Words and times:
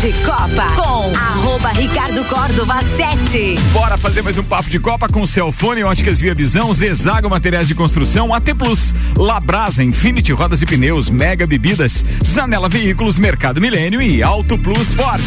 de 0.00 0.12
Copa 0.24 0.72
com 0.74 1.16
arroba 1.16 1.70
Ricardo 1.70 2.22
Córdova 2.26 2.82
7. 2.82 3.56
Bora 3.72 3.96
fazer 3.96 4.20
mais 4.20 4.36
um 4.36 4.42
papo 4.42 4.68
de 4.68 4.78
Copa 4.78 5.08
com 5.08 5.24
Celfone, 5.24 5.84
Óticas 5.84 6.20
Via 6.20 6.34
Visão, 6.34 6.72
Zezago 6.74 7.30
Materiais 7.30 7.66
de 7.66 7.74
Construção, 7.74 8.34
AT 8.34 8.44
Plus, 8.54 8.94
Labrasa, 9.16 9.82
Infinity 9.82 10.32
Rodas 10.32 10.60
e 10.60 10.66
Pneus, 10.66 11.08
Mega 11.08 11.46
Bebidas, 11.46 12.04
Zanela 12.22 12.68
Veículos, 12.68 13.18
Mercado 13.18 13.60
Milênio 13.60 14.02
e 14.02 14.22
Auto 14.22 14.58
Plus 14.58 14.92
Ford. 14.92 15.22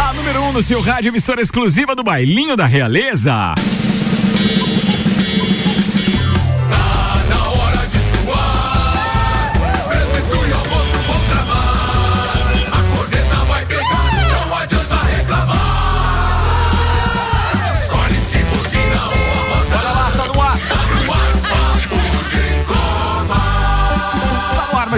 A 0.00 0.12
número 0.14 0.40
1 0.40 0.48
um 0.48 0.52
no 0.52 0.62
seu 0.62 0.80
rádio, 0.80 1.10
emissora 1.10 1.42
exclusiva 1.42 1.94
do 1.94 2.02
Bailinho 2.02 2.56
da 2.56 2.66
Realeza. 2.66 3.54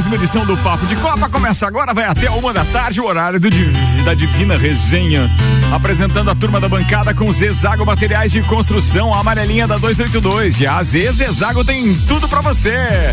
Mais 0.00 0.06
uma 0.06 0.16
edição 0.16 0.46
do 0.46 0.56
Papo 0.58 0.86
de 0.86 0.96
Copa. 0.96 1.28
Começa 1.28 1.66
agora, 1.66 1.92
vai 1.92 2.04
até 2.04 2.30
uma 2.30 2.54
da 2.54 2.64
tarde, 2.64 3.02
o 3.02 3.04
horário 3.04 3.38
do 3.38 3.50
da 4.02 4.14
Divina 4.14 4.56
Resenha. 4.56 5.30
Apresentando 5.74 6.30
a 6.30 6.34
turma 6.34 6.58
da 6.58 6.70
bancada 6.70 7.12
com 7.12 7.30
Zezago 7.30 7.84
Materiais 7.84 8.32
de 8.32 8.40
Construção, 8.42 9.12
a 9.12 9.20
amarelinha 9.20 9.66
da 9.66 9.76
282. 9.76 10.56
De 10.56 10.66
A 10.66 10.82
Zezago 10.82 11.62
tem 11.64 11.94
tudo 12.06 12.26
pra 12.28 12.40
você. 12.40 13.10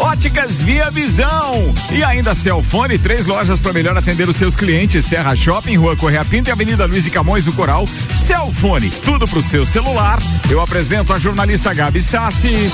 Óticas 0.00 0.62
Via 0.62 0.90
Visão. 0.90 1.74
E 1.92 2.02
ainda 2.02 2.34
Celfone, 2.34 2.98
três 2.98 3.26
lojas 3.26 3.60
para 3.60 3.74
melhor 3.74 3.96
atender 3.98 4.26
os 4.30 4.36
seus 4.36 4.56
clientes. 4.56 5.04
Serra 5.04 5.36
Shopping, 5.36 5.76
Rua 5.76 5.94
Correia 5.94 6.24
Pinto 6.24 6.48
e 6.48 6.52
Avenida 6.52 6.86
Luiz 6.86 7.06
e 7.06 7.10
Camões 7.10 7.44
do 7.44 7.52
Coral. 7.52 7.86
Celfone, 8.14 8.88
tudo 9.04 9.28
pro 9.28 9.42
seu 9.42 9.66
celular. 9.66 10.18
Eu 10.48 10.62
apresento 10.62 11.12
a 11.12 11.18
jornalista 11.18 11.74
Gabi 11.74 12.00
Sassi, 12.00 12.72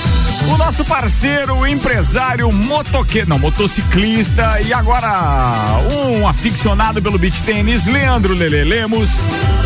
o 0.52 0.56
nosso 0.56 0.84
parceiro, 0.84 1.66
empresário 1.66 2.50
motoqueiro, 2.52 3.28
não, 3.28 3.38
motociclista 3.40 4.60
e 4.60 4.72
agora 4.72 5.80
um 5.92 6.28
aficionado 6.28 7.02
pelo 7.02 7.18
beach 7.18 7.42
tênis, 7.42 7.86
Leandro 7.86 8.34
Lele 8.34 8.62
Lemos. 8.62 9.10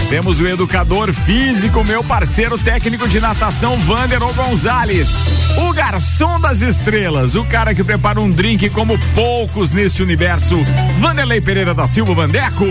Temos 0.08 0.40
o 0.40 0.46
educador 0.46 1.12
físico, 1.12 1.84
meu 1.84 2.02
parceiro 2.02 2.58
técnico 2.58 3.06
de 3.06 3.20
natação, 3.20 3.76
Vanderson 3.76 4.32
Gonzalez. 4.32 5.08
O 5.56 5.72
garçom 5.72 6.40
das 6.40 6.62
estrelas, 6.62 7.34
o 7.34 7.44
cara 7.50 7.74
que 7.74 7.82
prepara 7.82 8.20
um 8.20 8.30
drink 8.30 8.70
como 8.70 8.96
poucos 9.14 9.72
neste 9.72 10.02
universo, 10.02 10.56
Vanderlei 11.00 11.40
Pereira 11.40 11.74
da 11.74 11.86
Silva 11.86 12.14
Vandeco. 12.14 12.64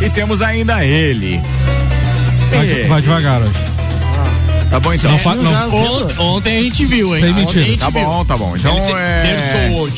E 0.00 0.08
temos 0.10 0.40
ainda 0.40 0.84
ele. 0.84 1.40
Vai, 2.50 2.84
vai 2.86 3.02
devagar 3.02 3.40
hoje. 3.42 3.52
Tá 4.70 4.78
bom 4.78 4.94
então? 4.94 5.10
Não, 5.10 5.18
fa- 5.18 5.34
não, 5.34 5.74
Ont- 5.74 6.18
Ontem 6.20 6.58
a 6.58 6.62
gente 6.62 6.84
viu, 6.84 7.12
hein? 7.16 7.20
Sem 7.22 7.32
Ontem 7.32 7.44
mentira. 7.44 7.76
Tá 7.78 7.90
viu. 7.90 8.02
bom, 8.04 8.24
tá 8.24 8.36
bom. 8.36 8.56
Então 8.56 8.76
é, 8.96 9.42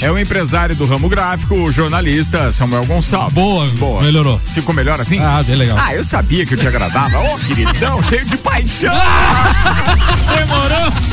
é 0.00 0.10
o 0.10 0.18
empresário 0.18 0.74
do 0.74 0.86
ramo 0.86 1.10
gráfico, 1.10 1.54
o 1.54 1.70
jornalista 1.70 2.50
Samuel 2.50 2.86
Gonçalves. 2.86 3.34
Boa, 3.34 4.00
melhorou. 4.00 4.38
Ficou 4.54 4.74
melhor 4.74 4.98
assim? 4.98 5.20
Ah, 5.20 5.42
bem 5.46 5.56
legal. 5.56 5.76
Ah, 5.78 5.94
eu 5.94 6.02
sabia 6.02 6.46
que 6.46 6.54
eu 6.54 6.58
te 6.58 6.66
agradava. 6.66 7.18
Ô, 7.20 7.38
queridão, 7.38 8.02
cheio 8.08 8.24
de 8.24 8.36
paixão. 8.38 8.94
Demorou? 10.38 11.11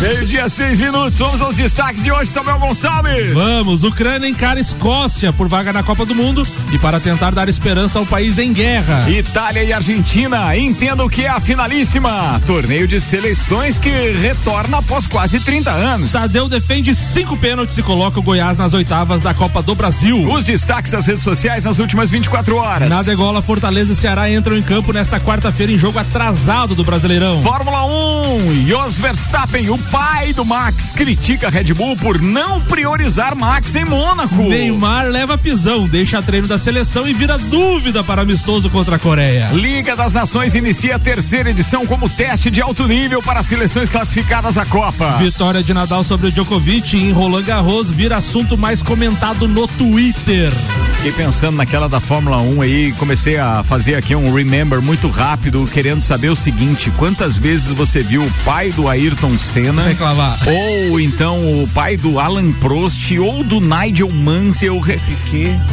Meio-dia, 0.00 0.48
seis 0.48 0.80
minutos. 0.80 1.18
Vamos 1.18 1.42
aos 1.42 1.56
destaques 1.56 2.02
de 2.02 2.10
hoje, 2.10 2.30
Samuel 2.30 2.58
Gonçalves. 2.58 3.34
Vamos, 3.34 3.84
Ucrânia 3.84 4.26
encara 4.26 4.58
Escócia 4.58 5.30
por 5.30 5.46
vaga 5.46 5.74
na 5.74 5.82
Copa 5.82 6.06
do 6.06 6.14
Mundo 6.14 6.42
e 6.72 6.78
para 6.78 6.98
tentar 6.98 7.32
dar 7.32 7.50
esperança 7.50 7.98
ao 7.98 8.06
país 8.06 8.38
em 8.38 8.50
guerra. 8.50 9.10
Itália 9.10 9.62
e 9.62 9.74
Argentina, 9.74 10.56
entenda 10.56 11.04
o 11.04 11.10
que 11.10 11.26
é 11.26 11.28
a 11.28 11.38
finalíssima. 11.38 12.40
Torneio 12.46 12.88
de 12.88 12.98
seleções 12.98 13.76
que 13.76 13.90
retorna 13.90 14.78
após 14.78 15.06
quase 15.06 15.38
30 15.38 15.70
anos. 15.70 16.12
Tadeu 16.12 16.48
defende 16.48 16.94
cinco 16.94 17.36
pênaltis 17.36 17.76
e 17.76 17.82
coloca 17.82 18.18
o 18.20 18.22
Goiás 18.22 18.56
nas 18.56 18.72
oitavas 18.72 19.20
da 19.20 19.34
Copa 19.34 19.60
do 19.60 19.74
Brasil. 19.74 20.26
Os 20.32 20.46
destaques 20.46 20.92
das 20.92 21.06
redes 21.06 21.22
sociais 21.22 21.64
nas 21.64 21.78
últimas 21.78 22.10
24 22.10 22.56
horas. 22.56 22.88
Na 22.88 23.02
degola, 23.02 23.42
Fortaleza 23.42 23.92
e 23.92 23.96
Ceará 23.96 24.30
entram 24.30 24.56
em 24.56 24.62
campo 24.62 24.94
nesta 24.94 25.20
quarta-feira 25.20 25.72
em 25.72 25.78
jogo 25.78 25.98
atrasado 25.98 26.74
do 26.74 26.84
Brasileirão. 26.84 27.42
Fórmula 27.42 27.84
1, 27.84 28.66
Jos 28.66 28.96
Verstappen, 28.96 29.68
o 29.68 29.89
pai 29.90 30.32
do 30.32 30.44
Max, 30.44 30.92
critica 30.92 31.50
Red 31.50 31.74
Bull 31.74 31.96
por 31.96 32.20
não 32.20 32.60
priorizar 32.60 33.36
Max 33.36 33.74
em 33.74 33.84
Mônaco. 33.84 34.42
Neymar 34.42 35.06
leva 35.06 35.36
pisão, 35.36 35.86
deixa 35.86 36.22
treino 36.22 36.46
da 36.46 36.58
seleção 36.58 37.06
e 37.08 37.12
vira 37.12 37.36
dúvida 37.36 38.04
para 38.04 38.22
amistoso 38.22 38.70
contra 38.70 38.96
a 38.96 38.98
Coreia. 38.98 39.50
Liga 39.52 39.96
das 39.96 40.12
Nações 40.12 40.54
inicia 40.54 40.96
a 40.96 40.98
terceira 40.98 41.50
edição 41.50 41.86
como 41.86 42.08
teste 42.08 42.50
de 42.50 42.62
alto 42.62 42.86
nível 42.86 43.22
para 43.22 43.40
as 43.40 43.46
seleções 43.46 43.88
classificadas 43.88 44.56
à 44.56 44.64
Copa. 44.64 45.16
Vitória 45.18 45.62
de 45.62 45.74
Nadal 45.74 46.04
sobre 46.04 46.28
o 46.28 46.32
Djokovic 46.32 46.96
em 46.96 47.12
Roland 47.12 47.42
Garros 47.42 47.90
vira 47.90 48.16
assunto 48.16 48.56
mais 48.56 48.82
comentado 48.82 49.48
no 49.48 49.66
Twitter. 49.66 50.52
Fiquei 50.96 51.12
pensando 51.12 51.56
naquela 51.56 51.88
da 51.88 51.98
Fórmula 51.98 52.42
1 52.42 52.60
aí, 52.60 52.92
comecei 52.92 53.38
a 53.38 53.64
fazer 53.64 53.94
aqui 53.94 54.14
um 54.14 54.34
remember 54.34 54.82
muito 54.82 55.08
rápido, 55.08 55.66
querendo 55.72 56.02
saber 56.02 56.28
o 56.28 56.36
seguinte: 56.36 56.90
quantas 56.98 57.38
vezes 57.38 57.72
você 57.72 58.00
viu 58.00 58.22
o 58.22 58.30
pai 58.44 58.70
do 58.70 58.86
Ayrton 58.86 59.38
Senna? 59.38 59.79
Reclamar. 59.84 60.38
Ou 60.46 61.00
então 61.00 61.62
o 61.62 61.68
pai 61.68 61.96
do 61.96 62.18
Alan 62.18 62.52
Prost 62.52 63.12
ou 63.18 63.42
do 63.42 63.60
Nigel 63.60 64.10
Mansell. 64.10 64.78
Re... 64.80 65.00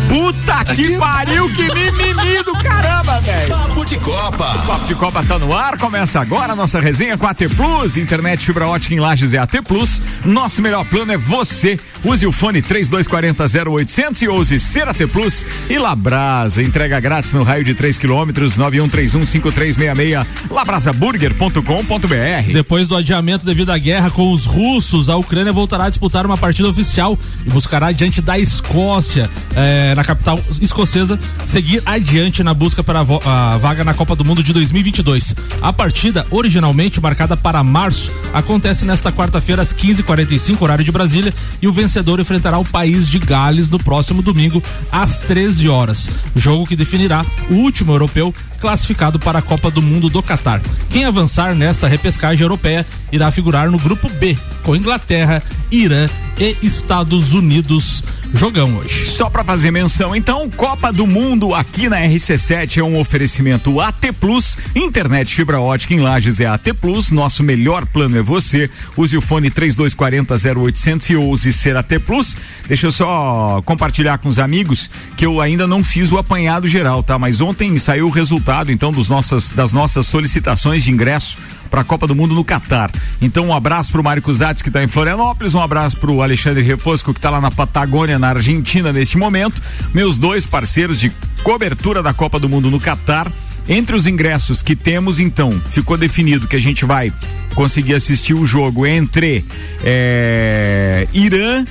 Puta 0.08 0.66
que 0.74 0.98
pariu, 0.98 1.50
que 1.50 1.64
mimimi 1.74 2.44
do 2.44 2.54
caramba, 2.54 3.20
velho! 3.22 3.50
Papo 3.50 3.86
de 3.86 3.98
Copa. 3.98 4.56
O 4.56 4.68
Papo 4.68 4.86
de 4.86 4.96
Copa 4.96 5.24
tá 5.24 5.40
no 5.40 5.56
ar, 5.56 5.78
começa 5.78 6.20
agora 6.20 6.54
a 6.54 6.56
nossa 6.56 6.80
resenha 6.80 7.18
com 7.18 7.26
a 7.26 7.32
AT 7.32 7.42
Plus, 7.56 7.98
internet 7.98 8.46
fibra 8.46 8.68
ótica 8.68 8.96
em 8.96 9.00
Lages 9.00 9.34
é 9.34 9.38
AT 9.38 9.62
Plus. 9.68 10.02
Nosso 10.24 10.62
melhor 10.62 10.86
plano 10.86 11.12
é 11.12 11.18
você. 11.18 11.80
Use 12.04 12.26
o 12.26 12.32
fone 12.32 12.62
3240 12.62 13.72
0800 13.72 14.22
e 14.22 14.28
ouse 14.28 14.60
ser 14.60 14.88
AT 14.88 15.08
Plus 15.12 15.46
e 15.70 15.78
Labrasa, 15.78 16.64
entrega 16.64 17.00
grátis 17.00 17.34
no 17.34 17.44
raio 17.44 17.64
de 17.64 17.74
3 17.74 17.98
quilômetros 17.98 18.58
91315366 18.58 20.26
labrasaburger.com.br. 20.50 22.54
Depois 22.54 22.88
do 22.88 22.96
adiamento 22.96 23.46
devido 23.46 23.72
à 23.72 23.78
guerra 23.78 23.97
com 24.14 24.32
os 24.32 24.46
russos, 24.46 25.10
a 25.10 25.16
Ucrânia 25.16 25.52
voltará 25.52 25.86
a 25.86 25.90
disputar 25.90 26.26
uma 26.26 26.38
partida 26.38 26.70
oficial 26.70 27.18
e 27.46 27.50
buscará 27.50 27.92
diante 27.92 28.22
da 28.22 28.38
Escócia, 28.38 29.30
eh, 29.56 29.94
na 29.96 30.04
capital 30.04 30.40
escocesa, 30.62 31.20
seguir 31.46 31.82
adiante 31.86 32.44
na 32.44 32.54
busca 32.54 32.84
para 32.84 33.00
a 33.00 33.58
vaga 33.58 33.84
na 33.84 33.94
Copa 33.94 34.16
do 34.16 34.24
Mundo 34.24 34.44
de 34.44 34.54
2022. 34.54 35.36
A 35.62 35.74
partida, 35.74 36.26
originalmente 36.32 37.02
marcada 37.02 37.36
para 37.36 37.64
março, 37.64 38.12
acontece 38.34 38.86
nesta 38.86 39.12
quarta-feira 39.12 39.62
às 39.62 39.74
15h45, 39.74 40.62
horário 40.62 40.86
de 40.86 40.92
Brasília, 40.92 41.34
e 41.62 41.68
o 41.68 41.72
vencedor 41.72 42.20
enfrentará 42.20 42.58
o 42.58 42.66
país 42.66 43.08
de 43.08 43.20
Gales 43.20 43.70
no 43.70 43.80
próximo 43.80 44.22
domingo 44.22 44.62
às 44.92 45.20
13 45.20 45.68
horas. 45.68 46.10
Jogo 46.36 46.68
que 46.68 46.76
definirá 46.76 47.26
o 47.50 47.56
último 47.56 47.92
europeu 47.92 48.34
classificado 48.60 49.20
para 49.20 49.40
a 49.40 49.42
Copa 49.42 49.72
do 49.72 49.82
Mundo 49.82 50.10
do 50.10 50.22
Catar. 50.22 50.62
Quem 50.90 51.06
avançar 51.06 51.56
nesta 51.56 51.88
repescagem 51.88 52.44
europeia 52.44 52.86
irá 53.12 53.32
figurar 53.32 53.70
no 53.70 53.78
grupo 53.78 54.10
B, 54.10 54.38
com 54.64 54.76
Inglaterra, 54.76 55.42
Irã 55.72 56.08
e 56.40 56.56
Estados 56.62 57.34
Unidos. 57.34 58.04
Jogão 58.34 58.76
hoje. 58.76 59.08
Só 59.08 59.30
para 59.30 59.44
fazer 59.44 59.72
menção, 59.72 60.16
então, 60.16 60.50
Copa 60.50 60.92
do 60.92 61.08
Mundo 61.08 61.56
aqui 61.56 61.88
na 61.88 61.98
RC7 62.02 62.78
é 62.78 62.84
um 62.84 63.00
oferecimento 63.00 63.80
AT 63.80 64.12
Plus, 64.20 64.58
internet 64.76 65.34
fibra 65.34 65.62
ótica 65.62 65.94
em 65.94 66.00
Lages 66.00 66.42
é 66.42 66.46
AT 66.46 66.74
Plus, 66.80 67.12
nosso 67.12 67.44
melhor 67.44 67.86
plano 67.86 68.18
é 68.18 68.22
você. 68.22 68.70
Use 68.96 69.16
o 69.18 69.22
fone 69.22 69.50
3240 69.50 70.60
0800 70.60 71.10
e 71.10 71.16
ouse 71.16 71.54
ser 71.54 71.78
AT 71.78 72.00
Plus. 72.06 72.36
Deixa 72.68 72.88
eu 72.88 72.92
só 72.92 73.62
compartilhar 73.66 74.18
com 74.18 74.28
os 74.28 74.40
amigos 74.40 74.90
que 75.16 75.26
eu 75.26 75.40
ainda 75.40 75.66
não 75.66 75.84
fiz 75.84 76.12
o 76.12 76.18
apanhado 76.18 76.68
geral, 76.68 77.02
tá? 77.02 77.18
Mas 77.18 77.40
ontem 77.40 77.78
saiu 77.78 78.08
o 78.08 78.12
resultado, 78.12 78.47
então, 78.70 78.92
dos 78.92 79.10
nossas, 79.10 79.52
das 79.52 79.74
nossas 79.74 80.08
solicitações 80.08 80.84
de 80.84 80.92
ingresso 80.92 81.38
para 81.70 81.82
a 81.82 81.84
Copa 81.84 82.08
do 82.08 82.16
Mundo 82.16 82.34
no 82.34 82.44
Catar. 82.44 82.90
Então, 83.22 83.48
um 83.48 83.54
abraço 83.54 83.92
pro 83.92 84.04
Mário 84.04 84.22
Cusatz, 84.22 84.62
que 84.62 84.70
está 84.70 84.82
em 84.84 84.88
Florianópolis, 84.88 85.54
um 85.54 85.62
abraço 85.62 85.98
pro 85.98 86.22
Alexandre 86.22 86.64
Refosco, 86.64 87.14
que 87.14 87.20
está 87.20 87.30
lá 87.30 87.42
na 87.42 87.52
Patagônia, 87.52 88.18
na 88.18 88.30
Argentina, 88.30 88.94
neste 88.94 89.18
momento. 89.18 89.62
Meus 89.94 90.18
dois 90.18 90.46
parceiros 90.46 91.00
de 91.00 91.12
cobertura 91.44 92.02
da 92.02 92.14
Copa 92.14 92.40
do 92.40 92.48
Mundo 92.48 92.72
no 92.72 92.80
Catar. 92.80 93.32
Entre 93.70 93.96
os 93.98 94.08
ingressos 94.08 94.62
que 94.62 94.78
temos, 94.78 95.20
então, 95.20 95.62
ficou 95.70 95.98
definido 95.98 96.48
que 96.48 96.56
a 96.56 96.62
gente 96.62 96.86
vai 96.86 97.12
conseguir 97.54 97.96
assistir 97.96 98.34
o 98.34 98.46
jogo 98.46 98.88
entre 98.88 99.44
eh, 99.84 101.06
Irã 101.14 101.66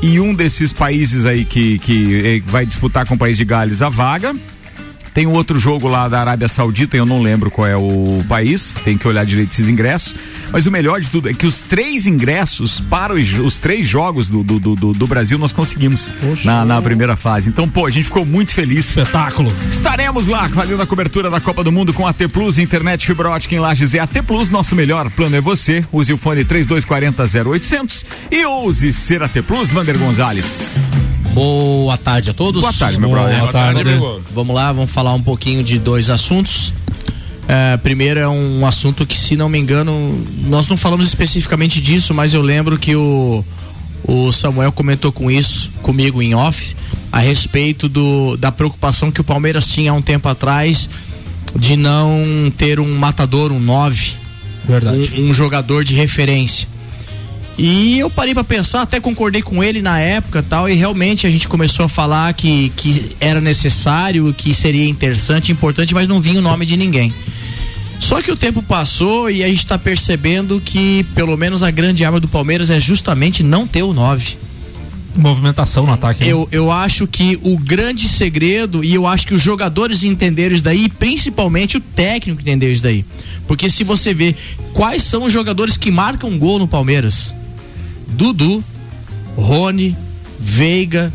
e 0.00 0.20
um 0.20 0.32
desses 0.32 0.72
países 0.72 1.26
aí 1.26 1.44
que, 1.44 1.80
que 1.80 2.22
eh, 2.24 2.42
vai 2.46 2.64
disputar 2.64 3.04
com 3.04 3.14
o 3.16 3.18
país 3.18 3.36
de 3.36 3.44
Gales 3.44 3.82
a 3.82 3.88
vaga. 3.88 4.32
Tem 5.12 5.26
um 5.26 5.32
outro 5.32 5.58
jogo 5.58 5.88
lá 5.88 6.08
da 6.08 6.20
Arábia 6.20 6.48
Saudita, 6.48 6.96
eu 6.96 7.04
não 7.04 7.20
lembro 7.20 7.50
qual 7.50 7.66
é 7.66 7.76
o 7.76 8.24
país, 8.28 8.76
tem 8.84 8.96
que 8.96 9.06
olhar 9.08 9.24
direito 9.26 9.52
esses 9.52 9.68
ingressos. 9.68 10.14
Mas 10.52 10.66
o 10.66 10.70
melhor 10.70 11.00
de 11.00 11.08
tudo 11.08 11.28
é 11.28 11.34
que 11.34 11.46
os 11.46 11.62
três 11.62 12.06
ingressos 12.06 12.80
para 12.80 13.14
os, 13.14 13.38
os 13.38 13.58
três 13.58 13.86
jogos 13.86 14.28
do, 14.28 14.42
do, 14.42 14.58
do, 14.58 14.92
do 14.92 15.06
Brasil 15.06 15.38
nós 15.38 15.52
conseguimos 15.52 16.12
na, 16.44 16.64
na, 16.64 16.82
primeira 16.82 17.16
fase. 17.16 17.48
Então, 17.48 17.68
pô, 17.68 17.86
a 17.86 17.90
gente 17.90 18.04
ficou 18.04 18.24
muito 18.24 18.52
feliz. 18.52 18.96
Espetáculo. 18.96 19.52
Estaremos 19.70 20.26
lá 20.26 20.48
fazendo 20.48 20.82
a 20.82 20.86
cobertura 20.86 21.30
da 21.30 21.40
Copa 21.40 21.62
do 21.62 21.72
Mundo 21.72 21.92
com 21.92 22.06
a 22.06 22.12
T 22.12 22.28
Plus, 22.28 22.58
internet 22.58 23.06
fibra 23.06 23.30
ótica 23.30 23.54
em 23.54 23.58
Lages 23.58 23.94
é 23.94 23.98
a 24.00 24.06
T 24.06 24.22
Plus. 24.22 24.50
Nosso 24.50 24.74
melhor 24.74 25.10
plano 25.10 25.36
é 25.36 25.40
você. 25.40 25.84
Use 25.92 26.12
o 26.12 26.16
fone 26.16 26.44
3240 26.44 27.50
0800 27.50 28.06
e 28.30 28.44
ouse 28.44 28.92
ser 28.92 29.22
a 29.22 29.28
T 29.28 29.42
Plus, 29.42 29.70
Vander 29.70 29.98
Gonzalez. 29.98 30.74
Boa 31.32 31.96
tarde 31.96 32.30
a 32.30 32.34
todos. 32.34 32.60
Boa 32.60 32.72
tarde, 32.72 32.98
meu 32.98 33.08
Boa 33.08 33.22
brother. 33.22 33.40
Boa 33.40 33.52
tarde. 33.52 34.00
Vamos 34.32 34.54
lá, 34.54 34.72
vamos 34.72 34.90
falar 34.90 34.99
um 35.14 35.22
pouquinho 35.22 35.62
de 35.62 35.78
dois 35.78 36.10
assuntos. 36.10 36.72
É, 37.48 37.76
primeiro 37.78 38.20
é 38.20 38.28
um 38.28 38.64
assunto 38.64 39.04
que, 39.04 39.16
se 39.16 39.34
não 39.34 39.48
me 39.48 39.58
engano, 39.58 40.24
nós 40.46 40.68
não 40.68 40.76
falamos 40.76 41.06
especificamente 41.06 41.80
disso, 41.80 42.14
mas 42.14 42.32
eu 42.32 42.42
lembro 42.42 42.78
que 42.78 42.94
o, 42.94 43.44
o 44.04 44.32
Samuel 44.32 44.70
comentou 44.70 45.10
com 45.10 45.30
isso 45.30 45.70
comigo 45.82 46.22
em 46.22 46.34
off 46.34 46.76
a 47.10 47.18
respeito 47.18 47.88
do, 47.88 48.36
da 48.36 48.52
preocupação 48.52 49.10
que 49.10 49.20
o 49.20 49.24
Palmeiras 49.24 49.66
tinha 49.66 49.90
há 49.90 49.94
um 49.94 50.02
tempo 50.02 50.28
atrás 50.28 50.88
de 51.56 51.76
não 51.76 52.52
ter 52.56 52.78
um 52.78 52.96
matador, 52.96 53.50
um 53.50 53.58
9, 53.58 54.12
Verdade. 54.64 55.12
um, 55.18 55.30
um 55.30 55.34
jogador 55.34 55.84
de 55.84 55.94
referência. 55.94 56.68
E 57.62 57.98
eu 57.98 58.08
parei 58.08 58.32
para 58.32 58.42
pensar, 58.42 58.80
até 58.80 58.98
concordei 58.98 59.42
com 59.42 59.62
ele 59.62 59.82
na 59.82 60.00
época 60.00 60.42
tal, 60.42 60.66
e 60.66 60.72
realmente 60.72 61.26
a 61.26 61.30
gente 61.30 61.46
começou 61.46 61.84
a 61.84 61.90
falar 61.90 62.32
que, 62.32 62.72
que 62.74 63.14
era 63.20 63.38
necessário, 63.38 64.32
que 64.32 64.54
seria 64.54 64.88
interessante, 64.88 65.52
importante, 65.52 65.92
mas 65.92 66.08
não 66.08 66.22
vinha 66.22 66.38
o 66.38 66.42
nome 66.42 66.64
de 66.64 66.74
ninguém. 66.74 67.12
Só 67.98 68.22
que 68.22 68.32
o 68.32 68.36
tempo 68.36 68.62
passou 68.62 69.30
e 69.30 69.44
a 69.44 69.46
gente 69.48 69.58
está 69.58 69.78
percebendo 69.78 70.58
que 70.58 71.04
pelo 71.14 71.36
menos 71.36 71.62
a 71.62 71.70
grande 71.70 72.02
arma 72.02 72.18
do 72.18 72.26
Palmeiras 72.26 72.70
é 72.70 72.80
justamente 72.80 73.42
não 73.42 73.66
ter 73.66 73.82
o 73.82 73.92
9. 73.92 74.38
Movimentação 75.14 75.84
no 75.84 75.92
ataque. 75.92 76.24
né? 76.24 76.32
Eu, 76.32 76.48
eu 76.50 76.70
acho 76.70 77.06
que 77.06 77.38
o 77.42 77.58
grande 77.58 78.08
segredo, 78.08 78.82
e 78.82 78.94
eu 78.94 79.06
acho 79.06 79.26
que 79.26 79.34
os 79.34 79.42
jogadores 79.42 80.02
entenderam 80.02 80.54
isso 80.54 80.64
daí, 80.64 80.84
e 80.84 80.88
principalmente 80.88 81.76
o 81.76 81.80
técnico 81.80 82.40
entendeu 82.40 82.72
isso 82.72 82.82
daí. 82.82 83.04
Porque 83.46 83.68
se 83.68 83.84
você 83.84 84.14
vê 84.14 84.34
quais 84.72 85.02
são 85.02 85.24
os 85.24 85.32
jogadores 85.32 85.76
que 85.76 85.90
marcam 85.90 86.38
gol 86.38 86.58
no 86.58 86.66
Palmeiras: 86.66 87.34
Dudu, 88.10 88.62
Rony, 89.36 89.96
Veiga, 90.38 91.12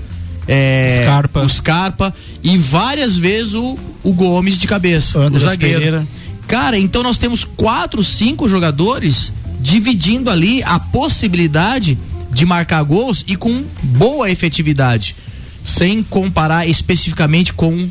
é, 0.47 1.01
Scarpa. 1.03 1.41
o 1.41 1.49
Scarpa 1.49 2.13
e 2.43 2.57
várias 2.57 3.17
vezes 3.17 3.53
o, 3.53 3.77
o 4.03 4.13
Gomes 4.13 4.59
de 4.59 4.67
cabeça, 4.67 5.19
Andreas 5.19 5.43
o 5.43 5.49
zagueiro. 5.49 5.79
Pereira. 5.79 6.07
Cara, 6.47 6.77
então 6.77 7.01
nós 7.01 7.17
temos 7.17 7.43
quatro, 7.43 8.03
cinco 8.03 8.47
jogadores 8.47 9.31
dividindo 9.59 10.29
ali 10.29 10.61
a 10.63 10.79
possibilidade 10.79 11.97
de 12.31 12.45
marcar 12.45 12.83
gols 12.83 13.23
e 13.27 13.35
com 13.35 13.63
boa 13.81 14.29
efetividade. 14.29 15.15
Sem 15.63 16.03
comparar 16.03 16.67
especificamente 16.67 17.51
com 17.51 17.89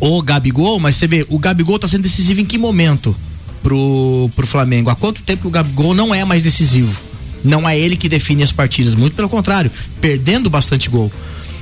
o 0.00 0.20
Gabigol, 0.20 0.78
mas 0.78 0.96
você 0.96 1.06
vê, 1.06 1.26
o 1.30 1.38
Gabigol 1.38 1.78
tá 1.78 1.88
sendo 1.88 2.02
decisivo 2.02 2.40
em 2.40 2.44
que 2.44 2.58
momento 2.58 3.16
pro, 3.62 4.28
pro 4.36 4.46
Flamengo? 4.46 4.90
Há 4.90 4.94
quanto 4.94 5.22
tempo 5.22 5.42
que 5.42 5.48
o 5.48 5.50
Gabigol 5.50 5.94
não 5.94 6.14
é 6.14 6.24
mais 6.24 6.42
decisivo? 6.42 6.94
Não 7.44 7.68
é 7.68 7.78
ele 7.78 7.96
que 7.96 8.08
define 8.08 8.42
as 8.42 8.50
partidas, 8.52 8.94
muito 8.94 9.14
pelo 9.14 9.28
contrário, 9.28 9.70
perdendo 10.00 10.48
bastante 10.48 10.88
gol. 10.88 11.12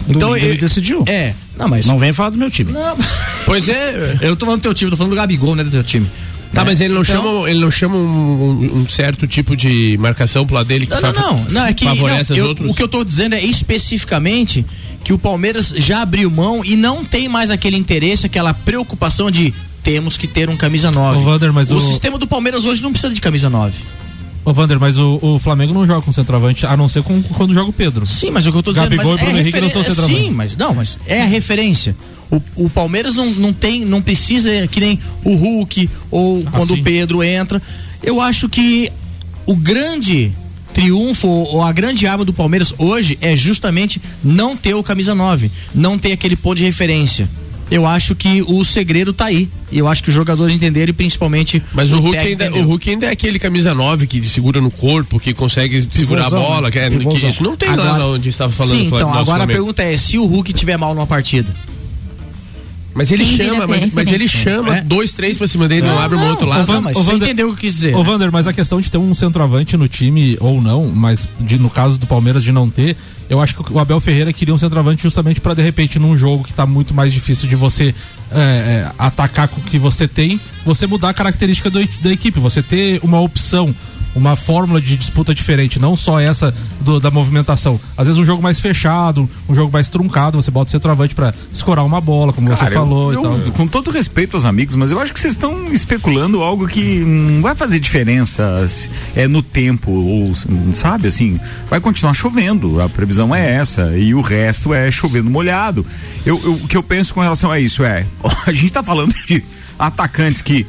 Então 0.08 0.30
Domingo 0.30 0.46
ele 0.46 0.58
decidiu. 0.58 1.04
É, 1.06 1.32
não, 1.56 1.68
mas 1.68 1.86
Não 1.86 1.98
vem 1.98 2.12
falar 2.12 2.30
do 2.30 2.38
meu 2.38 2.50
time. 2.50 2.72
não, 2.72 2.96
Pois 3.44 3.68
é. 3.68 4.18
eu 4.20 4.30
não 4.30 4.36
tô 4.36 4.46
falando 4.46 4.60
do 4.60 4.62
teu 4.62 4.74
time, 4.74 4.90
tô 4.90 4.96
falando 4.96 5.10
do 5.12 5.16
Gabigol, 5.16 5.54
né, 5.56 5.62
do 5.64 5.70
teu 5.70 5.82
time. 5.84 6.06
Tá, 6.52 6.62
Né? 6.64 6.70
mas 6.70 6.80
ele 6.82 6.92
não 6.92 7.02
Então- 7.02 7.16
chama, 7.22 7.50
ele 7.50 7.60
não 7.60 7.70
chama 7.70 7.96
um, 7.96 8.00
um- 8.00 8.78
um 8.82 8.88
certo 8.88 9.26
tipo 9.26 9.56
de 9.56 9.96
marcação 9.98 10.44
pro 10.46 10.54
lado 10.56 10.66
dele 10.66 10.86
que 10.86 10.92
Não, 11.00 11.00
não, 11.00 11.12
não, 11.12 11.44
não, 11.50 11.66
é 11.66 11.72
que 11.72 11.84
favorece 11.84 12.30
não, 12.32 12.36
eu- 12.38 12.46
outros. 12.48 12.70
o 12.70 12.74
que 12.74 12.82
eu 12.82 12.88
tô 12.88 13.02
dizendo 13.02 13.34
é 13.34 13.42
especificamente 13.42 14.64
que 15.02 15.12
o 15.12 15.18
Palmeiras 15.18 15.72
já 15.76 16.02
abriu 16.02 16.30
mão 16.30 16.64
e 16.64 16.76
não 16.76 17.04
tem 17.04 17.28
mais 17.28 17.50
aquele 17.50 17.76
interesse, 17.76 18.26
aquela 18.26 18.52
preocupação 18.54 19.30
de 19.30 19.52
temos 19.82 20.16
que 20.16 20.26
ter 20.28 20.48
um 20.50 20.56
camisa 20.56 20.90
9. 20.90 21.18
Ô, 21.20 21.24
Vander, 21.24 21.52
mas 21.52 21.70
o, 21.70 21.76
o- 21.76 21.80
sistema 21.90 22.18
do 22.18 22.26
Palmeiras 22.26 22.64
hoje 22.64 22.82
não 22.82 22.92
precisa 22.92 23.12
de 23.14 23.20
camisa 23.20 23.48
9. 23.50 23.74
Ô, 24.44 24.52
Vander, 24.52 24.78
mas 24.80 24.98
o, 24.98 25.18
o 25.22 25.38
Flamengo 25.38 25.72
não 25.72 25.86
joga 25.86 26.02
com 26.02 26.10
centroavante, 26.10 26.66
a 26.66 26.76
não 26.76 26.88
ser 26.88 27.02
com, 27.02 27.22
quando 27.22 27.54
joga 27.54 27.70
o 27.70 27.72
Pedro. 27.72 28.06
Sim, 28.06 28.30
mas 28.30 28.44
o 28.44 28.50
que 28.50 28.58
eu 28.58 28.62
tô 28.62 28.72
dizendo 28.72 28.90
Gabigol 28.90 29.12
mas 29.12 29.20
e 29.20 29.24
Bruno 29.24 29.38
é 29.38 29.40
Henrique 29.40 29.60
não 29.60 29.70
são 29.70 29.84
centroavante. 29.84 30.20
Sim, 30.20 30.30
mas 30.30 30.56
não, 30.56 30.74
mas 30.74 30.98
é 31.06 31.22
a 31.22 31.26
referência. 31.26 31.94
O, 32.30 32.42
o 32.56 32.70
Palmeiras 32.70 33.14
não, 33.14 33.26
não 33.26 33.52
tem, 33.52 33.84
não 33.84 34.02
precisa 34.02 34.66
que 34.66 34.80
nem 34.80 34.98
o 35.22 35.34
Hulk 35.34 35.88
ou 36.10 36.42
quando 36.44 36.74
sim. 36.74 36.80
o 36.80 36.82
Pedro 36.82 37.22
entra. 37.22 37.62
Eu 38.02 38.20
acho 38.20 38.48
que 38.48 38.90
o 39.46 39.54
grande 39.54 40.32
triunfo 40.72 41.28
ou 41.28 41.62
a 41.62 41.70
grande 41.70 42.06
arma 42.06 42.24
do 42.24 42.32
Palmeiras 42.32 42.74
hoje 42.78 43.18
é 43.20 43.36
justamente 43.36 44.00
não 44.24 44.56
ter 44.56 44.74
o 44.74 44.82
camisa 44.82 45.14
9, 45.14 45.50
não 45.74 45.98
ter 45.98 46.12
aquele 46.12 46.34
ponto 46.34 46.56
de 46.56 46.64
referência. 46.64 47.28
Eu 47.74 47.86
acho 47.86 48.14
que 48.14 48.42
o 48.42 48.64
segredo 48.64 49.12
tá 49.12 49.26
aí. 49.26 49.48
E 49.70 49.78
eu 49.78 49.88
acho 49.88 50.02
que 50.02 50.10
os 50.10 50.14
jogadores 50.14 50.54
entenderam 50.54 50.90
e 50.90 50.92
principalmente 50.92 51.62
Mas 51.72 51.90
o 51.92 51.98
Hulk, 51.98 52.16
técnico 52.16 52.42
ainda, 52.42 52.58
o. 52.58 52.62
Hulk 52.66 52.90
ainda 52.90 53.06
é 53.06 53.10
aquele 53.10 53.38
camisa 53.38 53.74
9 53.74 54.06
que 54.06 54.22
segura 54.24 54.60
no 54.60 54.70
corpo, 54.70 55.18
que 55.18 55.32
consegue 55.32 55.80
segurar 55.92 56.22
a 56.22 56.24
Pivôzão, 56.26 56.42
bola. 56.42 56.60
né? 56.68 56.70
Que, 56.70 56.78
é- 56.78 56.90
que 56.90 57.26
isso 57.26 57.42
não 57.42 57.56
tem 57.56 57.70
lá 57.70 57.74
Agora- 57.94 58.06
onde 58.06 58.28
estava 58.28 58.52
falando 58.52 58.78
Sim, 58.78 58.86
então, 58.86 59.12
agora 59.14 59.44
a 59.44 59.46
pergunta 59.46 59.82
é, 59.82 59.96
se 59.96 60.18
o 60.18 60.26
Hulk 60.26 60.52
tiver 60.52 60.76
mal 60.76 60.94
numa 60.94 61.06
partida, 61.06 61.48
Mas 62.94 63.10
ele 63.10 63.24
Quem 63.24 63.36
chama, 63.38 63.66
mas, 63.66 63.90
mas 63.92 64.12
ele 64.12 64.28
chama 64.28 64.76
É. 64.76 64.80
dois, 64.82 65.12
três 65.12 65.38
pra 65.38 65.48
cima 65.48 65.66
dele, 65.66 65.86
não, 65.86 65.98
abre 65.98 66.16
uma 66.16 66.26
outro 66.28 66.44
Ô, 66.46 66.48
lado. 66.50 66.66
Van- 66.66 66.74
Não, 66.74 66.82
mas 66.82 66.96
ô, 66.96 67.00
você 67.02 67.12
Vander- 67.12 67.28
entendeu 67.28 67.46
o 67.48 67.50
que 67.50 67.54
eu 67.54 67.60
quis 67.60 67.74
dizer. 67.74 67.96
Ô, 67.96 68.04
Vander, 68.04 68.30
mas 68.30 68.46
a 68.46 68.52
questão 68.52 68.80
de 68.80 68.90
ter 68.90 68.98
um 68.98 69.14
centroavante 69.14 69.76
no 69.78 69.88
time 69.88 70.36
ou 70.40 70.60
não, 70.60 70.88
mas 70.88 71.26
de- 71.40 71.58
no 71.58 71.70
caso 71.70 71.96
do 71.96 72.06
Palmeiras 72.06 72.44
de 72.44 72.52
não 72.52 72.68
ter, 72.68 72.94
eu 73.30 73.40
acho 73.40 73.54
que 73.54 73.72
o 73.72 73.78
Abel 73.78 73.98
Ferreira 73.98 74.30
queria 74.32 74.54
um 74.54 74.58
centroavante 74.58 75.02
justamente 75.02 75.40
para 75.40 75.54
de 75.54 75.62
repente 75.62 75.98
num 75.98 76.14
jogo 76.16 76.44
que 76.44 76.52
tá 76.52 76.66
muito 76.66 76.92
mais 76.92 77.12
difícil 77.14 77.48
de 77.48 77.56
você 77.56 77.94
é, 78.30 78.36
é, 78.36 78.90
atacar 78.98 79.48
com 79.48 79.60
o 79.60 79.64
que 79.64 79.78
você 79.78 80.06
tem, 80.06 80.38
você 80.64 80.86
mudar 80.86 81.08
a 81.10 81.14
característica 81.14 81.70
do- 81.70 81.86
da 82.02 82.10
equipe, 82.12 82.38
você 82.40 82.62
ter 82.62 83.00
uma 83.02 83.20
opção. 83.20 83.74
Uma 84.14 84.36
fórmula 84.36 84.80
de 84.80 84.96
disputa 84.96 85.34
diferente, 85.34 85.78
não 85.78 85.96
só 85.96 86.20
essa 86.20 86.54
do- 86.80 87.00
da 87.00 87.10
movimentação. 87.10 87.80
Às 87.96 88.06
vezes 88.06 88.20
um 88.20 88.26
jogo 88.26 88.42
mais 88.42 88.60
fechado, 88.60 89.28
um 89.48 89.54
jogo 89.54 89.72
mais 89.72 89.88
truncado, 89.88 90.40
você 90.40 90.50
bota 90.50 90.68
o 90.68 90.70
centroavante 90.70 91.14
para 91.14 91.32
escorar 91.52 91.84
uma 91.84 92.00
bola, 92.00 92.32
como 92.32 92.48
você 92.48 92.64
Cara, 92.64 92.74
eu- 92.74 92.78
falou 92.78 93.12
eu- 93.12 93.18
e 93.20 93.22
tal. 93.22 93.52
Com 93.52 93.66
todo 93.66 93.90
respeito 93.90 94.36
aos 94.36 94.44
amigos, 94.44 94.74
mas 94.74 94.90
eu 94.90 95.00
acho 95.00 95.14
que 95.14 95.20
vocês 95.20 95.32
estão 95.34 95.72
especulando 95.72 96.42
algo 96.42 96.68
que 96.68 96.98
não 96.98 97.40
vai 97.40 97.54
fazer 97.54 97.78
diferença 97.80 98.66
é 99.16 99.26
no 99.26 99.42
tempo, 99.42 99.90
ou 99.90 100.34
sabe 100.74 101.08
assim, 101.08 101.40
vai 101.70 101.80
continuar 101.80 102.12
chovendo. 102.14 102.80
A 102.82 102.88
previsão 102.88 103.34
é 103.34 103.52
essa, 103.54 103.96
e 103.96 104.14
o 104.14 104.20
resto 104.20 104.74
é 104.74 104.90
chovendo 104.90 105.30
molhado. 105.30 105.86
Eu, 106.26 106.38
eu- 106.44 106.52
o 106.54 106.68
que 106.68 106.76
eu 106.76 106.82
penso 106.82 107.14
com 107.14 107.20
relação 107.20 107.50
a 107.50 107.58
isso 107.58 107.82
é, 107.82 108.04
a 108.46 108.52
gente 108.52 108.72
tá 108.72 108.82
falando 108.82 109.14
de 109.26 109.42
atacantes 109.78 110.42
que 110.42 110.66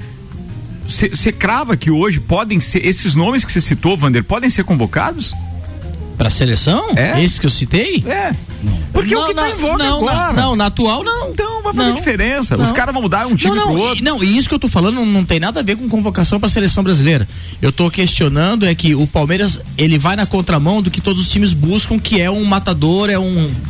você 0.87 1.31
crava 1.31 1.77
que 1.77 1.89
hoje 1.89 2.19
podem 2.19 2.59
ser, 2.59 2.85
esses 2.85 3.15
nomes 3.15 3.45
que 3.45 3.51
você 3.51 3.61
citou, 3.61 3.97
Vander, 3.97 4.23
podem 4.23 4.49
ser 4.49 4.63
convocados? 4.63 5.33
Pra 6.17 6.29
seleção? 6.29 6.91
É. 6.96 7.22
Esse 7.24 7.39
que 7.39 7.46
eu 7.46 7.50
citei? 7.50 8.03
É. 8.08 8.34
Porque 8.93 9.13
é 9.13 9.17
o 9.17 9.22
Não, 9.22 9.27
que 9.27 9.34
tá 9.34 9.41
na- 9.41 9.50
em 9.50 9.55
voga 9.55 9.84
não, 9.84 9.98
agora. 9.98 10.15
Na, 10.34 10.41
não, 10.41 10.55
na 10.55 10.65
atual 10.67 11.03
não. 11.03 11.29
Então 11.32 11.62
vai 11.63 11.74
fazer 11.74 11.89
Não. 11.89 11.96
diferença. 11.96 12.55
Os 12.55 12.67
Não. 12.70 12.74
caras 12.75 12.93
vão 12.93 13.01
mudar 13.01 13.25
um 13.27 13.36
time 13.36 13.55
não, 13.55 13.63
pro 13.63 13.74
não, 13.74 13.82
outro. 13.82 13.98
e, 14.00 14.01
não, 14.03 14.24
e 14.24 14.38
isso 14.38 14.48
que 14.48 14.55
eu 14.55 14.60
tô 14.60 14.67
falando 14.70 14.96
não, 14.96 15.05
não 15.05 15.25
tem 15.25 15.39
nada 15.39 15.60
a 15.60 15.63
ver 15.63 15.75
com 15.75 15.89
convocação 15.89 16.39
pra 16.39 16.48
seleção 16.48 16.84
brasileira. 16.84 17.27
Eu 17.62 17.72
tô 17.72 17.89
questionando 17.89 18.65
é 18.65 18.74
que 18.75 18.93
o 18.96 19.05
Palmeiras, 19.08 19.60
ele 19.77 19.98
vai 19.98 20.15
na 20.15 20.25
contramão 20.25 20.82
do 20.82 20.89
que 20.91 21.01
todos 21.01 21.22
os 21.22 21.29
times 21.29 21.51
buscam, 21.53 22.00
que 22.00 22.22
é 22.22 22.29
um 22.29 22.43
matador, 22.46 23.10
é 23.10 23.17
um 23.20 23.24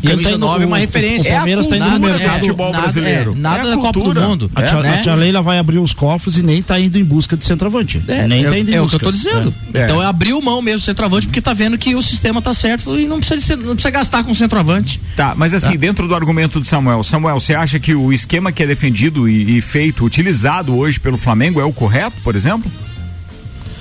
E 0.04 0.08
ele 0.08 0.12
camisa 0.12 0.24
tá 0.30 0.36
indo- 0.36 0.40
9, 0.46 0.66
uma 0.66 0.78
referência. 0.78 1.32
o 1.32 1.36
Palmeiras 1.38 1.68
tá 1.68 1.76
indo 1.78 1.86
no 1.86 1.92
Nada- 1.92 2.06
mercado 2.14 2.36
é, 2.36 2.40
futebol 2.40 2.72
nada- 2.72 2.82
brasileiro. 2.84 3.32
é, 3.32 3.40
nada 3.40 3.58
É 3.58 3.62
a 3.62 3.70
da 3.76 3.78
Copa 3.78 4.00
do. 4.00 4.14
Mundo. 4.22 4.52
A 4.54 4.62
tia, 4.64 4.80
né? 4.82 4.96
a 5.00 5.02
tia 5.02 5.16
Leila 5.16 5.42
vai 5.42 5.58
abrir 5.58 5.80
os 5.80 5.94
cofres 5.94 6.38
e 6.38 6.44
nem 6.44 6.62
tá 6.62 6.80
indo 6.80 7.00
em 7.00 7.04
busca 7.04 7.36
de 7.38 7.46
centroavante. 7.46 8.04
É, 8.08 8.28
nem 8.28 8.46
é, 8.46 8.50
tá 8.50 8.60
indo 8.60 8.70
em 8.70 8.76
é 8.76 8.82
o 8.82 8.86
que 8.86 8.92
busca. 8.92 8.96
eu 8.98 9.12
tô 9.12 9.12
dizendo. 9.12 9.54
É. 9.74 9.86
Então 9.86 10.02
é 10.02 10.06
abrir 10.06 10.34
mão 10.42 10.62
mesmo 10.62 10.80
do 10.82 10.84
centroavante, 10.84 11.26
porque 11.28 11.42
tá 11.42 11.54
vendo 11.54 11.78
que 11.78 11.96
o 11.96 12.02
sistema 12.02 12.42
tá 12.44 12.54
certo 12.54 12.98
e 13.00 13.08
não 13.08 13.20
precisa, 13.20 13.42
ser- 13.42 13.58
não 13.58 13.74
precisa 13.76 13.90
gastar 13.92 14.24
com 14.24 14.34
centroavante. 14.34 15.00
Tá, 15.16 15.34
mas 15.36 15.54
assim, 15.54 15.78
dentro 15.78 16.08
do 16.08 16.14
argumento 16.16 16.60
de 16.62 16.68
Samuel, 16.68 17.04
Samuel, 17.04 17.40
você 17.40 17.56
acha 17.56 17.80
que 17.80 17.96
o 17.96 18.12
esquema 18.14 18.52
que 18.52 18.62
é 18.62 18.68
defendido 18.68 19.28
e, 19.28 19.58
e 19.58 19.62
feito, 19.62 20.04
utilizado 20.06 20.76
hoje 20.78 21.00
pelo 21.00 21.18
Flamengo 21.18 21.60
é 21.60 21.66
o 21.66 21.74
correto, 21.74 22.18
por 22.24 22.36
exemplo? 22.36 22.72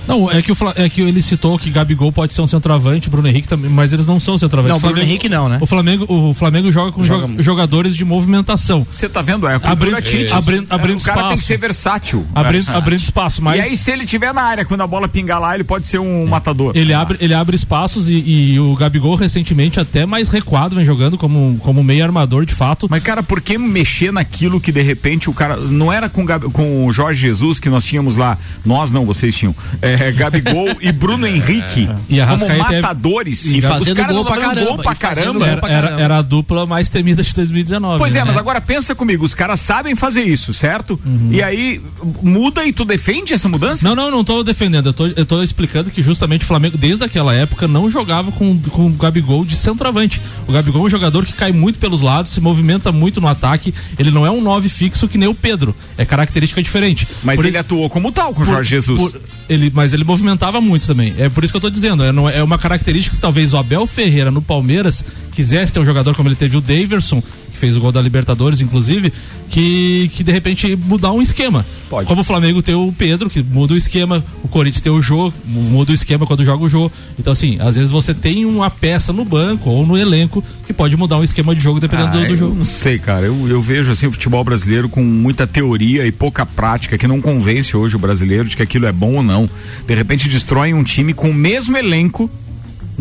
Não, 0.06 0.30
é 0.30 0.42
que, 0.42 0.50
o, 0.52 0.54
Fla- 0.54 0.74
é 0.76 0.88
que 0.88 1.00
ele 1.00 1.22
citou 1.22 1.58
que 1.58 1.70
Gabigol 1.70 2.10
pode 2.12 2.32
ser 2.34 2.42
um 2.42 2.46
centroavante, 2.46 3.08
Bruno 3.10 3.28
Henrique 3.28 3.48
também, 3.48 3.70
mas 3.70 3.92
eles 3.92 4.06
não 4.06 4.18
são 4.18 4.36
centroavantes. 4.38 4.70
Não, 4.70 4.76
O 4.76 4.80
Bruno 4.80 4.94
Flamengo- 4.94 5.10
Henrique 5.10 5.28
não, 5.28 5.48
né? 5.48 5.58
O 5.60 5.66
Flamengo, 5.66 6.06
o 6.08 6.34
Flamengo 6.34 6.70
joga 6.72 6.92
com 6.92 7.02
jo- 7.04 7.42
jogadores 7.42 7.94
de 7.96 8.04
movimentação. 8.04 8.86
Você 8.90 9.08
tá 9.08 9.22
vendo? 9.22 9.46
É 9.46 9.58
Abrindo- 9.62 10.00
Tite. 10.02 10.32
abrindo- 10.32 10.66
abrindo 10.70 10.98
o 10.98 11.02
cara 11.02 11.18
tem 11.20 11.28
que 11.28 11.34
espaço. 11.34 11.46
ser 11.46 11.56
versátil. 11.58 12.26
Abrindo, 12.34 12.70
É. 12.70 12.76
abrindo 12.76 13.00
espaço, 13.00 13.42
mas 13.42 13.58
E 13.64 13.68
aí, 13.70 13.76
se 13.76 13.90
ele 13.90 14.04
tiver 14.06 14.32
na 14.34 14.42
área, 14.42 14.64
quando 14.64 14.80
a 14.82 14.86
bola 14.86 15.06
pingar 15.08 15.40
lá, 15.40 15.54
ele 15.54 15.64
pode 15.64 15.86
ser 15.86 15.98
um 15.98 16.26
matador. 16.26 16.72
ele 16.74 16.92
abre, 16.92 17.18
ele 17.20 17.34
abre 17.34 17.54
espaços 17.56 18.08
e, 18.08 18.14
e 18.54 18.60
o 18.60 18.74
Gabigol 18.74 19.14
recentemente 19.14 19.78
até 19.78 20.04
mais 20.06 20.28
recuado 20.28 20.74
vem 20.76 20.84
jogando 20.84 21.16
como, 21.16 21.56
como 21.60 21.82
meio 21.84 22.02
armador 22.04 22.44
de 22.44 22.54
fato. 22.54 22.86
Mas, 22.90 23.02
cara, 23.02 23.22
por 23.22 23.40
que 23.40 23.56
mexer 23.58 24.12
naquilo 24.12 24.60
que 24.60 24.72
de 24.72 24.82
repente 24.82 25.30
o 25.30 25.32
cara. 25.32 25.56
Não 25.56 25.92
era 25.92 26.08
com, 26.08 26.24
Gab- 26.24 26.50
com 26.50 26.86
o 26.86 26.92
Jorge 26.92 27.20
Jesus 27.20 27.60
que 27.60 27.68
nós 27.68 27.84
tínhamos 27.84 28.16
lá. 28.16 28.36
Nós 28.64 28.90
não, 28.90 29.04
vocês 29.06 29.34
tinham. 29.36 29.54
É, 29.80 29.91
Gabigol 30.12 30.68
e 30.80 30.92
Bruno 30.92 31.26
Henrique. 31.26 31.88
E 32.08 32.20
a 32.20 32.26
como 32.26 32.36
Arrascaeta 32.44 32.74
é- 32.74 32.80
matadores. 32.80 33.46
E 33.46 33.58
Os 33.58 33.64
fazendo 33.64 33.96
caras 33.96 34.14
gol 34.14 34.24
pra 34.24 34.36
caramba, 34.36 34.66
Gol 34.66 34.78
pra 34.78 34.92
e 34.92 34.96
caramba. 34.96 35.46
Era, 35.46 35.68
era, 35.68 36.00
era 36.00 36.18
a 36.18 36.22
dupla 36.22 36.66
mais 36.66 36.88
temida 36.90 37.22
de 37.22 37.34
2019. 37.34 37.98
Pois 37.98 38.14
é, 38.14 38.18
né? 38.20 38.24
mas 38.26 38.36
agora 38.36 38.60
pensa 38.60 38.94
comigo, 38.94 39.24
os 39.24 39.34
caras 39.34 39.60
sabem 39.60 39.94
fazer 39.94 40.22
isso, 40.22 40.52
certo? 40.52 40.98
Uhum. 41.04 41.28
E 41.32 41.42
aí 41.42 41.80
muda 42.22 42.64
e 42.64 42.72
tu 42.72 42.84
defende 42.84 43.32
essa 43.32 43.48
mudança? 43.48 43.86
Não, 43.86 43.94
não, 43.94 44.10
não 44.10 44.24
tô 44.24 44.42
defendendo. 44.42 44.86
Eu 44.86 44.92
tô, 44.92 45.06
eu 45.06 45.26
tô 45.26 45.42
explicando 45.42 45.90
que 45.90 46.02
justamente 46.02 46.42
o 46.42 46.46
Flamengo, 46.46 46.76
desde 46.76 47.04
aquela 47.04 47.34
época, 47.34 47.66
não 47.68 47.90
jogava 47.90 48.30
com, 48.32 48.58
com 48.58 48.86
o 48.86 48.90
Gabigol 48.90 49.44
de 49.44 49.56
centroavante. 49.56 50.20
O 50.46 50.52
Gabigol 50.52 50.82
é 50.82 50.86
um 50.86 50.90
jogador 50.90 51.24
que 51.24 51.32
cai 51.32 51.52
muito 51.52 51.78
pelos 51.78 52.00
lados, 52.00 52.30
se 52.32 52.40
movimenta 52.40 52.92
muito 52.92 53.20
no 53.20 53.28
ataque. 53.28 53.74
Ele 53.98 54.10
não 54.10 54.26
é 54.26 54.30
um 54.30 54.40
9 54.40 54.68
fixo 54.68 55.08
que 55.08 55.18
nem 55.18 55.28
o 55.28 55.34
Pedro. 55.34 55.74
É 55.96 56.04
característica 56.04 56.62
diferente. 56.62 57.06
Mas 57.22 57.36
Por 57.36 57.44
ele 57.44 57.50
isso- 57.50 57.60
atuou 57.60 57.88
como 57.90 58.10
tal 58.12 58.32
com 58.34 58.42
o 58.42 58.44
Jorge 58.44 58.70
Jesus. 58.70 59.12
por- 59.12 59.20
ele, 59.48 59.70
mas 59.82 59.92
ele 59.92 60.04
movimentava 60.04 60.60
muito 60.60 60.86
também. 60.86 61.12
É 61.18 61.28
por 61.28 61.42
isso 61.42 61.52
que 61.52 61.56
eu 61.56 61.60
tô 61.60 61.68
dizendo. 61.68 62.04
É, 62.04 62.12
não- 62.12 62.28
é 62.30 62.40
uma 62.40 62.56
característica 62.56 63.16
que 63.16 63.20
talvez 63.20 63.52
o 63.52 63.56
Abel 63.56 63.84
Ferreira 63.84 64.30
no 64.30 64.40
Palmeiras 64.40 65.04
quisesse 65.32 65.72
ter 65.72 65.80
um 65.80 65.84
jogador 65.84 66.14
como 66.14 66.28
ele 66.28 66.36
teve 66.36 66.56
o 66.56 66.60
Daverson, 66.60 67.20
fez 67.62 67.76
o 67.76 67.80
gol 67.80 67.92
da 67.92 68.02
Libertadores, 68.02 68.60
inclusive, 68.60 69.12
que, 69.48 70.10
que 70.14 70.24
de 70.24 70.32
repente 70.32 70.74
mudar 70.74 71.12
um 71.12 71.22
esquema. 71.22 71.64
Pode. 71.88 72.08
Como 72.08 72.22
o 72.22 72.24
Flamengo 72.24 72.60
tem 72.60 72.74
o 72.74 72.92
Pedro, 72.92 73.30
que 73.30 73.40
muda 73.40 73.72
o 73.72 73.76
esquema, 73.76 74.24
o 74.42 74.48
Corinthians 74.48 74.82
tem 74.82 74.92
o 74.92 75.00
Jô, 75.00 75.32
muda 75.46 75.92
o 75.92 75.94
esquema 75.94 76.26
quando 76.26 76.44
joga 76.44 76.64
o 76.64 76.68
Jô. 76.68 76.90
Então, 77.16 77.32
assim, 77.32 77.58
às 77.60 77.76
vezes 77.76 77.92
você 77.92 78.12
tem 78.12 78.44
uma 78.44 78.68
peça 78.68 79.12
no 79.12 79.24
banco 79.24 79.70
ou 79.70 79.86
no 79.86 79.96
elenco 79.96 80.42
que 80.66 80.72
pode 80.72 80.96
mudar 80.96 81.18
um 81.18 81.22
esquema 81.22 81.54
de 81.54 81.62
jogo 81.62 81.78
dependendo 81.78 82.18
Ah, 82.18 82.22
do, 82.22 82.26
do 82.26 82.36
jogo. 82.36 82.54
Não 82.56 82.64
sei, 82.64 82.98
cara. 82.98 83.26
Eu, 83.26 83.48
eu 83.48 83.62
vejo 83.62 83.92
assim 83.92 84.08
o 84.08 84.12
futebol 84.12 84.42
brasileiro 84.42 84.88
com 84.88 85.04
muita 85.04 85.46
teoria 85.46 86.04
e 86.04 86.10
pouca 86.10 86.44
prática, 86.44 86.98
que 86.98 87.06
não 87.06 87.20
convence 87.20 87.76
hoje 87.76 87.94
o 87.94 87.98
brasileiro 88.00 88.48
de 88.48 88.56
que 88.56 88.62
aquilo 88.64 88.86
é 88.86 88.92
bom 88.92 89.14
ou 89.14 89.22
não. 89.22 89.48
De 89.86 89.94
repente 89.94 90.28
destroem 90.28 90.74
um 90.74 90.82
time 90.82 91.14
com 91.14 91.30
o 91.30 91.34
mesmo 91.34 91.76
elenco. 91.76 92.28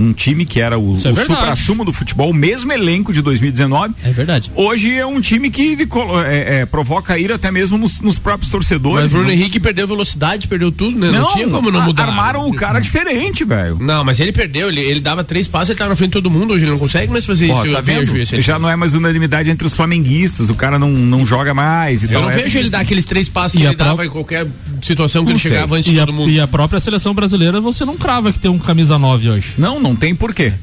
Um 0.01 0.13
time 0.13 0.45
que 0.45 0.59
era 0.59 0.77
o, 0.79 0.95
Isso 0.95 1.07
é 1.07 1.11
o 1.11 1.15
supra-sumo 1.15 1.85
do 1.85 1.93
futebol, 1.93 2.29
o 2.31 2.33
mesmo 2.33 2.71
elenco 2.71 3.13
de 3.13 3.21
2019. 3.21 3.93
É 4.03 4.11
verdade. 4.11 4.51
Hoje 4.55 4.93
é 4.97 5.05
um 5.05 5.21
time 5.21 5.49
que 5.49 5.77
é, 6.27 6.59
é, 6.61 6.65
provoca 6.65 7.17
ira 7.17 7.35
até 7.35 7.51
mesmo 7.51 7.77
nos, 7.77 7.99
nos 7.99 8.17
próprios 8.17 8.49
torcedores. 8.51 9.01
Mas 9.01 9.11
Bruno 9.11 9.27
Não- 9.27 9.33
Henrique 9.33 9.59
perdeu 9.59 9.87
velocidade, 9.87 10.47
perdeu 10.47 10.71
tudo, 10.71 10.97
né? 10.99 11.11
Não, 11.11 11.21
não, 11.21 11.33
tinha 11.33 11.47
como 11.47 11.69
não 11.71 11.81
a- 11.81 11.85
mudar. 11.85 12.03
Armaram 12.03 12.49
o 12.49 12.53
cara 12.53 12.79
diferente, 12.79 13.43
velho. 13.43 13.77
Não, 13.79 14.03
mas 14.03 14.19
ele 14.19 14.31
perdeu, 14.31 14.69
ele, 14.69 14.81
ele 14.81 14.99
dava 14.99 15.23
três 15.23 15.47
passos, 15.47 15.69
ele 15.69 15.77
tava 15.77 15.89
na 15.91 15.95
frente 15.95 16.09
de 16.09 16.13
todo 16.13 16.29
mundo, 16.31 16.53
hoje 16.53 16.63
ele 16.63 16.71
não 16.71 16.79
consegue 16.79 17.11
mais 17.11 17.25
fazer 17.25 17.51
Ó, 17.51 17.63
isso. 17.63 17.73
tá 17.73 17.79
eu 17.79 17.83
vejo 17.83 18.11
vendo? 18.13 18.23
isso. 18.23 18.41
Já 18.41 18.57
não 18.57 18.69
é 18.69 18.75
mais 18.75 18.93
unanimidade 18.93 19.49
entre 19.49 19.65
os 19.67 19.75
flamenguistas. 19.75 20.49
O 20.49 20.53
cara 20.55 20.79
não, 20.79 20.89
não 20.89 21.25
joga 21.25 21.53
mais. 21.53 22.01
E 22.01 22.05
Eu 22.05 22.11
tal. 22.13 22.21
não 22.23 22.31
É- 22.31 22.37
vejo 22.37 22.57
ele 22.57 22.69
dar 22.69 22.79
aqueles 22.79 23.05
três 23.05 23.29
passos 23.29 23.57
que 23.57 23.63
E 23.63 23.67
a 23.67 23.69
ele 23.69 23.75
dava 23.77 23.95
pró- 23.97 24.05
em 24.05 24.09
qualquer 24.09 24.47
situação 24.81 25.21
que 25.23 25.27
Não 25.29 25.33
ele 25.33 25.39
sei. 25.39 25.51
chegava 25.51 25.75
antes 25.75 25.89
E 25.91 25.93
de 25.93 25.99
a, 25.99 26.05
todo 26.05 26.15
mundo. 26.15 26.29
e 26.31 26.39
a 26.39 26.47
própria 26.47 26.79
seleção 26.79 27.13
brasileira 27.13 27.61
você 27.61 27.85
não 27.85 27.95
crava 27.97 28.31
que 28.33 28.39
tem 28.39 28.49
um 28.49 28.57
camisa 28.59 28.97
9 28.97 29.29
hoje. 29.29 29.53
Não, 29.57 29.79
não 29.79 29.90
tem 29.95 30.15
porquê. 30.15 30.53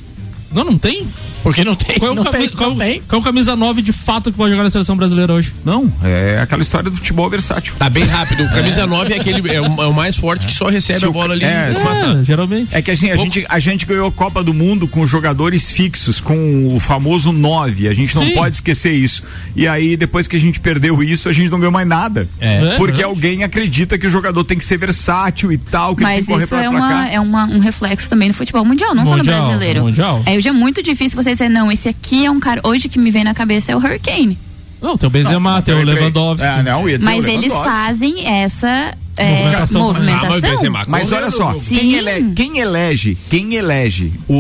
Não, 0.53 0.65
não 0.65 0.79
tem? 0.79 1.07
Porque 1.43 1.65
não 1.65 1.75
tem. 1.75 1.99
Qual 1.99 2.11
é 2.11 2.13
o, 2.13 2.15
não 2.17 2.25
cami- 2.25 2.39
tem, 2.39 2.49
qual, 2.57 2.71
não 2.71 2.77
tem. 2.79 3.03
qual 3.09 3.19
é 3.19 3.23
o 3.23 3.25
camisa 3.25 3.57
9 3.57 3.81
de 3.83 3.93
fato 3.93 4.31
que 4.31 4.37
pode 4.37 4.51
jogar 4.51 4.65
na 4.65 4.71
seleção 4.71 4.97
brasileira 4.97 5.33
hoje? 5.33 5.55
Não, 5.65 5.91
é 6.03 6.39
aquela 6.43 6.63
história 6.63 6.91
do 6.91 6.97
futebol 6.97 7.29
versátil. 7.31 7.75
Tá 7.79 7.89
bem 7.89 8.05
rápido. 8.05 8.45
O 8.45 8.51
camisa 8.51 8.87
9 8.87 9.15
é 9.15 9.19
aquele 9.21 9.53
é 9.53 9.61
o, 9.61 9.83
é 9.83 9.87
o 9.87 9.95
mais 9.95 10.17
forte 10.17 10.47
que 10.47 10.53
só 10.53 10.67
recebe 10.69 10.99
Se 11.01 11.05
a 11.07 11.09
o- 11.09 11.13
bola 11.13 11.35
ali. 11.35 11.45
é. 11.45 11.73
É, 11.73 12.25
geralmente. 12.25 12.75
É 12.75 12.83
que 12.83 12.91
assim, 12.91 13.11
a, 13.11 13.17
gente, 13.17 13.45
a 13.49 13.59
gente 13.59 13.87
ganhou 13.87 14.09
a 14.09 14.13
Copa 14.13 14.43
do 14.43 14.53
Mundo 14.53 14.87
com 14.89 15.07
jogadores 15.07 15.71
fixos, 15.71 16.21
com 16.21 16.75
o 16.75 16.81
famoso 16.81 17.33
9. 17.33 17.89
A 17.89 17.95
gente 17.95 18.15
não 18.15 18.25
Sim. 18.25 18.35
pode 18.35 18.57
esquecer 18.57 18.93
isso. 18.93 19.23
E 19.57 19.67
aí, 19.67 19.97
depois 19.97 20.27
que 20.29 20.37
a 20.37 20.41
gente 20.41 20.61
perdeu 20.61 21.03
isso, 21.03 21.29
a 21.29 21.33
gente 21.33 21.51
não 21.51 21.59
ganhou 21.59 21.73
mais 21.73 21.87
nada. 21.87 22.29
É. 22.41 22.77
Porque 22.77 23.01
É. 23.03 23.05
alguém 23.05 23.45
acredita 23.45 23.97
que 23.99 24.07
o 24.07 24.11
jogador 24.11 24.45
tem 24.45 24.59
que 24.59 24.65
ser 24.65 24.77
versátil 24.77 25.53
e 25.53 25.59
tal, 25.59 25.95
que 25.97 26.03
ele 26.03 26.09
tem 26.11 26.17
Mas 26.19 26.27
que 26.27 26.33
correr 26.33 26.45
isso 26.45 26.49
pra, 26.55 26.59
é, 26.65 26.69
pra 26.69 26.71
uma, 26.79 26.89
cá. 26.89 27.09
é 27.11 27.21
uma, 27.21 27.45
um 27.47 27.59
reflexo 27.59 28.09
também 28.11 28.29
no 28.29 28.35
futebol 28.35 28.65
mundial, 28.65 28.95
não 28.95 29.05
só 29.05 29.13
no 29.13 29.19
Mundial, 29.19 29.47
brasileiro. 29.47 29.83
mundial. 29.85 30.23
É, 30.27 30.37
hoje 30.37 30.49
é 30.49 30.53
muito 30.53 30.83
difícil 30.83 31.21
você 31.21 31.35
dizer, 31.39 31.49
não, 31.49 31.71
esse 31.73 31.89
aqui 31.89 32.25
é 32.27 32.31
um 32.31 32.41
cara. 32.41 32.61
Hoje 32.65 32.89
que 32.89 32.99
me 32.99 33.11
vem 33.11 33.25
na 33.25 33.35
cabeça 33.35 33.73
é 33.73 33.77
o 33.77 33.79
Hurricane. 33.79 34.39
Não, 34.81 34.97
tem 34.97 35.09
o 35.09 35.11
Benzema, 35.11 35.61
tem 35.61 35.75
o. 35.75 35.83
Lewandowski. 35.83 36.45
É, 36.47 36.63
não, 36.63 36.89
ia 36.89 36.99
dizer 36.99 37.11
Mas 37.11 37.25
o 37.25 37.29
eles 37.29 37.53
fazem 37.53 38.25
essa 38.27 38.95
é, 39.17 39.25
Movimentação 39.43 39.83
movimentação. 39.83 40.27
Ah, 40.27 40.29
mas 40.31 40.39
o 40.39 40.41
Benzema 40.43 40.85
Mas 40.87 41.09
corre 41.09 41.21
olha 41.23 41.31
só, 41.33 41.55
quem, 41.55 41.95
ele- 41.95 42.33
quem 42.37 42.59
elege, 42.61 43.19
quem 43.29 43.55
elege 43.57 44.13
o- 44.29 44.35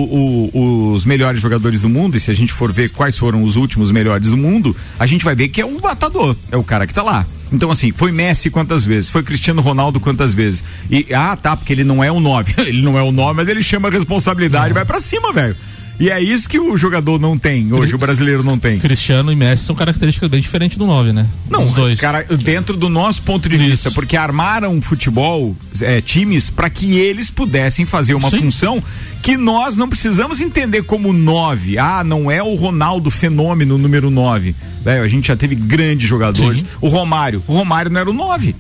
o- 0.55 0.93
os 0.93 1.05
melhores 1.05 1.41
jogadores 1.41 1.81
do 1.83 1.89
mundo, 1.89 2.17
e 2.17 2.21
se 2.21 2.31
a 2.31 2.35
gente 2.35 2.53
for 2.53 2.73
ver 2.73 2.91
quais 2.91 3.19
foram 3.19 3.43
os 3.43 3.57
últimos 3.57 3.91
melhores 3.91 4.29
do 4.31 4.37
mundo, 4.37 4.77
a 4.97 5.07
gente 5.07 5.25
vai 5.25 5.35
ver 5.35 5.49
que 5.49 5.61
é 5.61 5.67
um 5.67 5.81
matador, 5.81 6.37
é 6.53 6.57
o 6.57 6.63
cara 6.63 6.87
que 6.87 6.95
tá 6.95 7.03
lá. 7.03 7.27
Então, 7.51 7.71
assim, 7.73 7.91
foi 7.91 8.13
Messi 8.13 8.49
quantas 8.51 8.85
vezes? 8.85 9.11
Foi 9.11 9.25
Cristiano 9.25 9.61
Ronaldo 9.61 9.99
quantas 9.99 10.35
vezes? 10.35 10.63
E, 10.89 11.07
ah, 11.13 11.35
tá, 11.35 11.57
porque 11.57 11.73
ele 11.73 11.83
não 11.83 12.05
é 12.05 12.13
o 12.13 12.21
9. 12.21 12.55
ele 12.63 12.83
não 12.83 12.97
é 12.97 13.03
o 13.03 13.11
9, 13.11 13.35
mas 13.35 13.49
ele 13.49 13.63
chama 13.63 13.89
a 13.89 13.91
responsabilidade 13.91 14.71
e 14.71 14.75
vai 14.75 14.85
pra 14.85 15.01
cima, 15.01 15.33
velho. 15.33 15.57
E 16.01 16.11
é 16.11 16.21
isso 16.23 16.49
que 16.49 16.61
o 16.61 16.77
jogador 16.77 17.21
não 17.21 17.37
tem, 17.37 17.73
hoje 17.73 17.95
o 17.95 17.99
brasileiro 17.99 18.45
não 18.45 18.57
tem. 18.59 18.79
Cristiano 18.79 19.33
e 19.33 19.37
Messi 19.37 19.65
são 19.65 19.75
características 19.75 20.31
bem 20.31 20.41
diferentes 20.41 20.79
do 20.79 20.87
9, 20.87 21.13
né? 21.13 21.27
Não, 21.51 21.65
Os 21.65 21.73
dois. 21.73 22.01
cara, 22.01 22.23
dentro 22.23 22.77
do 22.77 22.89
nosso 22.89 23.23
ponto 23.23 23.49
de 23.49 23.57
Isso. 23.57 23.65
vista, 23.65 23.91
porque 23.91 24.17
armaram 24.17 24.81
futebol, 24.81 25.57
é, 25.81 26.01
times, 26.01 26.51
para 26.51 26.71
que 26.71 26.97
eles 26.97 27.31
pudessem 27.31 27.85
fazer 27.85 28.15
uma 28.15 28.31
Sim. 28.31 28.39
função 28.43 28.83
que 29.23 29.37
nós 29.37 29.77
não 29.77 29.89
precisamos 29.89 30.41
entender 30.41 30.85
como 30.85 31.13
nove. 31.13 31.79
Ah, 31.79 32.05
não 32.05 32.31
é 32.31 32.41
o 32.41 32.55
Ronaldo 32.55 33.11
fenômeno 33.11 33.77
número 33.77 34.09
nove. 34.09 34.55
Velho, 34.85 35.03
a 35.03 35.09
gente 35.09 35.27
já 35.29 35.37
teve 35.37 35.57
grandes 35.57 36.09
jogadores. 36.09 36.61
Sim. 36.61 36.67
O 36.81 36.89
Romário, 36.89 37.43
o 37.49 37.53
Romário 37.53 37.91
não 37.91 38.01
era 38.01 38.09
o 38.11 38.15
nove. 38.15 38.55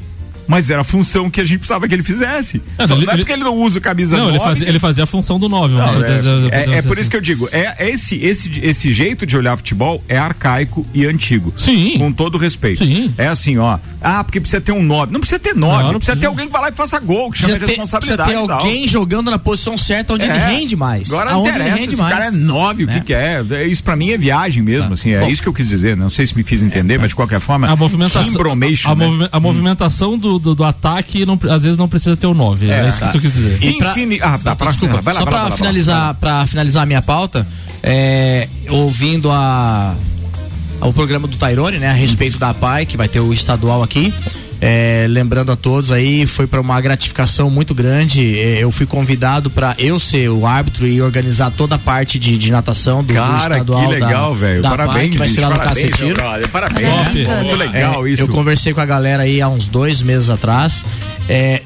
Mas 0.48 0.70
era 0.70 0.80
a 0.80 0.84
função 0.84 1.28
que 1.30 1.40
a 1.40 1.44
gente 1.44 1.58
precisava 1.58 1.86
que 1.86 1.94
ele 1.94 2.02
fizesse. 2.02 2.60
É, 2.78 2.86
Só 2.86 2.94
ele- 2.94 3.04
não 3.06 3.12
é 3.12 3.16
porque 3.18 3.32
ele 3.32 3.44
não 3.44 3.54
usa 3.54 3.80
camisa 3.80 4.16
Não, 4.16 4.24
9. 4.24 4.36
ele 4.38 4.44
fazia, 4.44 4.68
ele 4.68 4.78
fazia 4.78 5.04
a 5.04 5.06
função 5.06 5.38
do 5.38 5.48
9. 5.48 5.74
Não, 5.74 6.02
é, 6.02 6.08
é- 6.08 6.14
é 6.14 6.18
dizer 6.18 6.82
por 6.84 6.92
assim. 6.92 7.00
isso 7.02 7.10
que 7.10 7.16
eu 7.16 7.20
digo, 7.20 7.48
é 7.52 7.90
esse, 7.90 8.16
esse, 8.16 8.58
esse 8.62 8.92
jeito 8.92 9.26
de 9.26 9.36
olhar 9.36 9.56
futebol 9.56 10.02
é 10.08 10.16
arcaico 10.18 10.86
e 10.94 11.04
antigo. 11.06 11.52
Sim. 11.56 11.98
Com 11.98 12.10
todo 12.12 12.38
respeito. 12.38 12.82
Sim. 12.84 13.12
É 13.18 13.28
assim, 13.28 13.58
ó. 13.58 13.78
Ah, 14.00 14.24
porque 14.24 14.40
precisa 14.40 14.60
ter 14.60 14.72
um 14.72 14.82
9. 14.82 15.12
Não 15.12 15.20
precisa 15.20 15.38
ter 15.38 15.54
9. 15.54 15.84
Não, 15.84 15.92
não 15.92 15.98
precisa, 16.00 16.12
precisa. 16.12 16.20
ter 16.20 16.26
alguém 16.26 16.46
que 16.46 16.52
vá 16.52 16.60
lá 16.60 16.68
e 16.70 16.72
faça 16.72 16.98
gol, 16.98 17.30
que 17.30 17.38
chama 17.38 17.54
Precisa 17.58 17.58
ter, 17.58 17.76
precisa 17.80 17.98
responsabilidade. 17.98 18.30
ter 18.30 18.44
e 18.44 18.46
tal. 18.46 18.58
alguém 18.58 18.88
jogando 18.88 19.30
na 19.30 19.38
posição 19.38 19.76
certa 19.76 20.14
onde 20.14 20.24
É. 20.24 20.28
ele 20.28 20.38
rende 20.56 20.76
mais. 20.76 21.12
Agora 21.12 21.30
não 21.32 21.40
ele 21.42 21.50
interessa 21.50 21.76
rende 21.76 21.90
se 21.90 21.94
o 21.96 21.98
mais. 21.98 22.12
cara 22.14 22.26
é 22.26 22.30
9, 22.30 22.84
o 22.84 22.88
que, 22.88 22.94
Né? 22.94 23.02
que 23.04 23.12
é. 23.14 23.44
É, 23.50 23.66
Isso 23.66 23.82
pra 23.82 23.94
mim 23.96 24.10
é 24.10 24.18
viagem 24.18 24.62
mesmo, 24.62 24.94
assim. 24.94 25.10
É 25.12 25.20
Bom. 25.20 25.28
isso 25.28 25.42
que 25.42 25.48
eu 25.48 25.52
quis 25.52 25.68
dizer. 25.68 25.96
né? 25.96 26.02
Não 26.02 26.10
sei 26.10 26.24
se 26.26 26.34
me 26.36 26.42
fiz 26.42 26.62
entender, 26.62 26.98
mas 26.98 27.08
de 27.10 27.14
qualquer 27.16 27.40
forma. 27.40 27.66
A 27.68 27.76
movimentação, 27.76 28.28
Embromation, 28.32 28.90
a, 28.90 28.94
né? 28.94 29.28
a 29.32 29.40
movimentação 29.40 30.16
do, 30.18 30.37
do, 30.38 30.54
do 30.54 30.64
ataque 30.64 31.24
não, 31.26 31.38
às 31.50 31.62
vezes 31.62 31.76
não 31.78 31.88
precisa 31.88 32.16
ter 32.16 32.26
o 32.26 32.34
9. 32.34 32.70
É, 32.70 32.84
É, 32.84 32.88
isso 32.88 33.00
tá. 33.00 33.06
que 33.06 33.12
tu 33.12 33.20
quis 33.20 33.32
dizer. 33.32 33.58
E 33.62 33.74
pra- 33.78 33.90
Infini... 33.90 34.18
Ah, 34.22 34.38
tá, 34.42 34.54
pra 34.56 34.70
Desculpa, 34.70 35.00
vai 35.00 35.14
lá, 35.14 35.20
só 35.20 35.26
pra 35.26 35.42
lá, 35.44 35.50
finalizar, 35.50 36.14
para 36.14 36.46
finalizar 36.46 36.82
a 36.82 36.86
minha 36.86 37.02
pauta, 37.02 37.46
é, 37.82 38.48
ouvindo 38.68 39.30
a 39.30 39.94
o 40.80 40.92
programa 40.92 41.26
do 41.26 41.36
Tairone, 41.36 41.78
né, 41.78 41.88
a 41.88 41.92
respeito 41.92 42.38
da 42.38 42.54
PAI, 42.54 42.86
que 42.86 42.96
vai 42.96 43.08
ter 43.08 43.18
o 43.18 43.32
estadual 43.32 43.82
aqui. 43.82 44.14
É, 44.60 45.06
lembrando 45.08 45.52
a 45.52 45.56
todos 45.56 45.92
aí, 45.92 46.26
foi 46.26 46.46
para 46.46 46.60
uma 46.60 46.80
gratificação 46.80 47.48
muito 47.50 47.74
grande. 47.74 48.38
é, 48.38 48.62
eu 48.62 48.72
fui 48.72 48.86
convidado 48.86 49.50
para 49.50 49.74
eu 49.78 50.00
ser 50.00 50.28
o 50.28 50.46
árbitro 50.46 50.86
e 50.86 51.00
organizar 51.00 51.50
toda 51.50 51.76
a 51.76 51.78
parte 51.78 52.18
de, 52.18 52.36
de 52.36 52.50
natação 52.50 53.02
do, 53.02 53.08
do 53.08 53.14
Cara, 53.14 53.54
estadual 53.54 53.80
que 53.82 53.86
legal, 53.86 54.34
velho. 54.34 54.62
Parabéns, 54.62 55.10
que 55.12 55.18
vai 55.18 55.28
ser 55.28 55.40
lá 55.40 55.50
no 55.50 55.56
parabéns, 55.56 55.90
Cacetiro. 55.90 56.16
Top. 56.16 56.48
Pô, 57.24 57.34
Muito 57.36 57.56
legal 57.56 58.06
É, 58.06 58.10
isso. 58.10 58.22
Eu 58.22 58.28
conversei 58.28 58.74
com 58.74 58.80
a 58.80 58.86
galera 58.86 59.22
aí 59.22 59.40
há 59.40 59.48
uns 59.48 59.66
dois 59.66 60.02
meses 60.02 60.28
atrás. 60.30 60.84
É, 61.28 61.62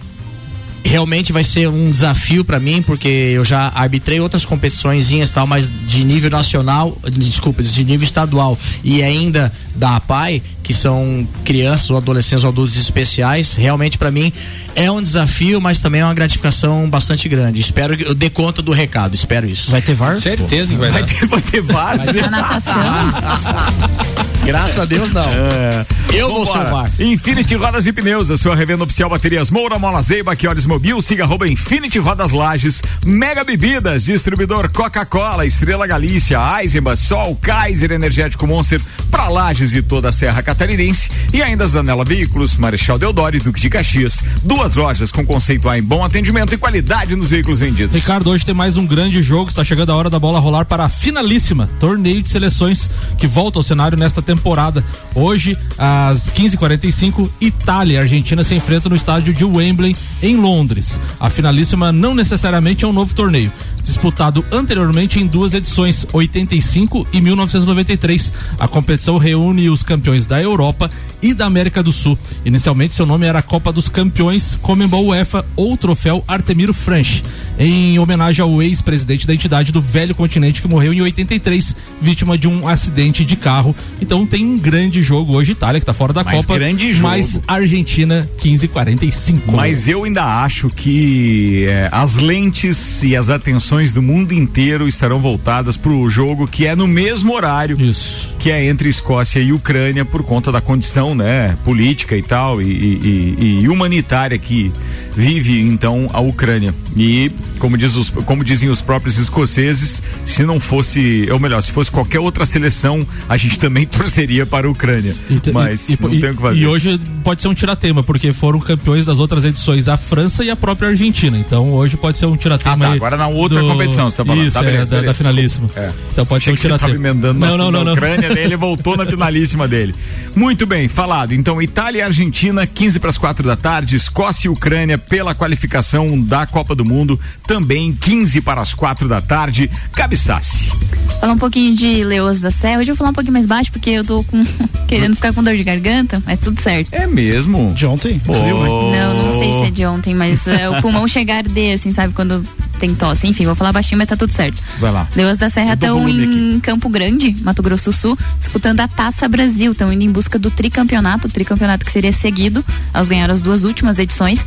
realmente 0.85 1.33
vai 1.33 1.45
ser 1.45 1.69
um 1.69 1.91
desafio 1.91 2.45
pra 2.45 2.59
mim, 2.59 2.83
porque 2.83 3.09
eu 3.09 3.45
já 3.45 3.73
arbitrei 3.75 4.21
outras 4.21 4.45
competições 4.45 5.11
e 5.11 5.27
tal, 5.33 5.47
mas 5.47 5.71
de 5.87 6.05
nível 6.05 6.31
nacional, 6.31 6.97
desculpa, 7.11 7.63
de 7.63 7.85
nível 7.85 8.05
estadual 8.05 8.59
e 8.83 9.03
ainda 9.03 9.53
da 9.75 9.97
APAI, 9.97 10.43
que 10.63 10.73
são 10.73 11.27
crianças 11.45 11.91
ou 11.91 11.97
adolescentes 11.97 12.45
ou 12.45 12.51
adultos 12.51 12.77
especiais, 12.77 13.55
realmente 13.55 13.99
pra 13.99 14.11
mim 14.11 14.33
é 14.75 14.91
um 14.91 15.03
desafio, 15.03 15.61
mas 15.61 15.79
também 15.79 16.01
é 16.01 16.05
uma 16.05 16.15
gratificação 16.15 16.89
bastante 16.89 17.29
grande. 17.29 17.61
Espero 17.61 17.97
que 17.97 18.05
eu 18.05 18.15
dê 18.15 18.31
conta 18.31 18.63
do 18.63 18.73
recado, 18.73 19.15
espero 19.15 19.47
isso. 19.47 19.71
Vai 19.71 19.83
ter 19.83 19.95
VAR? 19.95 20.19
Certeza 20.21 20.73
que 20.73 20.79
vai, 20.81 20.91
Vai 20.91 21.05
ter, 21.05 21.27
vai 21.27 21.41
ter 21.41 21.61
vários. 21.61 22.07
Na 22.13 22.31
natação. 22.31 22.73
Graças 24.45 24.79
a 24.79 24.85
Deus 24.85 25.13
não. 25.13 25.29
É. 25.31 25.87
Eu 26.13 26.29
vou 26.29 26.45
Vambora. 26.45 26.65
salvar. 26.65 26.91
Infinity 26.99 27.55
Rodas 27.55 27.87
e 27.87 27.93
Pneus, 27.93 28.29
a 28.29 28.37
sua 28.37 28.57
revenda 28.57 28.83
oficial 28.83 29.09
Baterias 29.09 29.51
Moura, 29.51 29.79
Mola 29.79 30.03
Zeiba, 30.03 30.35
que 30.35 30.49
olhos 30.49 30.67
mobil, 30.67 31.01
siga 31.01 31.23
arroba 31.23 31.49
Infinity 31.49 31.99
Rodas 32.01 32.33
Lages, 32.33 32.83
Mega 33.05 33.45
Bebidas, 33.45 34.05
distribuidor 34.05 34.69
Coca-Cola, 34.71 35.47
Estrela 35.47 35.87
Galícia, 35.87 36.39
Eisenbach, 36.61 36.99
Sol, 36.99 37.37
Kaiser 37.41 37.93
Energético 37.93 38.47
Monster, 38.47 38.81
pra 39.11 39.29
Lages 39.29 39.75
e 39.75 39.83
toda 39.83 40.09
a 40.09 40.13
Serra 40.13 40.43
Catarinense 40.53 41.11
e 41.33 41.43
ainda 41.43 41.67
Zanela 41.67 42.05
Veículos, 42.05 42.59
Marechal 42.59 42.99
Deodoro 42.99 43.35
e 43.35 43.41
Duque 43.41 43.59
de 43.59 43.71
Caxias. 43.71 44.23
Duas 44.45 44.75
lojas 44.75 45.11
com 45.11 45.25
conceito 45.25 45.67
A 45.67 45.79
em 45.79 45.83
bom 45.83 46.05
atendimento 46.05 46.55
e 46.55 46.59
qualidade 46.59 47.17
nos 47.17 47.31
veículos 47.31 47.61
vendidos. 47.61 47.95
Ricardo, 47.95 48.29
hoje 48.29 48.45
tem 48.45 48.55
mais 48.55 48.77
um 48.77 48.87
grande 48.87 49.23
jogo. 49.23 49.49
Está 49.49 49.65
chegando 49.65 49.93
a 49.93 49.97
hora 49.97 50.11
da 50.11 50.19
bola 50.19 50.39
rolar 50.39 50.67
para 50.67 50.85
a 50.85 50.89
finalíssima 50.91 51.71
torneio 51.81 52.21
de 52.21 52.29
seleções 52.29 52.89
que 53.17 53.27
volta 53.27 53.59
ao 53.59 53.63
cenário 53.63 53.97
nesta 53.97 54.21
temporada. 54.21 54.85
Hoje, 55.15 55.57
às 55.79 56.31
15h45, 56.31 57.31
Itália 57.41 57.95
e 57.95 57.99
Argentina 57.99 58.45
se 58.45 58.55
enfrentam 58.55 58.91
no 58.91 58.97
estádio 58.97 59.33
de 59.33 59.45
Wembley, 59.47 59.97
em 60.23 60.37
Londres. 60.37 61.01
A 61.19 61.31
finalíssima 61.31 61.91
não 61.91 62.15
necessariamente 62.15 62.85
é 62.85 62.89
um 62.89 62.93
novo 62.93 63.15
torneio. 63.15 63.51
Disputado 63.83 64.45
anteriormente 64.51 65.19
em 65.19 65.27
duas 65.27 65.55
edições, 65.55 66.07
85 66.13 67.07
e 67.13 67.21
1993. 67.21 68.33
A 68.59 68.69
competição 68.69 69.19
reúne 69.19 69.69
os 69.69 69.83
campeões 69.83 70.25
da 70.25 70.41
Europa 70.41 70.91
e 71.23 71.33
da 71.33 71.47
América 71.47 71.83
do 71.83 71.93
Sul. 71.93 72.19
Inicialmente, 72.45 72.95
seu 72.95 73.07
nome 73.07 73.27
era 73.27 73.41
Copa 73.41 73.73
dos 73.73 73.89
Campeões 73.89 74.59
Comembol 74.61 75.07
UEFA 75.07 75.45
ou 75.55 75.77
Troféu 75.77 76.25
Artemiro 76.27 76.75
Franch, 76.75 77.23
em 77.59 77.99
homenagem 77.99 78.43
ao 78.43 78.63
ex-presidente 78.63 79.27
da 79.27 79.35
entidade 79.35 79.73
do 79.73 79.81
velho 79.81 80.15
continente 80.15 80.61
que 80.61 80.69
morreu 80.69 80.93
em 80.93 81.01
83, 81.01 81.77
vítima 82.01 82.37
de 82.37 82.49
um 82.49 82.67
acidente 82.67 83.25
de 83.25 83.37
carro. 83.37 83.75
Então 84.01 84.27
tem 84.27 84.45
um 84.45 84.59
grande 84.59 85.03
jogo 85.03 85.35
hoje, 85.35 85.53
Itália, 85.53 85.81
que 85.81 85.87
tá 85.87 85.95
fora 85.95 86.13
da 86.13 86.25
Mas 86.25 86.45
Copa. 86.45 86.59
grande 86.59 86.93
jogo. 86.93 87.09
Mas 87.09 87.41
Argentina, 87.47 88.29
15:45. 88.41 89.53
Mas 89.55 89.89
eu 89.89 90.05
ainda 90.05 90.25
acho 90.43 90.71
que 90.71 91.67
é, 91.69 91.89
as 91.93 92.17
lentes 92.17 93.03
e 93.03 93.17
as 93.17 93.29
atenções 93.29 93.93
do 93.93 94.03
mundo 94.03 94.33
inteiro 94.33 94.89
estarão 94.89 95.21
voltadas 95.21 95.77
para 95.77 95.93
o 95.93 96.09
jogo 96.09 96.47
que 96.47 96.67
é 96.67 96.75
no 96.75 96.87
mesmo 96.87 97.35
horário 97.35 97.81
Isso. 97.81 98.35
que 98.39 98.51
é 98.51 98.65
entre 98.67 98.89
Escócia 98.89 99.41
e 99.41 99.53
Ucrânia 99.53 100.05
por 100.05 100.23
conta 100.23 100.51
da 100.51 100.61
condição, 100.61 101.12
né, 101.15 101.57
política 101.65 102.17
e 102.17 102.23
tal 102.23 102.61
e, 102.61 102.67
e- 102.67 103.37
e- 103.63 103.69
humanitária 103.69 104.39
que 104.39 104.73
vive 105.17 105.61
então 105.61 106.09
a 106.13 106.21
Ucrânia. 106.21 106.75
E 106.97 107.31
como, 107.59 107.77
diz 107.79 107.95
os, 107.97 108.11
como 108.11 108.45
dizem 108.45 108.69
os 108.69 108.81
próprios 108.83 109.19
escoceses, 109.19 110.03
se 110.25 110.43
não 110.45 110.59
fosse, 110.59 111.27
ou 111.31 111.39
melhor, 111.39 111.61
se 111.63 111.71
fosse 111.71 111.91
qualquer 111.91 112.19
outra 112.19 112.45
seleção, 112.45 113.07
a 113.29 113.37
gente 113.37 113.59
também 113.59 113.87
torceria 113.87 114.45
para 114.45 114.67
a 114.67 114.71
Ucrânia. 114.71 115.15
Mas 115.53 115.89
e, 115.89 115.99
não 116.03 116.11
tem 116.11 116.31
o 116.31 116.35
que 116.37 116.43
fazer. 116.43 116.61
e 116.61 116.67
hoje 116.67 117.01
pode 117.23 117.41
ser 117.43 117.49
um 117.49 117.55
tiratema, 117.55 118.03
porque 118.03 118.33
foram 118.33 118.59
campeões 118.59 119.07
das 119.07 119.19
outras 119.19 119.45
edições 119.45 119.89
a 119.89 119.97
França 119.97 120.45
e 120.45 120.51
a 120.51 120.57
própria 120.57 120.89
Argentina. 120.91 121.39
Então 121.39 121.73
hoje 121.73 121.97
pode 121.97 122.19
ser 122.19 122.27
um 122.27 122.37
tiratema. 122.37 122.75
Ah, 122.87 122.89
tá, 122.89 122.95
agora 122.95 123.17
na 123.17 123.29
outra 123.29 123.61
competição 123.61 124.11
você 124.11 124.17
tá 124.17 124.25
falando. 124.25 124.47
Isso, 124.47 124.53
Tá, 124.53 124.63
beleza, 124.63 124.83
é, 124.83 124.85
da, 124.85 124.91
beleza, 125.01 125.07
da 125.07 125.15
finalíssima. 125.15 125.67
desculpa. 125.69 125.81
É. 125.81 125.93
Então 126.13 126.27
pode 126.27 126.45
ser 126.45 126.51
Achei 126.51 126.53
um 126.53 126.57
que 126.57 126.63
você 126.63 126.69
tava 126.69 126.79
tiratema. 126.93 127.09
emendando 127.09 127.39
não, 127.41 127.57
na, 127.57 127.71
não, 127.71 127.85
não. 127.85 127.93
Ucrânia, 127.93 128.27
ele 128.39 128.57
voltou 128.57 128.97
na 128.97 129.07
finalíssima 129.07 129.67
dele. 129.69 129.95
Muito 130.35 130.67
bem, 130.67 130.89
falado. 131.03 131.35
Então, 131.35 131.61
Itália 131.61 131.99
e 131.99 132.03
Argentina, 132.03 132.65
15 132.65 133.01
para 133.01 133.11
as 133.11 133.19
4 133.19 133.45
da 133.45 133.57
tarde, 133.57 133.97
Escócia 133.97 134.47
e 134.47 134.49
Ucrânia 134.49 134.97
pela 134.97 135.35
qualificação 135.35 136.21
da 136.21 136.47
Copa 136.47 136.77
do 136.77 136.85
Mundo, 136.85 137.19
também 137.45 137.93
15 137.93 138.41
para 138.41 138.61
as 138.61 138.73
4 138.73 139.09
da 139.09 139.21
tarde, 139.21 139.69
Cabeçasse. 139.95 140.71
Falar 141.19 141.33
um 141.33 141.39
pouquinho 141.39 141.75
de 141.75 142.05
Leoas 142.05 142.39
da 142.39 142.53
Serra. 142.53 142.79
Hoje 142.79 142.93
eu 142.93 142.95
vou 142.95 142.99
falar 142.99 143.11
um 143.11 143.15
pouquinho 143.15 143.33
mais 143.33 143.47
baixo, 143.47 143.73
porque 143.73 143.91
eu 143.91 144.05
tô 144.05 144.23
com, 144.23 144.45
querendo 144.87 145.17
ficar 145.17 145.33
com 145.33 145.43
dor 145.43 145.57
de 145.57 145.65
garganta, 145.65 146.23
mas 146.25 146.39
tudo 146.39 146.63
certo. 146.63 146.93
É 146.93 147.05
mesmo? 147.05 147.75
De 147.75 147.85
ontem? 147.85 148.23
Né? 148.25 148.53
Não, 148.53 149.25
não 149.25 149.31
sei 149.33 149.53
se 149.55 149.63
é 149.65 149.71
de 149.73 149.85
ontem, 149.85 150.15
mas 150.15 150.47
é, 150.47 150.71
o 150.71 150.81
pulmão 150.81 151.07
chega 151.09 151.35
a 151.35 151.37
arder, 151.39 151.75
assim, 151.75 151.93
sabe? 151.93 152.15
Quando 152.15 152.45
tem 152.83 152.95
tosse. 152.95 153.27
Enfim, 153.29 153.47
vou 153.47 153.55
falar 153.55 153.73
baixinho, 153.73 153.97
mas 153.99 154.09
tá 154.09 154.17
tudo 154.17 154.33
certo. 154.33 154.61
Vai 154.79 154.91
lá. 154.91 155.07
Leoas 155.17 155.39
da 155.39 155.49
Serra 155.49 155.75
estão 155.75 156.09
em 156.09 156.59
Campo 156.61 156.89
Grande, 156.89 157.37
Mato 157.43 157.63
Grosso 157.63 157.91
do 157.91 157.97
Sul, 157.97 158.19
disputando 158.39 158.81
a 158.81 158.89
Taça 158.89 159.29
Brasil. 159.29 159.73
Estão 159.73 159.93
indo 159.93 160.03
em 160.03 160.11
busca 160.11 160.39
do 160.39 160.51
tricampeonato, 160.51 161.29
o 161.29 161.31
tricampeonato 161.31 161.85
que 161.85 161.93
seria 161.93 162.13
seguido. 162.13 162.65
Elas 162.93 163.09
ganharam 163.09 163.33
as 163.33 163.41
duas 163.41 163.63
últimas 163.65 163.99
edições. 163.99 164.45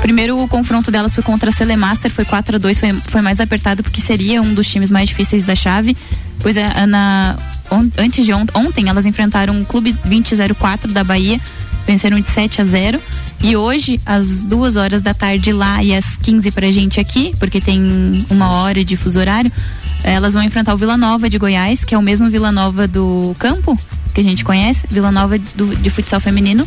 Primeiro 0.00 0.38
o 0.42 0.48
confronto 0.48 0.90
delas 0.90 1.14
foi 1.14 1.22
contra 1.22 1.50
a 1.50 1.52
Celemaster, 1.52 2.10
foi 2.10 2.24
4 2.24 2.56
a 2.56 2.58
2 2.58 2.78
foi, 2.78 2.92
foi 3.06 3.20
mais 3.20 3.38
apertado 3.40 3.82
porque 3.82 4.00
seria 4.00 4.40
um 4.42 4.54
dos 4.54 4.66
times 4.66 4.90
mais 4.90 5.08
difíceis 5.10 5.44
da 5.44 5.54
chave. 5.54 5.96
Pois 6.40 6.56
é, 6.56 6.86
na, 6.86 7.36
on- 7.70 7.90
antes 7.98 8.24
de 8.24 8.32
ont, 8.32 8.46
ontem 8.54 8.88
elas 8.88 9.06
enfrentaram 9.06 9.60
o 9.60 9.64
Clube 9.64 9.94
2004 10.04 10.92
da 10.92 11.02
Bahia, 11.04 11.40
venceram 11.86 12.20
de 12.20 12.26
7 12.26 12.60
a 12.60 12.64
0. 12.64 13.00
E 13.42 13.56
hoje, 13.56 14.00
às 14.06 14.38
duas 14.40 14.76
horas 14.76 15.02
da 15.02 15.12
tarde 15.12 15.52
lá 15.52 15.82
e 15.82 15.94
às 15.94 16.04
15 16.22 16.50
pra 16.50 16.70
gente 16.70 16.98
aqui, 17.00 17.34
porque 17.38 17.60
tem 17.60 18.24
uma 18.30 18.50
hora 18.52 18.84
de 18.84 18.96
fuso 18.96 19.18
horário, 19.20 19.52
elas 20.02 20.34
vão 20.34 20.42
enfrentar 20.42 20.74
o 20.74 20.78
Vila 20.78 20.96
Nova 20.96 21.28
de 21.28 21.38
Goiás, 21.38 21.84
que 21.84 21.94
é 21.94 21.98
o 21.98 22.02
mesmo 22.02 22.30
Vila 22.30 22.50
Nova 22.52 22.86
do 22.88 23.34
campo, 23.38 23.78
que 24.14 24.20
a 24.20 24.24
gente 24.24 24.44
conhece, 24.44 24.86
Vila 24.90 25.10
Nova 25.10 25.38
do- 25.54 25.74
de 25.76 25.90
futsal 25.90 26.20
feminino. 26.20 26.66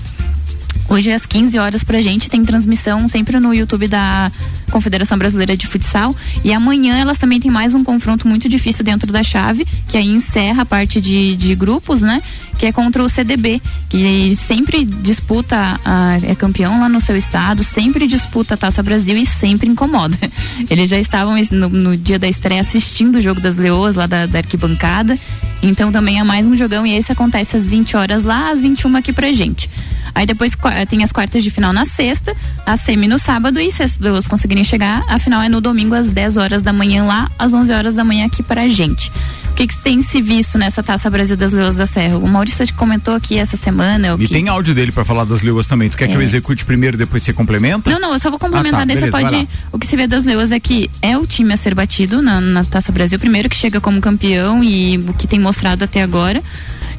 Hoje 0.89 1.12
às 1.12 1.26
15 1.26 1.58
horas 1.60 1.84
pra 1.84 2.02
gente 2.02 2.30
tem 2.30 2.45
transmissão 2.45 3.10
sempre 3.10 3.39
no 3.41 3.54
YouTube 3.54 3.89
da 3.89 4.32
Confederação 4.71 5.17
Brasileira 5.17 5.56
de 5.58 5.67
Futsal 5.67 6.15
e 6.45 6.54
amanhã 6.54 6.95
elas 6.97 7.17
também 7.17 7.39
têm 7.41 7.52
mais 7.52 7.76
um 7.76 7.84
confronto 7.84 8.26
muito 8.28 8.47
difícil 8.47 8.86
dentro 8.86 9.12
da 9.12 9.21
chave, 9.21 9.67
que 9.89 9.97
aí 9.97 10.08
encerra 10.08 10.62
a 10.62 10.65
parte 10.65 11.02
de, 11.02 11.36
de 11.36 11.56
grupos, 11.56 12.02
né? 12.02 12.21
Que 12.58 12.67
é 12.67 12.71
contra 12.71 13.04
o 13.04 13.10
CDB, 13.10 13.62
que 13.89 14.34
sempre 14.38 14.86
disputa, 14.86 15.80
a- 15.84 16.19
é 16.23 16.34
campeão 16.34 16.80
lá 16.80 16.88
no 16.88 17.02
seu 17.02 17.17
estado, 17.17 17.63
sempre 17.65 18.08
disputa 18.08 18.54
a 18.54 18.58
Taça 18.58 18.82
Brasil 18.82 19.17
e 19.17 19.26
sempre 19.26 19.67
incomoda. 19.69 20.17
Eles 20.69 20.89
já 20.89 20.97
estavam 21.00 21.36
no, 21.52 21.67
no 21.69 21.97
dia 21.97 22.17
da 22.17 22.28
estreia 22.30 22.62
assistindo 22.62 23.17
o 23.17 23.21
jogo 23.21 23.41
das 23.41 23.58
Leoas 23.58 23.95
lá 23.95 24.08
da, 24.08 24.26
da 24.26 24.39
arquibancada, 24.39 25.17
então 25.61 25.91
também 25.91 26.19
é 26.19 26.23
mais 26.23 26.47
um 26.47 26.55
jogão 26.55 26.85
e 26.85 26.95
esse 26.95 27.11
acontece 27.11 27.57
às 27.57 27.69
20 27.69 27.97
horas 27.97 28.23
lá, 28.23 28.51
às 28.51 28.61
21 28.61 28.95
aqui 28.97 29.11
pra 29.11 29.31
gente. 29.33 29.69
Aí 30.13 30.25
depois 30.25 30.53
tem 30.89 31.03
as 31.03 31.11
quartas 31.11 31.43
de 31.43 31.51
final 31.51 31.71
na 31.71 31.85
sexta, 31.85 32.35
a 32.65 32.75
semi 32.75 33.07
no 33.07 33.19
sábado 33.19 33.59
e 33.59 33.71
se 33.71 33.83
as 33.83 33.97
duas 33.97 34.27
conseguirem 34.27 34.63
chegar, 34.63 35.03
a 35.07 35.19
final 35.19 35.41
é 35.41 35.49
no 35.49 35.61
domingo 35.61 35.93
às 35.93 36.09
10 36.09 36.37
horas 36.37 36.61
da 36.63 36.73
manhã 36.73 37.03
lá, 37.03 37.29
às 37.37 37.53
11 37.53 37.71
horas 37.71 37.95
da 37.95 38.03
manhã 38.03 38.25
aqui 38.25 38.41
pra 38.41 38.67
gente. 38.67 39.11
O 39.57 39.59
que, 39.59 39.65
que 39.69 39.77
tem 39.79 40.03
se 40.03 40.21
visto 40.21 40.55
nessa 40.59 40.83
Taça 40.83 41.09
Brasil 41.09 41.35
das 41.35 41.51
Leões 41.51 41.77
da 41.77 41.87
Serra? 41.87 42.15
O 42.19 42.27
Maurício 42.27 42.63
que 42.67 42.73
comentou 42.73 43.15
aqui 43.15 43.39
essa 43.39 43.57
semana. 43.57 44.15
E 44.19 44.27
que- 44.27 44.31
tem 44.31 44.47
áudio 44.49 44.75
dele 44.75 44.91
para 44.91 45.03
falar 45.03 45.23
das 45.23 45.41
leuas 45.41 45.65
também. 45.65 45.89
Tu 45.89 45.97
quer 45.97 46.07
que 46.07 46.15
eu 46.15 46.21
É. 46.21 46.23
execute 46.23 46.63
primeiro 46.63 46.95
e 46.95 46.99
depois 46.99 47.23
você 47.23 47.33
complementa? 47.33 47.89
Não, 47.89 47.99
não, 47.99 48.13
eu 48.13 48.19
só 48.19 48.29
vou 48.29 48.37
complementar, 48.37 48.81
Ah, 48.81 48.85
tá, 48.85 48.93
beleza, 48.93 49.09
pode. 49.09 49.49
O 49.71 49.79
que 49.79 49.87
se 49.87 49.95
vê 49.95 50.05
das 50.05 50.23
Leoas 50.25 50.51
é 50.51 50.59
que 50.59 50.91
é 51.01 51.17
o 51.17 51.25
time 51.25 51.51
a 51.55 51.57
ser 51.57 51.73
batido 51.73 52.21
na, 52.21 52.39
na 52.39 52.63
Taça 52.65 52.91
Brasil, 52.91 53.17
primeiro 53.17 53.49
que 53.49 53.55
chega 53.55 53.81
como 53.81 53.99
campeão 53.99 54.63
e 54.63 54.99
o 54.99 55.13
que 55.15 55.25
tem 55.25 55.39
mostrado 55.39 55.83
até 55.83 56.03
agora. 56.03 56.43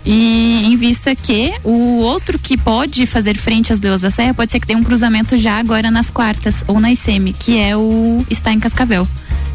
E 0.05 0.65
em 0.65 0.75
vista 0.77 1.15
que 1.15 1.55
o 1.63 2.01
outro 2.01 2.41
que 2.41 2.57
pode 2.57 3.07
fazer 3.07 3.37
frente 3.39 3.73
às 3.73 3.81
Leoas 3.81 4.01
da 4.01 4.11
Serra 4.11 4.35
pode 4.35 4.51
ser 4.51 4.59
que 4.59 4.67
tenha 4.67 4.81
um 4.81 4.83
cruzamento 4.83 5.39
já 5.39 5.61
agora 5.61 5.93
nas 5.93 6.11
quartas 6.11 6.65
ou 6.67 6.81
nas 6.81 6.99
semi, 6.99 7.33
que 7.33 7.57
é 7.57 7.77
o 7.77 8.27
está 8.29 8.53
em 8.53 8.59
Cascavel. 8.59 9.07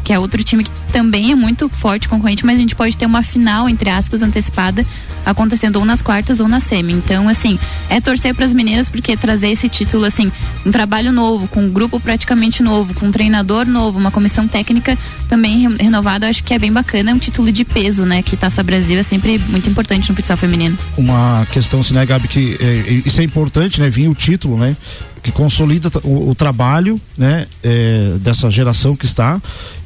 Que 0.04 0.12
é 0.12 0.18
outro 0.18 0.44
time 0.44 0.62
que 0.62 0.70
também 0.92 1.32
é 1.32 1.34
muito 1.34 1.68
forte 1.68 2.08
concorrente, 2.08 2.44
mas 2.44 2.58
a 2.58 2.60
gente 2.60 2.76
pode 2.76 2.96
ter 2.96 3.06
uma 3.06 3.22
final, 3.22 3.68
entre 3.68 3.88
aspas, 3.88 4.20
antecipada, 4.22 4.84
acontecendo 5.24 5.76
ou 5.76 5.84
nas 5.84 6.02
quartas 6.02 6.38
ou 6.40 6.46
na 6.46 6.60
semi. 6.60 6.92
Então, 6.92 7.28
assim, 7.28 7.58
é 7.88 8.00
torcer 8.00 8.34
para 8.34 8.44
as 8.44 8.52
meninas, 8.52 8.88
porque 8.90 9.16
trazer 9.16 9.48
esse 9.48 9.68
título, 9.68 10.04
assim, 10.04 10.30
um 10.64 10.70
trabalho 10.70 11.10
novo, 11.10 11.48
com 11.48 11.62
um 11.62 11.70
grupo 11.70 11.98
praticamente 11.98 12.62
novo, 12.62 12.92
com 12.94 13.06
um 13.06 13.10
treinador 13.10 13.66
novo, 13.66 13.98
uma 13.98 14.10
comissão 14.10 14.46
técnica 14.46 14.96
também 15.28 15.66
re- 15.66 15.76
renovada, 15.82 16.28
acho 16.28 16.44
que 16.44 16.52
é 16.52 16.58
bem 16.58 16.70
bacana. 16.72 17.10
É 17.10 17.14
um 17.14 17.18
título 17.18 17.50
de 17.50 17.64
peso, 17.64 18.04
né? 18.04 18.22
Que 18.22 18.36
Taça 18.36 18.62
Brasil 18.62 18.98
é 18.98 19.02
sempre 19.02 19.38
muito 19.48 19.68
importante 19.70 20.10
no 20.10 20.14
futsal 20.14 20.36
feminino. 20.36 20.76
uma 20.98 21.46
questão 21.50 21.80
assim, 21.80 21.94
né, 21.94 22.04
Gabi, 22.04 22.28
que 22.28 22.56
é, 22.60 23.02
isso 23.06 23.20
é 23.20 23.24
importante, 23.24 23.80
né, 23.80 23.88
vir 23.88 24.08
o 24.08 24.14
título, 24.14 24.58
né, 24.58 24.76
que 25.24 25.32
consolida 25.32 25.90
o, 26.04 26.30
o 26.30 26.34
trabalho, 26.34 27.00
né, 27.16 27.46
é, 27.62 28.16
dessa 28.20 28.50
geração 28.50 28.94
que 28.94 29.06
está 29.06 29.40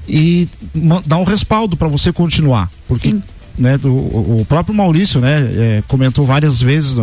e 0.08 0.48
dá 1.06 1.16
um 1.16 1.22
respaldo 1.22 1.76
para 1.76 1.86
você 1.86 2.12
continuar, 2.12 2.68
porque 2.88 3.10
Sim. 3.10 3.22
né, 3.56 3.78
do, 3.78 3.94
o 3.94 4.44
próprio 4.48 4.74
Maurício, 4.74 5.20
né, 5.20 5.38
é, 5.38 5.82
comentou 5.86 6.26
várias 6.26 6.60
vezes 6.60 6.96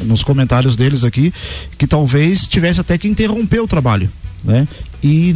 nos 0.00 0.22
comentários 0.22 0.76
deles 0.76 1.02
aqui 1.02 1.34
que 1.76 1.86
talvez 1.88 2.46
tivesse 2.46 2.80
até 2.80 2.96
que 2.96 3.08
interromper 3.08 3.60
o 3.60 3.66
trabalho, 3.66 4.08
né, 4.44 4.68
e 5.02 5.34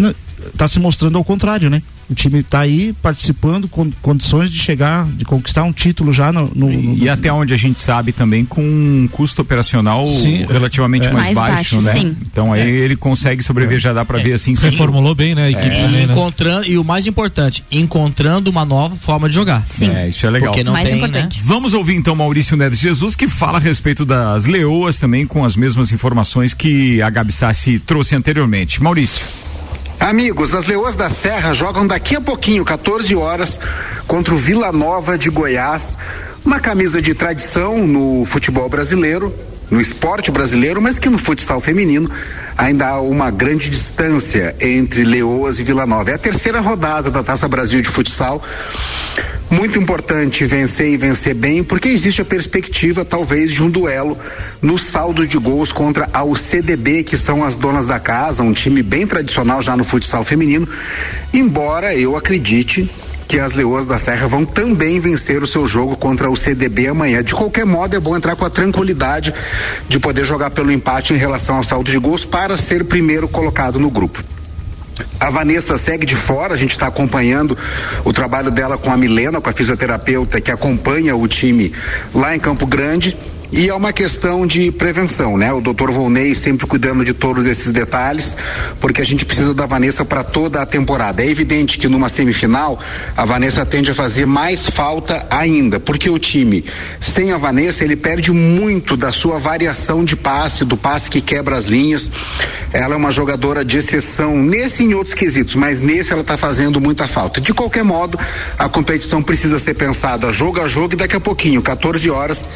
está 0.52 0.68
se 0.68 0.78
mostrando 0.78 1.18
ao 1.18 1.24
contrário, 1.24 1.68
né, 1.68 1.82
O 2.10 2.14
time 2.14 2.40
está 2.40 2.60
aí 2.60 2.92
participando 3.00 3.68
com 3.68 3.88
condições 4.02 4.50
de 4.50 4.58
chegar, 4.58 5.06
de 5.06 5.24
conquistar 5.24 5.62
um 5.62 5.72
título 5.72 6.12
já 6.12 6.32
no. 6.32 6.50
no, 6.54 6.68
no 6.70 6.96
E 6.98 7.08
até 7.08 7.32
onde 7.32 7.54
a 7.54 7.56
gente 7.56 7.78
sabe 7.78 8.10
também 8.12 8.44
com 8.44 8.60
um 8.62 9.08
custo 9.12 9.42
operacional 9.42 10.08
Sim. 10.08 10.44
relativamente 10.48 11.06
É. 11.06 11.12
mais, 11.12 11.26
Mais 11.26 11.34
baixo, 11.36 11.76
baixo, 11.76 11.82
né? 11.82 11.92
sim. 11.92 12.16
Então 12.22 12.52
aí 12.52 12.68
ele 12.68 12.96
consegue 12.96 13.42
sobreviver, 13.44 13.78
já 13.78 13.92
dá 13.92 14.04
pra 14.04 14.18
ver 14.18 14.32
assim. 14.32 14.54
sim. 14.56 14.70
Reformulou 14.70 15.14
bem, 15.14 15.34
né? 15.36 15.44
A 15.44 15.50
equipe 15.50 15.66
E, 15.66 15.82
também, 15.82 16.06
né? 16.06 16.12
encontrando, 16.12 16.66
e 16.66 16.76
o 16.78 16.82
mais 16.84 17.06
importante, 17.06 17.64
encontrando 17.70 18.50
uma 18.50 18.64
nova 18.64 18.96
forma 18.96 19.28
de 19.28 19.34
jogar. 19.36 19.64
Sim. 19.66 19.90
É, 19.90 20.08
isso 20.08 20.26
é 20.26 20.30
legal. 20.30 20.50
Porque 20.50 20.64
não 20.64 20.72
Mais 20.72 20.88
tem, 20.88 20.98
importante. 20.98 21.38
né? 21.38 21.44
Vamos 21.46 21.74
ouvir 21.74 21.94
então 21.94 22.16
Maurício 22.16 22.56
Neves 22.56 22.80
Jesus, 22.80 23.14
que 23.14 23.28
fala 23.28 23.58
a 23.58 23.60
respeito 23.60 24.04
das 24.04 24.46
leoas 24.46 24.98
também 24.98 25.26
com 25.26 25.44
as 25.44 25.54
mesmas 25.54 25.92
informações 25.92 26.54
que 26.54 27.00
a 27.02 27.08
Gabi 27.08 27.32
Sassi 27.32 27.78
trouxe 27.78 28.16
anteriormente. 28.16 28.82
Maurício. 28.82 29.26
Amigos, 30.00 30.54
as 30.54 30.66
Leoas 30.66 30.96
da 30.96 31.10
Serra 31.10 31.52
jogam 31.52 31.86
daqui 31.86 32.16
a 32.16 32.20
pouquinho, 32.22 32.64
14 32.64 33.14
horas, 33.14 33.60
contra 34.06 34.32
o 34.32 34.36
Vila 34.36 34.72
Nova 34.72 35.18
de 35.18 35.28
Goiás. 35.28 35.98
Uma 36.42 36.58
camisa 36.58 37.02
de 37.02 37.12
tradição 37.12 37.86
no 37.86 38.24
futebol 38.24 38.66
brasileiro, 38.66 39.32
no 39.70 39.80
esporte 39.80 40.30
brasileiro, 40.30 40.80
mas 40.82 40.98
que 40.98 41.08
no 41.08 41.18
futsal 41.18 41.60
feminino 41.60 42.10
ainda 42.56 42.88
há 42.88 43.00
uma 43.00 43.30
grande 43.30 43.70
distância 43.70 44.54
entre 44.60 45.04
Leoas 45.04 45.58
e 45.58 45.62
Vila 45.62 45.86
Nova. 45.86 46.10
É 46.10 46.14
a 46.14 46.18
terceira 46.18 46.60
rodada 46.60 47.10
da 47.10 47.22
Taça 47.22 47.48
Brasil 47.48 47.80
de 47.80 47.88
futsal. 47.88 48.42
Muito 49.50 49.78
importante 49.78 50.44
vencer 50.44 50.90
e 50.92 50.96
vencer 50.96 51.34
bem, 51.34 51.64
porque 51.64 51.88
existe 51.88 52.22
a 52.22 52.24
perspectiva, 52.24 53.04
talvez, 53.04 53.50
de 53.50 53.62
um 53.62 53.70
duelo 53.70 54.16
no 54.62 54.78
saldo 54.78 55.26
de 55.26 55.36
gols 55.38 55.72
contra 55.72 56.08
a 56.12 56.22
UCDB, 56.22 57.02
que 57.02 57.16
são 57.16 57.42
as 57.42 57.56
donas 57.56 57.84
da 57.84 57.98
casa, 57.98 58.44
um 58.44 58.52
time 58.52 58.80
bem 58.80 59.06
tradicional 59.08 59.60
já 59.60 59.76
no 59.76 59.82
futsal 59.82 60.22
feminino. 60.22 60.68
Embora 61.34 61.94
eu 61.96 62.16
acredite 62.16 62.88
que 63.30 63.38
as 63.38 63.52
Leoas 63.52 63.86
da 63.86 63.96
Serra 63.96 64.26
vão 64.26 64.44
também 64.44 64.98
vencer 64.98 65.40
o 65.40 65.46
seu 65.46 65.64
jogo 65.64 65.96
contra 65.96 66.28
o 66.28 66.34
CDB 66.34 66.88
amanhã. 66.88 67.22
De 67.22 67.32
qualquer 67.32 67.64
modo, 67.64 67.94
é 67.94 68.00
bom 68.00 68.16
entrar 68.16 68.34
com 68.34 68.44
a 68.44 68.50
tranquilidade 68.50 69.32
de 69.88 70.00
poder 70.00 70.24
jogar 70.24 70.50
pelo 70.50 70.72
empate 70.72 71.14
em 71.14 71.16
relação 71.16 71.54
ao 71.54 71.62
saldo 71.62 71.88
de 71.88 71.96
gols 71.96 72.24
para 72.24 72.56
ser 72.56 72.82
primeiro 72.86 73.28
colocado 73.28 73.78
no 73.78 73.88
grupo. 73.88 74.20
A 75.20 75.30
Vanessa 75.30 75.78
segue 75.78 76.04
de 76.04 76.16
fora, 76.16 76.54
a 76.54 76.56
gente 76.56 76.72
está 76.72 76.88
acompanhando 76.88 77.56
o 78.04 78.12
trabalho 78.12 78.50
dela 78.50 78.76
com 78.76 78.90
a 78.90 78.96
Milena, 78.96 79.40
com 79.40 79.48
a 79.48 79.52
fisioterapeuta 79.52 80.40
que 80.40 80.50
acompanha 80.50 81.14
o 81.14 81.28
time 81.28 81.72
lá 82.12 82.34
em 82.34 82.40
Campo 82.40 82.66
Grande. 82.66 83.16
E 83.52 83.68
é 83.68 83.74
uma 83.74 83.92
questão 83.92 84.46
de 84.46 84.70
prevenção, 84.70 85.36
né? 85.36 85.52
O 85.52 85.60
doutor 85.60 85.90
Volney 85.90 86.36
sempre 86.36 86.68
cuidando 86.68 87.04
de 87.04 87.12
todos 87.12 87.46
esses 87.46 87.72
detalhes, 87.72 88.36
porque 88.78 89.00
a 89.00 89.04
gente 89.04 89.26
precisa 89.26 89.52
da 89.52 89.66
Vanessa 89.66 90.04
para 90.04 90.22
toda 90.22 90.62
a 90.62 90.66
temporada. 90.66 91.20
É 91.20 91.28
evidente 91.28 91.76
que 91.76 91.88
numa 91.88 92.08
semifinal 92.08 92.78
a 93.16 93.24
Vanessa 93.24 93.66
tende 93.66 93.90
a 93.90 93.94
fazer 93.94 94.24
mais 94.24 94.68
falta 94.68 95.26
ainda, 95.28 95.80
porque 95.80 96.08
o 96.08 96.16
time 96.16 96.64
sem 97.00 97.32
a 97.32 97.36
Vanessa 97.36 97.82
ele 97.82 97.96
perde 97.96 98.30
muito 98.30 98.96
da 98.96 99.10
sua 99.10 99.36
variação 99.36 100.04
de 100.04 100.14
passe, 100.14 100.64
do 100.64 100.76
passe 100.76 101.10
que 101.10 101.20
quebra 101.20 101.56
as 101.56 101.64
linhas. 101.64 102.08
Ela 102.72 102.94
é 102.94 102.96
uma 102.96 103.10
jogadora 103.10 103.64
de 103.64 103.78
exceção 103.78 104.36
nesse 104.36 104.84
e 104.84 104.86
em 104.86 104.94
outros 104.94 105.14
quesitos, 105.14 105.56
mas 105.56 105.80
nesse 105.80 106.12
ela 106.12 106.22
está 106.22 106.36
fazendo 106.36 106.80
muita 106.80 107.08
falta. 107.08 107.40
De 107.40 107.52
qualquer 107.52 107.82
modo, 107.82 108.16
a 108.56 108.68
competição 108.68 109.20
precisa 109.20 109.58
ser 109.58 109.74
pensada 109.74 110.32
jogo 110.32 110.60
a 110.60 110.68
jogo 110.68 110.94
e 110.94 110.96
daqui 110.96 111.16
a 111.16 111.20
pouquinho, 111.20 111.60
14 111.60 112.08
horas, 112.10 112.46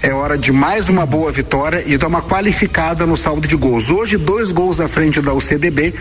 é 0.00 0.10
hora 0.10 0.37
de 0.38 0.52
mais 0.52 0.88
uma 0.88 1.04
boa 1.04 1.30
vitória 1.32 1.82
e 1.86 1.98
dar 1.98 2.06
uma 2.06 2.22
qualificada 2.22 3.04
no 3.04 3.16
saldo 3.16 3.46
de 3.46 3.56
gols. 3.56 3.90
Hoje, 3.90 4.16
dois 4.16 4.52
gols 4.52 4.80
à 4.80 4.88
frente 4.88 5.20
da 5.20 5.34
UCDB. 5.34 5.94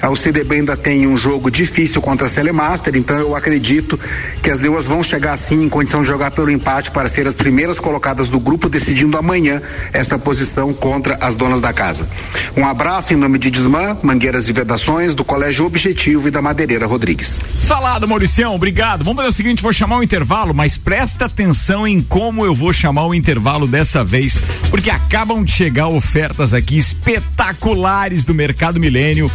A 0.00 0.10
UCDB 0.10 0.56
ainda 0.56 0.76
tem 0.76 1.06
um 1.06 1.16
jogo 1.16 1.50
difícil 1.50 2.00
contra 2.00 2.26
a 2.26 2.30
Celemaster, 2.30 2.96
então 2.96 3.16
eu 3.16 3.36
acredito 3.36 3.98
que 4.42 4.50
as 4.50 4.60
Leoas 4.60 4.86
vão 4.86 5.02
chegar 5.02 5.36
sim 5.36 5.64
em 5.64 5.68
condição 5.68 6.02
de 6.02 6.08
jogar 6.08 6.30
pelo 6.30 6.50
empate 6.50 6.90
para 6.90 7.08
ser 7.08 7.26
as 7.26 7.34
primeiras 7.34 7.78
colocadas 7.78 8.28
do 8.28 8.40
grupo, 8.40 8.68
decidindo 8.68 9.16
amanhã 9.16 9.60
essa 9.92 10.18
posição 10.18 10.72
contra 10.72 11.18
as 11.20 11.34
donas 11.34 11.60
da 11.60 11.72
casa. 11.72 12.08
Um 12.56 12.66
abraço 12.66 13.12
em 13.12 13.16
nome 13.16 13.38
de 13.38 13.50
Desmã, 13.50 13.96
Mangueiras 14.02 14.48
e 14.48 14.52
Vedações, 14.52 15.14
do 15.14 15.24
Colégio 15.24 15.66
Objetivo 15.66 16.28
e 16.28 16.30
da 16.30 16.40
Madeireira 16.40 16.86
Rodrigues. 16.86 17.40
Falado, 17.60 18.08
Mauricião, 18.08 18.54
obrigado. 18.54 19.04
Vamos 19.04 19.16
fazer 19.16 19.28
o 19.28 19.32
seguinte, 19.32 19.62
vou 19.62 19.72
chamar 19.72 19.98
o 19.98 20.02
intervalo, 20.02 20.54
mas 20.54 20.76
presta 20.78 21.26
atenção 21.26 21.86
em 21.86 22.00
como 22.00 22.44
eu 22.44 22.54
vou 22.54 22.72
chamar 22.72 23.06
o 23.06 23.14
intervalo 23.14 23.66
dessa 23.74 24.04
vez, 24.04 24.44
porque 24.70 24.88
acabam 24.88 25.42
de 25.42 25.50
chegar 25.50 25.88
ofertas 25.88 26.54
aqui 26.54 26.78
espetaculares 26.78 28.24
do 28.24 28.32
Mercado 28.32 28.78
Milênio. 28.78 29.28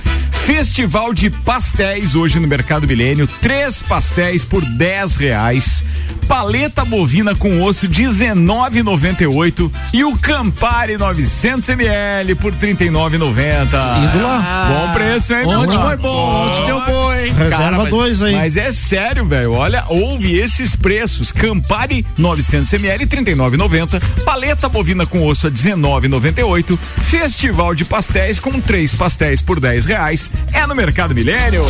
Festival 0.45 1.13
de 1.13 1.29
pastéis 1.29 2.15
hoje 2.15 2.39
no 2.39 2.47
Mercado 2.47 2.87
Milênio, 2.87 3.27
três 3.41 3.83
pastéis 3.83 4.45
por 4.45 4.63
10 4.63 5.17
reais. 5.17 5.85
Paleta 6.27 6.85
bovina 6.85 7.35
com 7.35 7.61
osso 7.63 7.87
19,98 7.87 9.71
e 9.93 10.03
o 10.03 10.15
Campari 10.17 10.95
900 10.97 11.67
ml 11.69 12.35
por 12.35 12.53
39,90. 12.53 13.65
Indo 13.65 14.23
lá. 14.23 14.67
Bom 14.69 14.93
preço, 14.93 15.33
hein? 15.33 15.45
Ontem 15.45 15.77
foi 15.77 15.97
bom, 15.97 16.47
ontem 16.47 16.65
deu 16.65 16.81
bom, 16.81 17.13
hein? 17.13 17.33
Reserva 17.33 17.77
mas- 17.77 17.89
dois 17.89 18.21
aí. 18.21 18.35
Mas 18.35 18.57
é 18.57 18.71
sério, 18.71 19.25
velho. 19.25 19.53
Olha, 19.53 19.83
houve 19.87 20.37
esses 20.37 20.75
preços. 20.75 21.31
Campari 21.31 22.05
900 22.17 22.71
ml 22.73 23.07
39,90. 23.07 24.01
Paleta 24.29 24.69
bovina 24.69 25.07
com 25.07 25.25
osso 25.25 25.47
a 25.47 25.49
19,98. 25.49 26.77
Festival 26.77 27.73
de 27.73 27.83
pastéis 27.83 28.39
com 28.39 28.61
três 28.61 28.93
pastéis 28.93 29.41
por 29.41 29.59
10 29.59 29.87
reais. 29.87 30.29
É 30.53 30.67
no 30.67 30.75
Mercado 30.75 31.15
Milênio. 31.15 31.65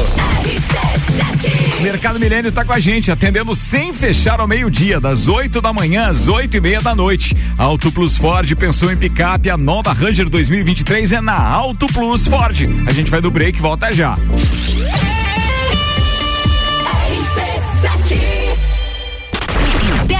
Mercado 1.79 2.19
Milênio 2.19 2.51
tá 2.51 2.65
com 2.65 2.73
a 2.73 2.79
gente, 2.79 3.09
atendendo 3.09 3.55
sem 3.55 3.93
fechar 3.93 4.41
ao 4.41 4.47
meio-dia, 4.47 4.99
das 4.99 5.29
8 5.29 5.61
da 5.61 5.71
manhã 5.71 6.09
às 6.09 6.27
8 6.27 6.57
e 6.57 6.59
meia 6.59 6.81
da 6.81 6.93
noite. 6.93 7.33
Auto 7.57 7.93
Plus 7.93 8.17
Ford 8.17 8.53
pensou 8.57 8.91
em 8.91 8.97
picape, 8.97 9.49
a 9.49 9.55
nova 9.55 9.93
Ranger 9.93 10.27
2023 10.27 11.13
é 11.13 11.21
na 11.21 11.41
Auto 11.41 11.87
Plus 11.87 12.27
Ford. 12.27 12.61
A 12.85 12.91
gente 12.91 13.09
vai 13.09 13.21
do 13.21 13.31
break 13.31 13.61
volta 13.61 13.89
já. 13.93 14.15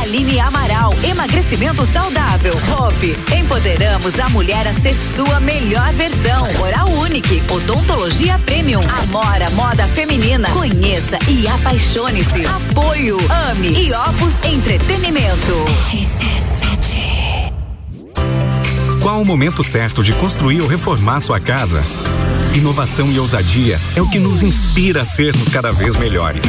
Aline 0.00 0.38
Amaral, 0.40 0.94
emagrecimento 1.02 1.84
saudável. 1.86 2.54
Hope, 2.78 3.16
empoderamos 3.34 4.18
a 4.18 4.28
mulher 4.28 4.66
a 4.66 4.74
ser 4.74 4.94
sua 4.94 5.40
melhor 5.40 5.92
versão. 5.92 6.48
Oral 6.60 6.88
Unique, 6.90 7.42
odontologia 7.50 8.38
premium. 8.40 8.82
Amora, 9.02 9.50
moda 9.50 9.86
feminina. 9.88 10.48
Conheça 10.50 11.18
e 11.28 11.46
apaixone-se. 11.48 12.46
Apoio, 12.46 13.18
ame 13.50 13.68
e 13.68 13.92
Opus 13.92 14.34
Entretenimento. 14.44 15.64
Qual 19.02 19.22
o 19.22 19.24
momento 19.24 19.64
certo 19.64 20.02
de 20.04 20.12
construir 20.12 20.60
ou 20.60 20.68
reformar 20.68 21.20
sua 21.20 21.40
casa? 21.40 21.80
Inovação 22.54 23.10
e 23.12 23.18
ousadia 23.18 23.78
é 23.94 24.02
o 24.02 24.10
que 24.10 24.18
nos 24.18 24.42
inspira 24.42 25.02
a 25.02 25.04
sermos 25.04 25.48
cada 25.48 25.70
vez 25.70 25.94
melhores. 25.94 26.44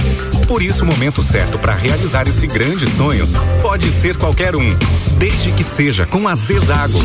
Por 0.47 0.63
isso, 0.63 0.83
o 0.83 0.87
momento 0.87 1.21
certo 1.21 1.59
para 1.59 1.75
realizar 1.75 2.27
esse 2.27 2.47
grande 2.47 2.89
sonho 2.95 3.27
pode 3.61 3.91
ser 3.91 4.17
qualquer 4.17 4.55
um, 4.55 4.75
desde 5.17 5.51
que 5.51 5.63
seja 5.63 6.07
com 6.07 6.27
a 6.27 6.33
Zezago. 6.35 6.99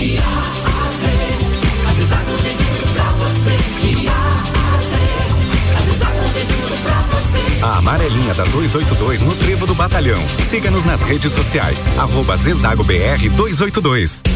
A 7.62 7.78
amarelinha 7.78 8.32
da 8.32 8.44
282 8.44 9.20
no 9.20 9.34
Trevo 9.34 9.66
do 9.66 9.74
Batalhão. 9.74 10.20
Siga-nos 10.48 10.86
nas 10.86 11.02
redes 11.02 11.32
sociais. 11.32 11.84
Arroba 11.98 12.36
Zezago 12.36 12.82
BR 12.82 13.28
282. 13.36 14.35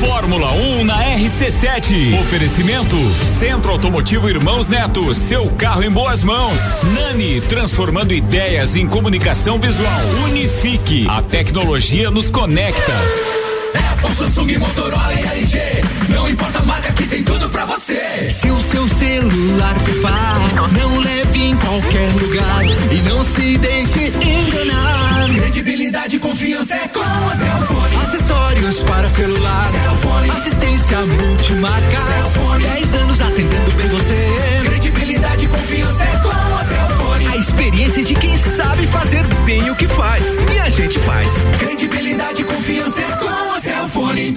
Fórmula 0.00 0.52
1 0.52 0.80
um 0.80 0.84
na 0.84 0.96
RC7. 1.16 2.20
Oferecimento 2.20 2.96
Centro 3.22 3.72
Automotivo 3.72 4.28
Irmãos 4.28 4.68
Neto. 4.68 5.12
Seu 5.12 5.46
carro 5.50 5.82
em 5.82 5.90
boas 5.90 6.22
mãos. 6.22 6.58
Nani, 6.94 7.40
transformando 7.42 8.14
ideias 8.14 8.76
em 8.76 8.86
comunicação 8.86 9.58
visual. 9.58 10.00
Unifique. 10.24 11.06
A 11.08 11.20
tecnologia 11.20 12.10
nos 12.10 12.30
conecta. 12.30 12.92
Apple, 13.92 14.14
Samsung, 14.16 14.58
Motorola 14.58 15.14
e 15.14 15.38
LG. 15.38 15.58
Não 16.10 16.28
importa 16.30 16.60
a 16.60 16.62
marca 16.62 16.92
que 16.92 17.04
tem 17.04 17.24
tudo 17.24 17.48
pra 17.50 17.64
você. 17.66 18.30
Se 18.30 18.48
o 18.50 18.60
seu 18.62 18.86
celular 18.88 19.74
pifar, 19.84 20.70
não 20.72 20.98
leve 21.00 21.42
em 21.42 21.56
qualquer 21.56 22.12
lugar 22.12 22.64
e 22.92 23.02
não 23.08 23.24
se 23.26 23.58
deixe 23.58 24.12
enganar. 24.24 25.28
Credibilidade 25.34 26.16
e 26.16 26.18
confiança 26.18 26.74
é 26.76 26.88
com 26.88 27.00
a 27.00 27.18
Acessórios 28.68 28.82
para 28.82 29.08
celular, 29.08 29.66
Cellfone. 29.70 30.30
assistência 30.30 30.98
multimarca. 31.00 31.96
Cellfone. 31.96 32.64
10 32.64 32.94
anos 32.96 33.20
atendendo 33.20 33.70
bem 33.76 33.88
você. 33.88 34.68
Credibilidade 34.68 35.44
e 35.44 35.48
confiança 35.48 36.04
é 36.04 36.16
com 36.18 36.28
a 36.28 36.64
Cellfone. 36.64 37.28
A 37.28 37.36
experiência 37.36 38.04
de 38.04 38.14
quem 38.14 38.36
sabe 38.36 38.86
fazer 38.88 39.24
bem 39.46 39.70
o 39.70 39.74
que 39.74 39.88
faz. 39.88 40.36
E 40.54 40.58
a 40.58 40.68
gente 40.68 40.98
faz. 40.98 41.30
Credibilidade 41.58 42.42
e 42.42 42.44
confiança 42.44 43.00
é 43.00 43.16
com 43.16 43.54
a 43.54 43.60
Cellfone. 43.60 44.36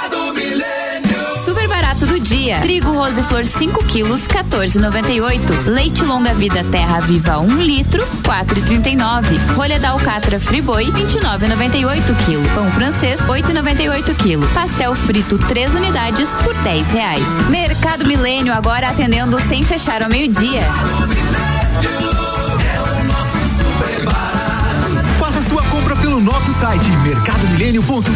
Barato 2.01 2.05
do 2.07 2.19
dia. 2.19 2.59
Trigo 2.61 2.91
Roseflor 2.91 3.45
5 3.45 3.85
quilos, 3.85 4.21
14,98. 4.23 5.65
Leite 5.67 6.03
longa 6.03 6.33
vida 6.33 6.63
Terra 6.71 6.99
Viva 6.99 7.37
1 7.39 7.61
litro, 7.61 8.01
4,39. 8.23 9.37
Rolha 9.55 9.79
da 9.79 9.89
alcatra 9.89 10.39
Friboi, 10.39 10.85
29,98 10.91 12.25
quilo. 12.25 12.43
Pão 12.55 12.71
francês, 12.71 13.19
8,98 13.21 14.15
quilo. 14.15 14.47
Pastel 14.49 14.95
frito 14.95 15.37
3 15.37 15.75
unidades 15.75 16.29
por 16.43 16.55
10 16.55 16.87
reais. 16.87 17.23
Mercado 17.49 18.05
Milênio 18.05 18.53
agora 18.53 18.89
atendendo 18.89 19.39
sem 19.41 19.63
fechar 19.63 20.01
ao 20.01 20.09
meio-dia. 20.09 20.61
Faça 25.19 25.41
sua 25.43 25.63
compra 25.63 25.95
pelo 25.97 26.19
nosso 26.19 26.51
site 26.53 26.89
mercadomilênio.com.br. 27.03 28.11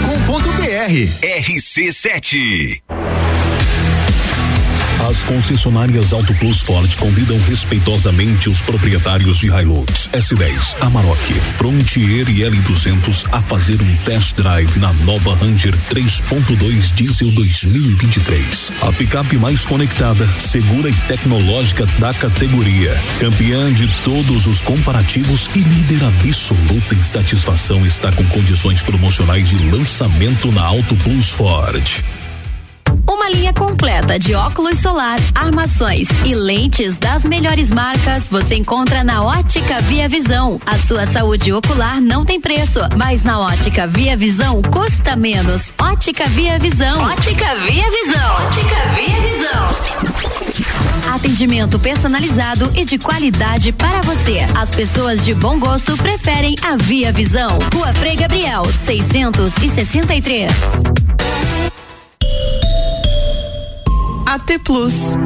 RC7. 1.22 2.82
As 5.04 5.24
concessionárias 5.24 6.14
Auto 6.14 6.34
Plus 6.36 6.62
Ford 6.62 6.96
convidam 6.96 7.38
respeitosamente 7.48 8.50
os 8.50 8.62
proprietários 8.62 9.38
de 9.38 9.48
Hilux, 9.48 10.10
S10, 10.14 10.82
Amarok, 10.82 11.34
Frontier 11.58 12.28
e 12.30 12.40
L200 12.40 13.28
a 13.32 13.42
fazer 13.42 13.80
um 13.82 13.96
test 13.98 14.36
drive 14.36 14.80
na 14.80 14.92
nova 14.94 15.36
Ranger 15.36 15.76
3.2 15.90 16.96
Diesel 16.96 17.32
2023. 17.32 18.74
A 18.82 18.92
picape 18.94 19.38
mais 19.38 19.66
conectada, 19.66 20.28
segura 20.40 20.90
e 20.90 20.96
tecnológica 21.08 21.86
da 22.00 22.14
categoria. 22.14 23.00
Campeã 23.20 23.72
de 23.74 23.88
todos 24.04 24.48
os 24.48 24.62
comparativos 24.62 25.50
e 25.56 25.60
líder 25.60 26.04
absoluta 26.04 26.96
em 26.96 27.04
satisfação 27.04 27.86
está 27.86 28.12
com 28.12 28.26
condições 28.26 28.82
promocionais 28.82 29.50
de 29.50 29.70
lançamento 29.70 30.52
na 30.52 30.64
Auto 30.64 30.96
Plus 30.96 31.30
Ford. 31.30 32.04
Uma 33.26 33.32
linha 33.32 33.54
completa 33.54 34.20
de 34.20 34.36
óculos 34.36 34.78
solar, 34.78 35.18
armações 35.34 36.08
e 36.24 36.36
lentes 36.36 37.00
das 37.00 37.26
melhores 37.26 37.72
marcas 37.72 38.30
você 38.30 38.54
encontra 38.54 39.04
na 39.04 39.24
Ótica 39.24 39.82
Via 39.82 40.08
Visão. 40.08 40.62
A 40.64 40.78
sua 40.78 41.08
saúde 41.08 41.52
ocular 41.52 42.00
não 42.00 42.24
tem 42.24 42.40
preço, 42.40 42.82
mas 42.96 43.24
na 43.24 43.40
Ótica 43.40 43.88
Via 43.88 44.16
Visão 44.16 44.62
custa 44.62 45.16
menos. 45.16 45.74
Ótica 45.82 46.28
Via 46.28 46.60
Visão. 46.60 47.02
Ótica 47.02 47.56
Via 47.56 47.90
Visão. 47.90 48.46
Ótica 48.46 48.90
Via 48.94 49.20
Visão. 49.24 49.70
Atendimento 51.16 51.80
personalizado 51.80 52.72
e 52.76 52.86
de 52.86 53.00
qualidade 53.00 53.72
para 53.72 54.02
você. 54.02 54.42
As 54.56 54.70
pessoas 54.70 55.26
de 55.26 55.34
bom 55.34 55.58
gosto 55.58 55.98
preferem 55.98 56.56
a 56.62 56.76
Via 56.76 57.12
Visão. 57.12 57.58
Rua 57.74 57.92
Frei 57.96 58.16
Gabriel, 58.16 58.66
663. 58.66 61.05
AT 64.36 64.60
Plus. 64.66 65.18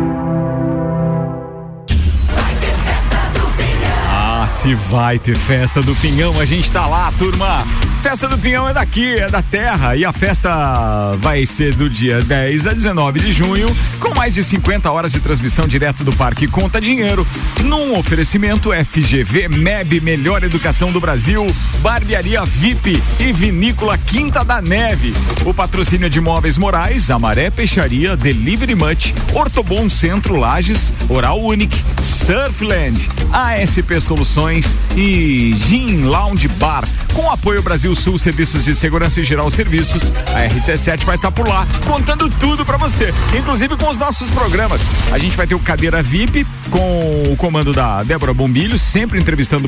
Ah, 4.08 4.48
se 4.48 4.76
vai 4.76 5.18
ter 5.18 5.36
festa 5.36 5.82
do 5.82 5.96
Pinhão, 5.96 6.40
a 6.40 6.46
gente 6.46 6.72
tá 6.72 6.86
lá, 6.86 7.12
turma. 7.18 7.66
Festa 8.02 8.30
do 8.30 8.38
Pinhão 8.38 8.68
é 8.68 8.74
daqui, 8.74 9.16
é 9.16 9.30
da 9.30 9.42
terra. 9.42 9.96
E 9.96 10.06
a 10.06 10.14
festa 10.14 11.16
vai 11.18 11.46
ser 11.46 11.76
do 11.76 11.90
dia 11.90 12.22
10 12.22 12.68
a 12.68 12.74
19 12.74 13.20
de 13.20 13.34
junho, 13.34 13.70
com 14.00 14.16
mais 14.16 14.34
de 14.34 14.44
50 14.44 14.90
horas 14.90 15.12
de 15.12 15.20
transmissão 15.20 15.68
direto 15.68 16.04
do 16.04 16.14
Parque 16.14 16.48
Conta 16.48 16.80
Dinheiro, 16.80 17.28
num 17.64 17.98
oferecimento 17.98 18.72
FGV 18.72 19.50
MEB 19.50 20.00
Melhor 20.00 20.44
Educação 20.44 20.94
do 20.94 21.00
Brasil, 21.00 21.46
Barbearia 21.82 22.46
VIP 22.46 23.04
e 23.20 23.34
Vinícola 23.34 23.98
Quinta 23.98 24.46
da 24.46 24.62
Neve. 24.62 25.14
O 25.46 25.54
patrocínio 25.54 26.10
de 26.10 26.22
Móveis 26.22 26.58
Morais, 26.58 27.12
Amaré 27.12 27.50
Peixaria, 27.50 28.16
Delivery 28.16 28.76
Much, 28.76 29.14
Ortobon 29.34 29.90
Centro 29.90 30.38
Lages, 30.38 30.94
Oral 31.10 31.42
Unique, 31.42 31.84
Surfland, 32.02 33.10
ASP 33.32 34.00
Soluções 34.00 34.80
e 34.96 35.54
Gin 35.68 36.04
Lounge 36.04 36.48
Bar, 36.48 36.88
com 37.14 37.30
apoio 37.30 37.62
Brasil 37.62 37.89
Brasil 37.90 37.96
Sul 37.96 38.18
Serviços 38.20 38.64
de 38.64 38.76
Segurança 38.76 39.20
e 39.20 39.24
Geral 39.24 39.50
Serviços, 39.50 40.14
a 40.28 40.48
RC7 40.48 41.06
vai 41.06 41.16
estar 41.16 41.32
por 41.32 41.48
lá, 41.48 41.66
contando 41.88 42.30
tudo 42.30 42.64
para 42.64 42.78
você, 42.78 43.12
inclusive 43.36 43.76
com 43.78 43.90
os 43.90 43.98
nossos 43.98 44.30
programas. 44.30 44.82
A 45.12 45.18
gente 45.18 45.36
vai 45.36 45.48
ter 45.48 45.56
o 45.56 45.60
Cadeira 45.60 46.04
VIP 46.04 46.46
com 46.70 47.24
o 47.32 47.36
comando 47.36 47.74
da 47.74 48.04
Débora 48.04 48.32
Bombilho, 48.34 48.78
sempre 48.78 49.20
entrevistando 49.20 49.68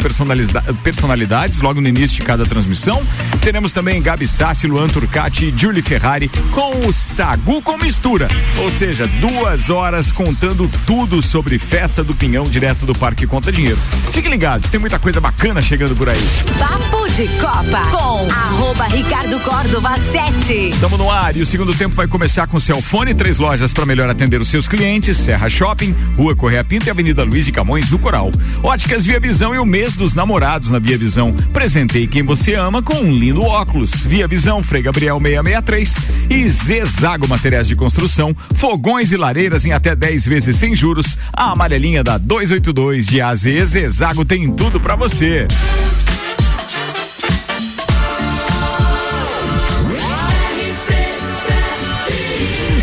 personalidades 0.84 1.62
logo 1.62 1.82
no 1.82 1.88
início 1.88 2.18
de 2.18 2.22
cada 2.22 2.46
transmissão. 2.46 3.02
Teremos 3.42 3.74
também 3.74 4.00
Gabi 4.02 4.28
Sassi, 4.28 4.68
Luan 4.68 4.88
Turcati 4.88 5.46
e 5.46 5.58
Julie 5.58 5.82
Ferrari 5.82 6.30
com 6.52 6.88
o 6.88 6.94
Sagu 6.94 7.62
com 7.62 7.78
mistura, 7.78 8.28
ou 8.60 8.70
seja, 8.70 9.08
duas 9.08 9.72
horas 9.72 10.12
contando 10.12 10.70
tudo 10.86 11.22
sobre 11.24 11.58
festa 11.58 12.04
do 12.04 12.14
Pinhão 12.14 12.44
direto 12.44 12.86
do 12.86 12.94
Parque 12.94 13.26
Conta 13.26 13.52
Dinheiro. 13.52 13.80
Fiquem 14.12 14.30
ligados, 14.30 14.70
tem 14.70 14.80
muita 14.80 15.00
coisa 15.00 15.20
bacana 15.20 15.62
chegando 15.62 15.96
por 15.96 16.08
aí. 16.08 16.22
Papo 16.60 17.10
de 17.10 17.28
Copa 17.40 17.90
com 17.90 18.11
arroba 18.18 18.88
Ricardo 18.88 19.40
Córdova 19.40 19.98
7. 19.98 20.72
Estamos 20.72 21.00
no 21.00 21.10
ar 21.10 21.36
e 21.38 21.42
o 21.42 21.46
segundo 21.46 21.74
tempo 21.74 21.96
vai 21.96 22.08
começar 22.08 22.46
com 22.46 22.60
Celfone, 22.60 23.14
três 23.14 23.38
lojas 23.38 23.72
para 23.72 23.86
melhor 23.86 24.10
atender 24.10 24.42
os 24.42 24.50
seus 24.50 24.68
clientes, 24.68 25.18
Serra 25.18 25.50
Shopping, 25.50 25.96
Rua 26.18 26.36
Correia 26.36 26.64
Pinto 26.64 26.88
e 26.88 26.90
Avenida 26.90 27.24
Luiz 27.24 27.46
de 27.46 27.54
Camões 27.54 27.90
do 27.90 27.98
Coral. 27.98 28.30
Óticas 28.62 29.06
Via 29.06 29.20
Visão 29.20 29.56
e 29.56 29.60
o 29.60 29.66
mês 29.66 29.96
dos 29.96 30.14
namorados 30.14 30.70
na 30.70 30.78
Via 30.78 30.98
Visão. 30.98 31.34
Presentei 31.54 32.06
quem 32.06 32.22
você 32.22 32.54
ama 32.56 32.82
com 32.82 32.96
um 32.96 33.14
lindo 33.14 33.44
óculos. 33.44 34.06
Via 34.06 34.28
Visão, 34.28 34.62
Frei 34.62 34.82
Gabriel 34.82 35.18
663 35.18 35.96
e 36.30 36.50
Zezago 36.50 37.30
Materiais 37.30 37.68
de 37.68 37.76
Construção, 37.76 38.36
fogões 38.56 39.14
e 39.14 39.18
lareiras 39.18 39.66
em 39.66 39.72
até 39.72 39.96
10 39.96 40.26
vezes 40.26 40.58
sem 40.58 40.76
juros. 40.76 41.18
A 41.34 41.52
amarelinha 41.52 42.04
da 42.04 42.18
282 42.18 43.08
de 43.08 43.22
AZ 43.22 43.48
Zezago 43.66 44.26
tem 44.26 44.52
tudo 44.52 44.82
para 44.82 44.98
você. 44.98 45.48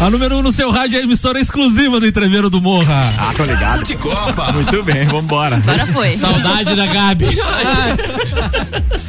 A 0.01 0.09
número 0.11 0.37
1 0.37 0.39
um 0.39 0.43
no 0.43 0.53
seu 0.53 0.71
rádio 0.71 0.97
é 0.97 1.01
a 1.01 1.03
emissora 1.03 1.41
exclusiva 1.41 1.99
do 1.99 2.07
Entreveiro 2.07 2.49
do 2.49 2.61
Morra. 2.61 3.13
Ah, 3.19 3.33
tô 3.37 3.43
ligado. 3.43 3.83
De 3.83 3.97
Copa. 3.97 4.53
Muito 4.53 4.81
bem, 4.85 5.05
vambora. 5.07 5.57
Agora 5.57 5.87
foi. 5.87 6.17
Saudade 6.17 6.77
da 6.77 6.87
Gabi. 6.87 7.27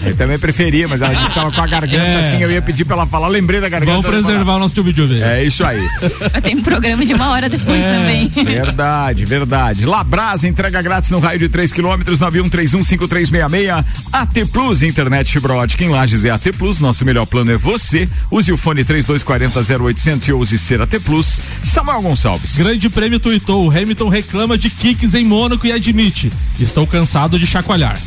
Eu 0.03 0.15
também 0.15 0.39
preferia, 0.39 0.87
mas 0.87 1.01
ela 1.01 1.13
disse 1.13 1.27
que 1.27 1.35
tava 1.35 1.51
com 1.51 1.61
a 1.61 1.67
garganta 1.67 2.01
É. 2.03 2.19
assim, 2.21 2.41
eu 2.41 2.49
ia 2.49 2.61
pedir 2.61 2.85
pra 2.85 2.95
ela 2.95 3.05
falar, 3.05 3.27
lembrei 3.27 3.59
da 3.59 3.67
garganta. 3.67 4.01
Vamos 4.01 4.07
preservar 4.07 4.55
o 4.55 4.59
nosso 4.59 4.73
tchubi 4.73 4.93
É 5.21 5.43
isso 5.43 5.63
aí. 5.63 5.85
Tem 6.41 6.55
um 6.55 6.63
programa 6.63 7.05
de 7.05 7.13
uma 7.13 7.29
hora 7.31 7.49
depois 7.49 7.81
É. 7.81 7.97
também. 7.97 8.29
Verdade, 8.29 9.25
verdade. 9.25 9.85
Labrasa 9.85 10.47
entrega 10.47 10.81
grátis 10.81 11.11
no 11.11 11.19
raio 11.19 11.37
de 11.39 11.49
3 11.49 11.73
quilômetros, 11.73 12.17
91315366. 12.19 13.85
AT 14.11 14.45
Plus, 14.51 14.81
internet 14.83 15.33
fibra 15.33 15.53
ótica 15.53 15.83
em 15.83 15.89
Lages 15.89 16.23
é 16.23 16.31
AT 16.31 16.51
Plus. 16.57 16.79
Nosso 16.79 17.03
melhor 17.03 17.25
plano 17.25 17.51
é 17.51 17.57
você. 17.57 18.07
Use 18.31 18.51
o 18.53 18.57
fone 18.57 18.83
3240 18.85 19.83
0800 19.83 20.51
e 20.53 20.57
ser 20.57 20.78
AT 20.81 20.99
Plus. 21.03 21.41
Samuel 21.63 22.01
Gonçalves. 22.01 22.55
Grande 22.55 22.89
prêmio 22.89 23.19
tuitou. 23.19 23.69
Hamilton 23.69 24.09
reclama 24.09 24.57
de 24.57 24.69
kicks 24.69 25.13
em 25.13 25.25
Mônaco 25.25 25.65
e 25.65 25.71
admite: 25.71 26.31
Estou 26.59 26.85
cansado 26.85 27.39
de 27.39 27.47
chacoalhar. 27.47 27.99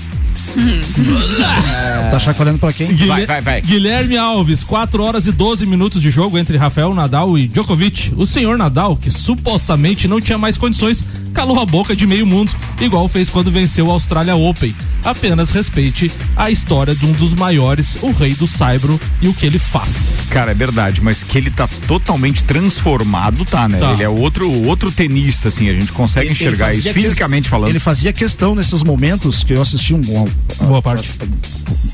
Tá 2.10 2.18
chacoalhando 2.18 2.58
pra 2.58 2.72
quem? 2.72 2.88
Guilher- 2.88 3.06
Vai, 3.08 3.26
vai, 3.26 3.40
vai. 3.40 3.60
Guilherme 3.62 4.16
Alves, 4.18 4.62
4 4.62 5.02
horas 5.02 5.26
e 5.26 5.32
12 5.32 5.64
minutos 5.64 6.00
de 6.02 6.10
jogo 6.10 6.36
entre 6.38 6.56
Rafael 6.58 6.92
Nadal 6.92 7.38
e 7.38 7.48
Djokovic. 7.48 8.12
O 8.16 8.26
senhor 8.26 8.58
Nadal, 8.58 8.96
que 8.96 9.10
supostamente 9.10 10.06
não 10.06 10.20
tinha 10.20 10.36
mais 10.36 10.58
condições, 10.58 11.02
calou 11.32 11.58
a 11.58 11.64
boca 11.64 11.96
de 11.96 12.06
meio 12.06 12.26
mundo, 12.26 12.52
igual 12.80 13.08
fez 13.08 13.30
quando 13.30 13.50
venceu 13.50 13.86
o 13.86 13.90
Australia 13.90 14.36
Open. 14.36 14.74
Apenas 15.04 15.50
respeite 15.50 16.12
a 16.36 16.50
história 16.50 16.94
de 16.94 17.04
um 17.06 17.12
dos 17.12 17.34
maiores, 17.34 17.96
o 18.02 18.12
rei 18.12 18.34
do 18.34 18.46
saibro 18.46 19.00
e 19.20 19.26
o 19.28 19.34
que 19.34 19.46
ele 19.46 19.58
faz. 19.58 20.18
Cara, 20.30 20.52
é 20.52 20.54
verdade, 20.54 21.00
mas 21.02 21.24
que 21.24 21.36
ele 21.38 21.50
tá 21.50 21.66
totalmente 21.88 22.44
transformado, 22.44 23.44
tá, 23.44 23.68
né? 23.68 23.78
Tá. 23.78 23.92
Ele 23.92 24.02
é 24.04 24.08
outro, 24.08 24.48
outro 24.66 24.92
tenista, 24.92 25.48
assim, 25.48 25.68
a 25.68 25.72
gente 25.74 25.90
consegue 25.92 26.26
Ele- 26.26 26.34
ele 26.34 26.40
enxergar 26.40 26.66
fazia 26.66 26.90
isso 26.90 27.00
fisicamente 27.00 27.44
que- 27.44 27.50
falando. 27.50 27.70
Ele 27.70 27.80
fazia 27.80 28.12
questão 28.12 28.54
nesses 28.54 28.82
momentos 28.84 29.42
que 29.42 29.52
eu 29.54 29.62
assisti 29.62 29.92
um, 29.94 29.98
um- 29.98 30.28
Boa 30.60 30.82
parte. 30.82 31.10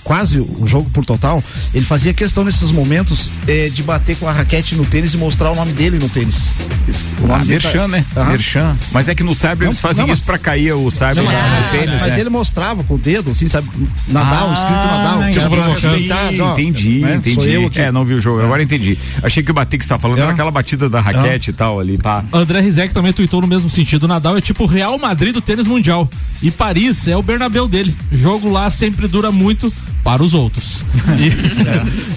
quase 0.05 0.41
o 0.41 0.67
jogo 0.67 0.89
por 0.91 1.05
total. 1.05 1.43
Ele 1.75 1.85
fazia 1.85 2.13
questão 2.15 2.43
nesses 2.45 2.71
momentos 2.71 3.31
eh, 3.47 3.69
de 3.73 3.83
bater 3.83 4.17
com 4.17 4.27
a 4.29 4.33
raquete 4.33 4.75
no 4.75 4.85
tênis 4.87 5.13
e 5.15 5.17
mostrar 5.17 5.51
o 5.51 5.55
nome 5.55 5.73
dele 5.73 5.99
no 5.99 6.09
tênis. 6.09 6.49
Esse- 6.89 7.05
O 7.21 7.25
Ah, 7.27 7.39
nome 7.39 7.45
dele 7.47 7.61
tá- 7.61 7.69
Merchan, 7.69 7.89
né? 7.89 8.05
Aham. 8.17 8.31
Merchan. 8.31 8.77
Mas 8.93 9.09
é 9.09 9.15
que 9.15 9.23
no 9.23 9.35
Cyber 9.35 9.59
Não, 9.61 9.67
eles 9.67 9.81
fazem 9.81 10.01
não, 10.03 10.09
mas- 10.09 10.19
isso 10.19 10.25
pra 10.25 10.39
cair 10.39 10.73
o 10.73 10.91
Cyber 10.91 11.17
Não, 11.17 11.25
mas, 11.25 11.71
tênis, 11.71 11.91
mas 12.01 12.15
né? 12.15 12.21
ele 12.21 12.31
mostrava 12.31 12.83
com 12.85 12.95
o 12.95 12.99
dedo, 12.99 13.31
assim, 13.33 13.49
sabe? 13.49 13.69
Nadal, 14.09 14.51
Ah, 14.51 14.55
escrito 14.55 14.73
Nadal, 14.87 15.19
que 15.33 15.39
era 15.39 15.49
pra 15.51 15.99
entendi, 15.99 16.41
ó, 16.43 16.53
entendi, 16.53 16.99
né? 17.01 17.15
entendi. 17.17 17.35
Sou 17.35 17.45
eu 17.45 17.67
aqui. 17.67 17.81
É, 17.81 17.93
não 17.93 18.05
vi 18.05 18.15
o 18.15 18.21
jogo, 18.21 18.41
agora 18.43 18.63
entendi. 18.63 18.99
Achei 19.23 19.43
que 19.43 19.51
o 19.51 19.55
Batista 19.55 19.85
estava 19.85 20.01
falando 20.03 20.19
É. 20.19 20.23
era 20.23 20.33
aquela 20.33 20.51
batida 20.51 20.89
da 20.89 21.01
raquete 21.01 21.51
e 21.51 21.53
tal 21.53 21.79
ali, 21.81 21.99
pá. 21.99 22.25
André 22.33 22.61
Rizek 22.61 22.95
também 22.95 23.13
tuitou 23.13 23.41
no 23.43 23.47
mesmo 23.47 23.69
sentido. 23.69 24.05
O 24.05 24.09
Nadal 24.09 24.37
é 24.37 24.41
tipo 24.41 24.65
o 24.65 24.67
Real 24.67 24.99
Madrid 24.99 25.35
do 25.35 25.41
tênis 25.43 25.67
mundial. 25.67 26.09
E 26.43 26.51
Paris 26.51 27.07
é 27.09 27.17
o 27.17 27.23
Bernabéu 27.23 27.69
dele. 27.69 27.95
Jogo 28.13 28.38
lá 28.47 28.71
sempre 28.71 29.09
dura 29.09 29.33
muito 29.33 29.73
para 30.09 30.23
os 30.23 30.33
outros. 30.33 30.83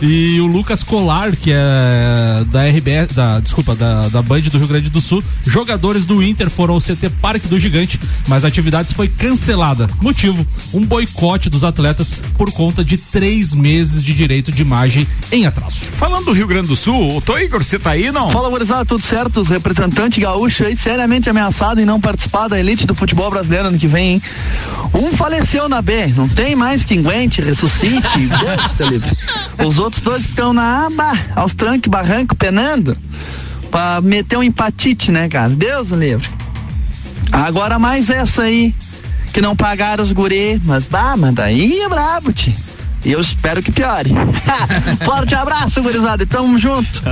E, 0.01 0.05
e 0.35 0.41
o 0.41 0.45
Lucas 0.45 0.83
Colar, 0.83 1.35
que 1.35 1.51
é 1.51 2.43
da 2.51 2.67
RBS, 2.67 3.15
da, 3.15 3.39
desculpa, 3.39 3.73
da, 3.73 4.09
da 4.09 4.21
Band 4.21 4.41
do 4.41 4.57
Rio 4.57 4.67
Grande 4.67 4.89
do 4.89 5.01
Sul, 5.01 5.23
jogadores 5.45 6.05
do 6.05 6.21
Inter 6.21 6.49
foram 6.49 6.75
ao 6.75 6.81
CT 6.81 7.09
Parque 7.21 7.47
do 7.47 7.57
Gigante, 7.57 7.99
mas 8.27 8.45
a 8.45 8.49
atividade 8.49 8.93
foi 8.93 9.07
cancelada. 9.07 9.89
Motivo: 10.01 10.45
um 10.73 10.85
boicote 10.85 11.49
dos 11.49 11.63
atletas 11.63 12.21
por 12.37 12.51
conta 12.51 12.83
de 12.83 12.97
três 12.97 13.53
meses 13.53 14.03
de 14.03 14.13
direito 14.13 14.51
de 14.51 14.61
imagem 14.61 15.07
em 15.31 15.47
atraso. 15.47 15.77
Falando 15.93 16.25
do 16.25 16.33
Rio 16.33 16.47
Grande 16.47 16.67
do 16.67 16.75
Sul, 16.75 17.15
ô, 17.15 17.21
Tô 17.21 17.37
Igor, 17.37 17.63
você 17.63 17.79
tá 17.79 17.91
aí, 17.91 18.11
não? 18.11 18.29
Fala, 18.29 18.49
gurizada, 18.49 18.85
tudo 18.85 19.01
certo? 19.01 19.39
Os 19.39 19.47
representantes 19.47 20.19
gaúchos 20.19 20.67
aí 20.67 20.77
seriamente 20.77 21.29
ameaçados 21.29 21.81
em 21.81 21.85
não 21.85 21.99
participar 21.99 22.47
da 22.49 22.59
elite 22.59 22.85
do 22.85 22.93
futebol 22.93 23.31
brasileiro 23.31 23.69
ano 23.69 23.79
que 23.79 23.87
vem, 23.87 24.13
hein? 24.13 24.21
Um 24.93 25.11
faleceu 25.11 25.69
na 25.69 25.81
B, 25.81 26.07
não 26.07 26.27
tem 26.27 26.55
mais 26.55 26.83
que 26.83 26.97
aguente, 26.97 27.41
ressuscite, 27.41 27.80
Livre. 27.87 29.17
Os 29.65 29.79
outros 29.79 30.01
dois 30.01 30.23
que 30.25 30.31
estão 30.31 30.53
na 30.53 30.87
aba, 30.87 31.13
aos 31.35 31.53
trancos, 31.53 31.89
barranco, 31.89 32.35
penando, 32.35 32.97
pra 33.69 34.01
meter 34.01 34.37
um 34.37 34.43
empatite, 34.43 35.11
né, 35.11 35.27
cara? 35.27 35.49
Deus 35.49 35.91
o 35.91 35.95
livre. 35.95 36.27
Agora 37.31 37.79
mais 37.79 38.09
essa 38.09 38.43
aí, 38.43 38.75
que 39.33 39.41
não 39.41 39.55
pagaram 39.55 40.03
os 40.03 40.11
guri, 40.11 40.61
mas 40.65 40.85
bah, 40.85 41.15
mas 41.17 41.33
daí 41.33 41.79
é 41.79 41.89
brabo, 41.89 42.33
tio. 42.33 42.53
E 43.03 43.11
eu 43.11 43.19
espero 43.19 43.63
que 43.63 43.71
piore. 43.71 44.11
Forte 45.03 45.33
abraço, 45.33 45.81
gurizada, 45.81 46.25
tamo 46.25 46.57
junto. 46.59 47.01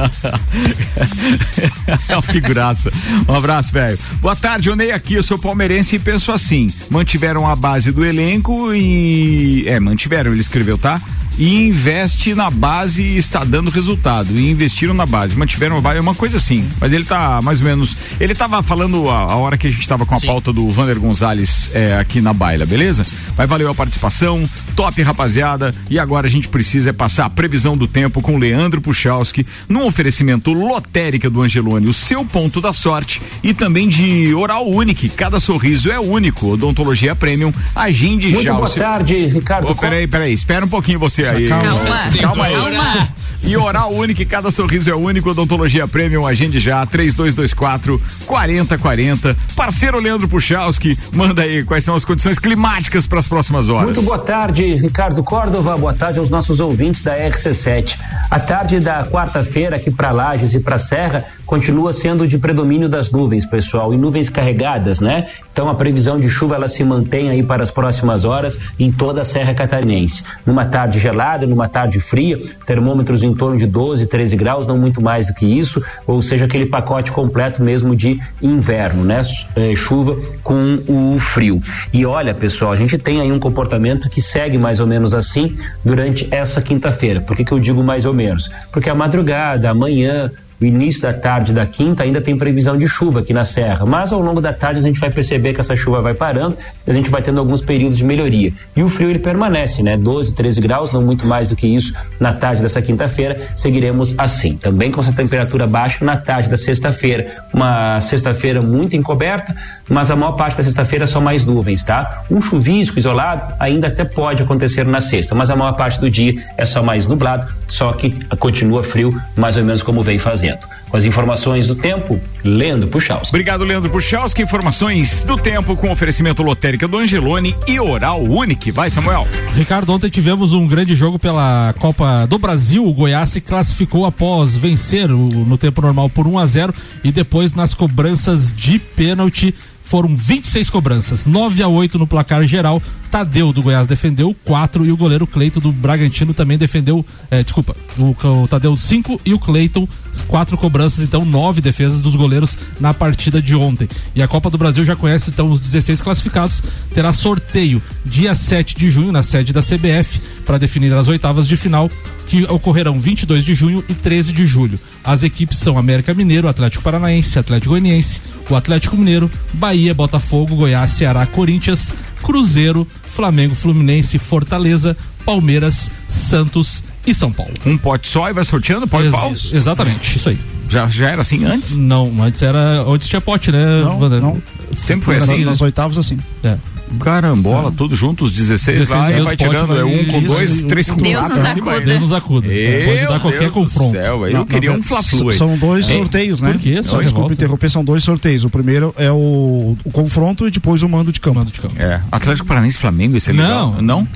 é 2.08 2.14
uma 2.16 2.22
figuraça. 2.22 2.92
Um 3.28 3.34
abraço, 3.34 3.74
velho. 3.74 3.98
Boa 4.22 4.36
tarde, 4.36 4.70
Onei 4.70 4.92
aqui, 4.92 5.16
eu 5.16 5.24
sou 5.24 5.40
palmeirense 5.40 5.96
e 5.96 6.00
penso 6.00 6.32
assim: 6.32 6.72
mantiveram 6.90 7.48
a 7.48 7.56
base 7.56 7.92
do 7.92 8.06
elenco 8.06 8.74
e. 8.74 9.64
É, 9.68 9.80
mantiveram, 9.80 10.32
ele 10.32 10.42
escreveu, 10.42 10.78
tá? 10.78 11.02
E 11.40 11.68
investe 11.68 12.36
na 12.36 12.50
base 12.52 13.02
e 13.02 13.18
está 13.18 13.46
dando 13.46 13.72
resultado. 13.72 14.38
E 14.38 14.52
investiram 14.52 14.94
na 14.94 15.06
base, 15.06 15.38
mantiveram 15.38 15.78
a 15.78 15.82
base, 15.82 15.98
é 15.98 16.02
uma 16.02 16.14
coisa 16.14 16.36
assim. 16.36 16.68
Mas 16.82 16.92
ele 16.92 17.06
tá 17.06 17.42
mais 17.42 17.62
ou 17.62 17.66
menos. 17.68 17.96
Ele 18.20 18.36
tava 18.36 18.62
falando 18.62 19.10
a, 19.10 19.20
a 19.20 19.36
hora 19.38 19.58
que 19.58 19.66
a 19.66 19.72
gente 19.72 19.88
tava 19.88 20.06
com 20.06 20.14
a 20.16 20.20
pauta 20.20 20.52
do 20.52 20.70
Vander 20.70 21.00
Gonzalez 21.00 21.72
é, 21.74 21.96
aqui 21.98 22.20
na 22.20 22.34
baila, 22.34 22.66
beleza? 22.66 23.06
Mas 23.38 23.50
valeu 23.50 23.70
a 23.70 23.74
participação, 23.74 24.48
top 24.76 25.02
rapaziada. 25.02 25.74
E 25.90 25.98
agora 25.98 26.28
a 26.28 26.30
gente 26.30 26.50
precisa 26.50 26.90
é 26.90 26.94
passar 26.94 27.26
a 27.26 27.30
previsão 27.30 27.78
do 27.78 27.88
tempo 27.88 28.22
com 28.22 28.38
Leandro 28.38 28.82
Puchalski, 28.82 29.46
num 29.70 29.86
oferecimento 29.86 30.52
lotérica 30.52 31.30
do 31.30 31.42
Angelone, 31.42 31.88
o 31.88 31.94
seu 31.94 32.26
ponto 32.26 32.60
da 32.60 32.74
sorte. 32.74 33.22
E 33.42 33.54
também 33.54 33.88
de 33.88 34.34
Oral 34.34 34.70
Unique, 34.70 35.08
cada 35.08 35.40
sorriso 35.40 35.90
é 35.90 36.00
único. 36.00 36.48
Odontologia 36.48 37.16
Premium, 37.16 37.54
agende 37.74 38.28
Muito 38.28 38.44
já. 38.44 38.54
o 38.54 38.58
boa 38.58 38.68
seu- 38.68 38.84
tarde, 38.84 39.16
Ricardo. 39.28 39.70
Ô, 39.70 39.76
peraí, 39.76 40.06
peraí, 40.06 40.34
espera 40.34 40.66
um 40.66 40.70
pouquinho 40.70 41.00
você 41.00 41.29
aí. 41.32 41.50
Calma. 41.50 42.22
calma 42.22 42.46
aí. 42.46 42.56
Calma. 42.56 43.19
E 43.44 43.58
Oral 43.58 43.92
Único, 43.94 44.26
cada 44.26 44.52
sorriso 44.52 44.90
é 44.90 44.96
único. 44.96 45.30
Odontologia 45.30 45.88
Premium, 45.88 46.26
agende 46.26 46.60
já, 46.60 46.86
3224 46.86 48.02
4040. 48.26 49.36
Parceiro 49.56 50.00
Leandro 50.00 50.28
Puchalski, 50.28 50.98
manda 51.12 51.42
aí 51.42 51.64
quais 51.64 51.84
são 51.84 51.96
as 51.96 52.06
condições 52.06 52.38
climáticas 52.38 53.08
para 53.08 53.20
as 53.20 53.28
próximas 53.28 53.70
horas. 53.70 53.98
Muito 53.98 54.04
boa 54.04 54.20
tarde, 54.20 54.76
Ricardo 54.76 55.24
Córdova. 55.24 55.78
Boa 55.78 55.94
tarde 55.94 56.20
aos 56.20 56.30
nossos 56.30 56.60
ouvintes 56.60 57.02
da 57.02 57.18
RC7. 57.18 57.98
A 58.30 58.40
tarde 58.40 58.80
da 58.80 59.06
quarta-feira 59.06 59.78
aqui 59.78 59.90
para 59.90 60.12
Lages 60.12 60.54
e 60.54 60.60
para 60.60 60.78
Serra 60.78 61.26
continua 61.46 61.92
sendo 61.92 62.28
de 62.28 62.38
predomínio 62.38 62.88
das 62.88 63.10
nuvens, 63.10 63.46
pessoal, 63.46 63.94
e 63.94 63.98
nuvens 63.98 64.30
carregadas, 64.30 65.00
né? 65.00 65.26
Então 65.52 65.68
a 65.68 65.74
previsão 65.74 66.20
de 66.20 66.30
chuva 66.30 66.56
ela 66.56 66.68
se 66.68 66.84
mantém 66.84 67.30
aí 67.30 67.42
para 67.42 67.64
as 67.64 67.72
próximas 67.72 68.24
horas 68.24 68.58
em 68.78 68.92
toda 68.92 69.22
a 69.22 69.24
Serra 69.24 69.54
Catarinense. 69.54 70.24
Numa 70.46 70.66
tarde 70.66 71.00
gelada, 71.00 71.48
numa 71.48 71.68
tarde 71.68 72.00
fria, 72.00 72.40
termômetros 72.66 73.24
em 73.24 73.29
em 73.30 73.36
torno 73.36 73.58
de 73.58 73.66
12, 73.66 74.08
13 74.08 74.36
graus, 74.36 74.68
não 74.68 74.78
muito 74.78 75.02
mais 75.02 75.28
do 75.28 75.34
que 75.34 75.46
isso, 75.46 75.82
ou 76.06 76.22
seja, 76.22 76.46
aquele 76.46 76.66
pacote 76.66 77.12
completo 77.12 77.64
mesmo 77.64 77.96
de 77.96 78.20
inverno, 78.42 79.04
né? 79.04 79.22
É, 79.56 79.76
chuva 79.76 80.18
com 80.44 80.80
o 80.88 81.20
frio. 81.20 81.62
E 81.94 82.06
olha, 82.06 82.34
pessoal, 82.34 82.72
a 82.72 82.76
gente 82.76 82.98
tem 82.98 83.22
aí 83.22 83.32
um 83.32 83.40
comportamento 83.40 84.10
que 84.10 84.22
segue 84.22 84.58
mais 84.58 84.80
ou 84.80 84.88
menos 84.88 85.14
assim 85.14 85.56
durante 85.84 86.28
essa 86.32 86.62
quinta-feira. 86.62 87.22
Por 87.22 87.36
que, 87.36 87.44
que 87.44 87.52
eu 87.52 87.60
digo 87.60 87.84
mais 87.84 88.06
ou 88.06 88.14
menos? 88.14 88.50
Porque 88.72 88.90
a 88.90 88.96
madrugada, 88.96 89.70
amanhã, 89.70 90.32
o 90.60 90.66
início 90.66 91.02
da 91.02 91.14
tarde 91.14 91.54
da 91.54 91.66
quinta 91.66 92.04
ainda 92.04 92.20
tem 92.20 92.38
previsão 92.38 92.78
de 92.78 92.88
chuva 92.88 93.22
aqui 93.22 93.34
na 93.34 93.44
Serra, 93.44 93.86
mas 93.86 94.12
ao 94.12 94.22
longo 94.22 94.42
da 94.42 94.52
tarde 94.52 94.80
a 94.80 94.82
gente 94.82 95.00
vai 95.00 95.10
perceber 95.10 95.54
que 95.54 95.62
essa 95.62 95.76
chuva 95.76 96.02
vai 96.02 96.14
parando 96.14 96.58
e 96.86 96.92
a 96.92 96.94
gente 96.94 97.10
vai 97.10 97.22
tendo 97.22 97.40
alguns 97.40 97.62
períodos 97.62 97.98
de 97.98 98.04
melhoria. 98.04 98.52
E 98.76 98.84
o 98.84 98.90
frio 98.90 99.10
ele 99.10 99.20
permanece, 99.20 99.82
né? 99.82 99.96
12, 99.96 100.34
13 100.34 100.60
graus, 100.60 100.92
não 100.92 101.02
muito 101.02 101.26
mais 101.26 101.50
do 101.50 101.56
que 101.56 101.68
isso 101.68 101.94
na 102.20 102.34
tarde 102.34 102.62
dessa 102.62 102.82
quinta-feira. 102.82 103.40
Seguiremos 103.56 104.14
assim, 104.18 104.58
também 104.58 104.92
com 104.92 105.00
essa 105.00 105.14
temperatura 105.14 105.66
baixa 105.66 106.04
na 106.04 106.18
tarde 106.18 106.50
da 106.50 106.58
sexta-feira. 106.58 107.44
Uma 107.54 108.02
sexta-feira 108.02 108.62
muito 108.62 108.96
encoberta, 108.96 109.56
mas 109.88 110.12
a 110.12 110.16
maior 110.16 110.34
parte 110.34 110.58
da 110.58 110.64
sexta-feira 110.64 111.08
só 111.08 111.22
mais 111.22 111.46
nuvens, 111.46 111.84
tá? 111.84 112.24
Um 112.30 112.42
chuvisco 112.42 113.00
isolado 113.00 113.54
ainda 113.60 113.88
até 113.88 114.04
pode 114.04 114.44
acontecer 114.44 114.86
na 114.86 115.00
sexta, 115.00 115.34
mas 115.34 115.50
a 115.50 115.56
maior 115.56 115.74
parte 115.74 116.00
do 116.00 116.10
dia 116.10 116.36
é 116.58 116.66
só 116.66 116.84
mais 116.84 117.08
nublado, 117.08 117.48
só 117.68 117.94
que 117.94 118.12
continua 118.38 118.84
frio, 118.84 119.14
mais 119.36 119.56
ou 119.56 119.64
menos 119.64 119.82
como 119.82 120.04
vem 120.04 120.18
fazendo. 120.18 120.49
Com 120.90 120.98
as 120.98 121.06
informações 121.06 121.68
do 121.68 121.76
tempo, 121.76 122.20
Leandro 122.44 122.88
Puchalski. 122.88 123.30
Obrigado, 123.30 123.64
Leandro 123.64 123.90
Puchalski. 123.90 124.42
Informações 124.42 125.24
do 125.24 125.38
tempo 125.38 125.76
com 125.76 125.92
oferecimento 125.92 126.42
lotérica 126.42 126.88
do 126.88 126.98
Angelone 126.98 127.56
e 127.68 127.80
Oral 127.80 128.24
Unique. 128.24 128.72
Vai, 128.72 128.90
Samuel. 128.90 129.28
Ricardo, 129.54 129.92
ontem 129.92 130.10
tivemos 130.10 130.54
um 130.54 130.68
grande 130.68 130.96
jogo 130.96 131.20
pela 131.20 131.74
Copa 131.80 132.26
do 132.28 132.38
Brasil. 132.38 132.86
O 132.86 132.94
Goiás 132.94 133.30
se 133.30 133.42
classificou 133.42 134.06
após 134.06 134.58
vencer 134.58 135.12
o, 135.12 135.18
no 135.18 135.58
tempo 135.58 135.82
normal 135.82 136.10
por 136.10 136.26
1 136.26 136.40
a 136.40 136.46
0 136.46 136.74
e 137.04 137.12
depois 137.12 137.54
nas 137.54 137.74
cobranças 137.74 138.54
de 138.54 138.80
pênalti 138.80 139.54
foram 139.84 140.16
26 140.16 140.70
cobranças, 140.70 141.26
9 141.26 141.64
a 141.64 141.68
8 141.68 141.98
no 141.98 142.08
placar 142.08 142.46
geral. 142.46 142.82
Tadeu 143.10 143.52
do 143.52 143.64
Goiás 143.64 143.88
defendeu 143.88 144.36
4 144.46 144.86
e 144.86 144.92
o 144.92 144.98
goleiro 144.98 145.26
Cleiton 145.26 145.60
do 145.60 145.72
Bragantino 145.72 146.32
também 146.32 146.60
defendeu, 146.60 147.04
é, 147.32 147.44
desculpa, 147.44 147.76
o, 147.98 148.16
o 148.44 148.48
Tadeu 148.48 148.78
5 148.78 149.20
e 149.26 149.34
o 149.34 149.40
Cleiton 149.40 149.88
quatro 150.28 150.58
cobranças, 150.58 151.04
então 151.04 151.26
nove 151.26 151.62
defesas 151.62 152.02
dos 152.02 152.16
goleiros 152.16 152.58
na 152.80 152.94
partida 152.94 153.42
de 153.42 153.56
ontem. 153.56 153.88
E 154.16 154.22
a 154.22 154.28
Copa 154.28 154.50
do 154.50 154.58
Brasil 154.58 154.86
já 154.86 154.96
conhece 154.96 155.32
então 155.32 155.50
os 155.52 155.60
16 155.60 156.02
classificados, 156.02 156.62
terá 156.94 157.12
sorteio 157.12 157.82
dia 158.06 158.36
7 158.36 158.76
de 158.76 158.90
junho 158.90 159.12
na 159.12 159.24
sede 159.24 159.54
da 159.54 159.62
CBF 159.62 160.22
para 160.46 160.58
definir 160.58 160.94
as 160.94 161.08
oitavas 161.08 161.48
de 161.48 161.58
final 161.58 161.90
que 162.30 162.44
ocorrerão 162.44 163.00
22 163.00 163.44
de 163.44 163.56
junho 163.56 163.84
e 163.90 163.94
13 163.94 164.32
de 164.32 164.46
julho. 164.46 164.80
As 165.04 165.24
equipes 165.24 165.58
são 165.58 165.80
América 165.80 166.14
Mineiro, 166.14 166.48
Atlético 166.48 166.84
Paranaense, 166.84 167.40
Atlético 167.40 167.72
Goianiense, 167.72 168.22
o 168.48 168.56
Atlético 168.56 168.96
Mineiro, 168.96 169.30
Bahia, 169.54 169.96
Botafogo, 169.96 170.56
Goiás, 170.56 170.92
Ceará, 170.92 171.26
Corinthians, 171.26 171.92
Cruzeiro, 172.22 172.88
Flamengo, 173.04 173.56
Fluminense, 173.56 174.20
Fortaleza, 174.20 174.96
Palmeiras, 175.26 175.90
Santos 176.08 176.84
e 177.06 177.16
São 177.16 177.32
Paulo. 177.32 177.54
Um 177.66 177.78
pote 177.78 178.08
só 178.08 178.30
e 178.30 178.34
vai 178.34 178.46
sorteando 178.46 178.88
pode 178.88 179.08
Ex 179.08 179.16
pau? 179.16 179.34
Exatamente, 179.52 180.18
isso 180.18 180.30
aí. 180.30 180.40
Já, 180.70 180.88
já 180.88 181.10
era 181.10 181.22
assim 181.22 181.44
antes? 181.46 181.76
Não, 181.76 182.22
antes 182.22 182.44
era. 182.44 182.84
Antes 182.88 183.08
tinha 183.08 183.20
pote, 183.20 183.52
né? 183.52 183.66
Não, 183.82 184.08
não. 184.08 184.42
Sempre 184.84 185.06
foi 185.06 185.18
assim. 185.18 185.44
Nas 185.44 185.62
né? 185.62 185.66
oitavas, 185.66 185.98
assim. 185.98 186.20
É. 186.44 186.58
Carambola, 187.00 187.72
tudo 187.76 187.96
junto, 187.96 188.24
os 188.26 188.32
16, 188.32 188.78
16 188.78 188.90
lá, 189.00 189.12
e 189.12 189.14
Deus 189.16 189.26
vai 189.28 189.38
tirando, 189.38 189.78
é 189.80 189.84
um 189.84 190.06
com 190.06 190.18
isso, 190.20 190.28
dois, 190.28 190.60
e- 190.60 190.64
três 190.66 190.90
com 190.90 190.98
Deus 191.02 191.16
quatro, 191.28 191.38
nos 191.40 191.46
acuda. 191.50 191.80
né? 191.80 191.86
Deus 191.86 192.02
nos 192.02 192.14
acuda. 192.14 192.48
Meu 192.48 192.86
Pode 192.86 193.08
dar 193.08 193.20
qualquer 193.20 193.40
Deus 193.40 193.54
confronto. 193.54 193.92
céu, 193.92 194.24
aí 194.24 194.34
Não, 194.34 194.40
eu 194.42 194.46
queria 194.46 194.72
não, 194.72 194.80
um 194.80 194.84
fla-flu. 194.84 195.32
São 195.34 195.58
dois 195.58 195.90
Ei, 195.90 195.98
sorteios, 195.98 196.42
né? 196.42 196.52
por 196.54 196.62
quê? 196.62 196.84
Só 196.84 196.92
Só, 196.92 197.02
desculpa 197.02 197.34
interromper, 197.34 197.70
são 197.70 197.84
dois 197.84 198.04
sorteios. 198.04 198.44
O 198.44 198.50
primeiro 198.50 198.94
é 198.98 199.12
o, 199.12 199.78
o 199.84 199.92
confronto 199.92 200.48
e 200.48 200.52
depois 200.52 200.82
o 200.84 200.90
mando 200.90 201.12
de 201.12 201.20
campo. 201.20 201.40
Mando 201.40 201.52
de 201.52 201.60
campo. 201.62 201.76
É, 201.78 202.02
Atlético 202.12 202.48
Paranaense 202.48 202.78
e 202.78 202.82
Flamengo, 202.82 203.18
esse 203.18 203.30
é 203.30 203.34
legal. 203.34 203.76
Não. 203.82 203.82
Não? 203.82 204.08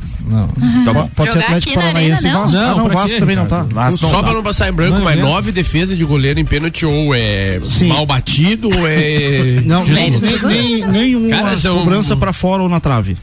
Não. 0.57 0.83
Tá 0.85 0.93
bom. 0.93 1.09
Pode 1.15 1.31
ser 1.31 1.39
Atlético 1.39 1.73
Paranaense 1.75 2.27
e? 2.27 2.31
Vasco. 2.31 2.57
Não, 2.57 2.85
ah, 2.85 2.89
Vasco 2.89 3.09
quê, 3.09 3.19
também 3.19 3.35
não 3.35 3.45
tá. 3.45 3.65
Só- 3.97 4.21
pra 4.23 4.33
não 4.33 4.43
passar 4.43 4.69
em 4.69 4.73
branco, 4.73 4.99
mas 5.03 5.17
é. 5.17 5.21
nove 5.21 5.51
defesas 5.51 5.97
de 5.97 6.03
goleiro 6.05 6.39
em 6.39 6.45
pênalti 6.45 6.85
ou 6.85 7.13
é 7.13 7.59
mal 7.87 8.05
batido 8.05 8.67
ou 8.67 8.87
é. 8.87 9.61
Não, 9.65 9.83
nenhuma 9.85 11.55
cobrança 11.79 12.15
pra 12.15 12.33
fora 12.33 12.62
ou 12.63 12.69
na 12.69 12.79
trave. 12.79 13.17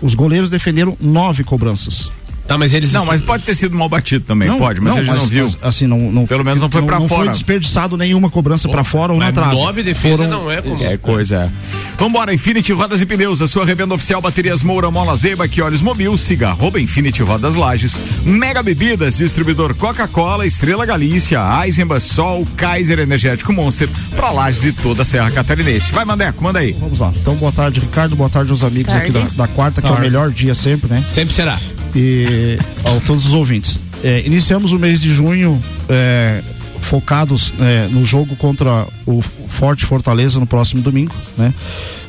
Os 0.00 0.14
goleiros 0.14 0.50
defenderam 0.50 0.96
nove 1.00 1.44
cobranças. 1.44 2.10
Tá, 2.50 2.58
mas 2.58 2.74
eles. 2.74 2.90
Não, 2.92 3.06
mas 3.06 3.20
pode 3.20 3.44
ter 3.44 3.54
sido 3.54 3.76
mal 3.76 3.88
batido 3.88 4.24
também, 4.24 4.52
pode, 4.58 4.80
mas 4.80 4.96
a 4.96 5.02
gente 5.04 5.14
não 5.16 5.26
viu. 5.26 5.44
mas, 5.44 5.58
assim, 5.62 5.86
não, 5.86 5.96
não, 6.10 6.26
Pelo 6.26 6.42
menos 6.44 6.60
não 6.60 6.68
foi 6.68 6.82
pra 6.82 6.98
não 6.98 7.06
fora. 7.06 7.22
foi 7.22 7.30
desperdiçado 7.30 7.96
nenhuma 7.96 8.28
cobrança 8.28 8.68
pra 8.68 8.82
fora 8.82 9.12
ou 9.12 9.20
na 9.20 9.26
mas 9.26 9.34
trave. 9.34 9.54
nove 9.54 9.82
defesas 9.84 10.16
Foram- 10.26 10.28
não 10.28 10.50
é 10.50 10.60
como. 10.60 10.82
É 10.84 10.96
coisa, 10.96 11.44
é. 11.44 11.50
Vambora, 11.96 12.34
Infinity 12.34 12.72
Rodas 12.72 13.00
e 13.00 13.06
Pneus, 13.06 13.40
a 13.40 13.46
sua 13.46 13.64
revenda 13.64 13.94
oficial 13.94 14.20
Baterias 14.20 14.64
Moura, 14.64 14.90
Mola 14.90 15.14
Zeba, 15.14 15.46
que 15.46 15.62
olhos 15.62 15.80
mobil, 15.80 16.16
siga 16.18 16.48
arroba 16.48 16.80
Infinity 16.80 17.22
Rodas 17.22 17.54
Lages, 17.54 18.02
Mega 18.24 18.64
Bebidas, 18.64 19.18
distribuidor 19.18 19.72
Coca-Cola, 19.76 20.44
Estrela 20.44 20.84
Galícia, 20.84 21.38
Eisenbach, 21.64 22.00
Sol, 22.02 22.44
Kaiser 22.56 22.98
Energético 22.98 23.52
Monster, 23.52 23.88
pra 24.16 24.32
Lages 24.32 24.64
e 24.64 24.72
toda 24.72 25.02
a 25.02 25.04
Serra 25.04 25.30
Catarinense. 25.30 25.92
Vai, 25.92 26.04
Mandeco, 26.04 26.42
manda 26.42 26.58
aí. 26.58 26.72
Vamos 26.80 26.98
lá. 26.98 27.12
Então, 27.14 27.36
boa 27.36 27.52
tarde, 27.52 27.78
Ricardo. 27.78 28.16
Boa 28.16 28.28
tarde 28.28 28.50
aos 28.50 28.64
amigos 28.64 28.92
aqui 28.92 29.12
da, 29.12 29.20
da 29.36 29.46
quarta, 29.46 29.80
que 29.80 29.86
é 29.86 29.90
o 29.90 29.92
Tarde. 29.94 30.08
melhor 30.10 30.30
dia 30.32 30.52
sempre, 30.56 30.90
né? 30.92 31.04
Sempre 31.08 31.32
será. 31.32 31.56
E 31.94 32.58
a 32.84 33.00
todos 33.06 33.26
os 33.26 33.32
ouvintes. 33.34 33.78
É, 34.02 34.22
iniciamos 34.24 34.72
o 34.72 34.78
mês 34.78 35.00
de 35.00 35.12
junho 35.12 35.62
é, 35.88 36.40
focados 36.80 37.52
é, 37.60 37.88
no 37.90 38.04
jogo 38.04 38.34
contra 38.36 38.86
o 39.06 39.20
Forte 39.20 39.84
Fortaleza 39.84 40.38
no 40.40 40.46
próximo 40.46 40.80
domingo, 40.82 41.14
né? 41.36 41.52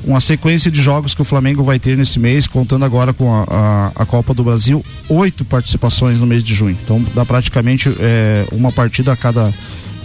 Uma 0.03 0.19
sequência 0.21 0.71
de 0.71 0.81
jogos 0.81 1.13
que 1.13 1.21
o 1.21 1.25
Flamengo 1.25 1.63
vai 1.63 1.77
ter 1.77 1.95
nesse 1.97 2.19
mês, 2.19 2.47
contando 2.47 2.83
agora 2.85 3.13
com 3.13 3.31
a, 3.33 3.43
a, 3.49 3.91
a 4.03 4.05
Copa 4.05 4.33
do 4.33 4.43
Brasil, 4.43 4.83
oito 5.09 5.43
participações 5.45 6.19
no 6.19 6.25
mês 6.25 6.43
de 6.43 6.55
junho. 6.55 6.77
Então 6.83 7.03
dá 7.13 7.23
praticamente 7.25 7.89
é, 7.99 8.45
uma 8.51 8.71
partida 8.71 9.11
a 9.11 9.15
cada 9.15 9.53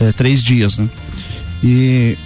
é, 0.01 0.13
três 0.13 0.43
dias, 0.43 0.77
né? 0.79 0.89
E 1.65 2.17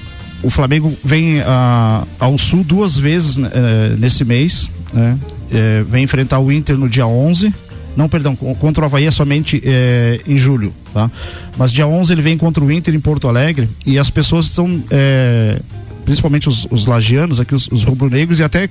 o 0.42 0.50
Flamengo 0.50 0.96
vem 1.04 1.40
a- 1.42 2.04
ao 2.18 2.36
sul 2.38 2.64
duas 2.64 2.96
vezes 2.96 3.36
né, 3.36 3.50
eh, 3.52 3.94
nesse 3.98 4.24
mês, 4.24 4.68
né? 4.92 5.16
Eh, 5.52 5.84
vem 5.88 6.04
enfrentar 6.04 6.38
o 6.38 6.50
Inter 6.52 6.76
no 6.78 6.88
dia 6.88 7.06
11. 7.06 7.52
Não, 7.96 8.08
perdão, 8.08 8.36
co- 8.36 8.54
contra 8.54 8.82
o 8.82 8.86
Havaí 8.86 9.04
é 9.06 9.10
somente 9.10 9.60
eh, 9.64 10.20
em 10.26 10.36
julho, 10.38 10.72
tá? 10.94 11.10
Mas 11.58 11.72
dia 11.72 11.86
11 11.86 12.12
ele 12.12 12.22
vem 12.22 12.36
contra 12.36 12.62
o 12.64 12.70
Inter 12.70 12.94
em 12.94 13.00
Porto 13.00 13.26
Alegre 13.28 13.68
e 13.84 13.98
as 13.98 14.08
pessoas 14.10 14.46
estão 14.46 14.82
eh, 14.90 15.60
principalmente 16.04 16.48
os, 16.48 16.66
os 16.70 16.86
lagianos 16.86 17.40
aqui, 17.40 17.54
os, 17.54 17.68
os 17.68 17.82
rubro-negros 17.84 18.38
e 18.38 18.42
até 18.44 18.68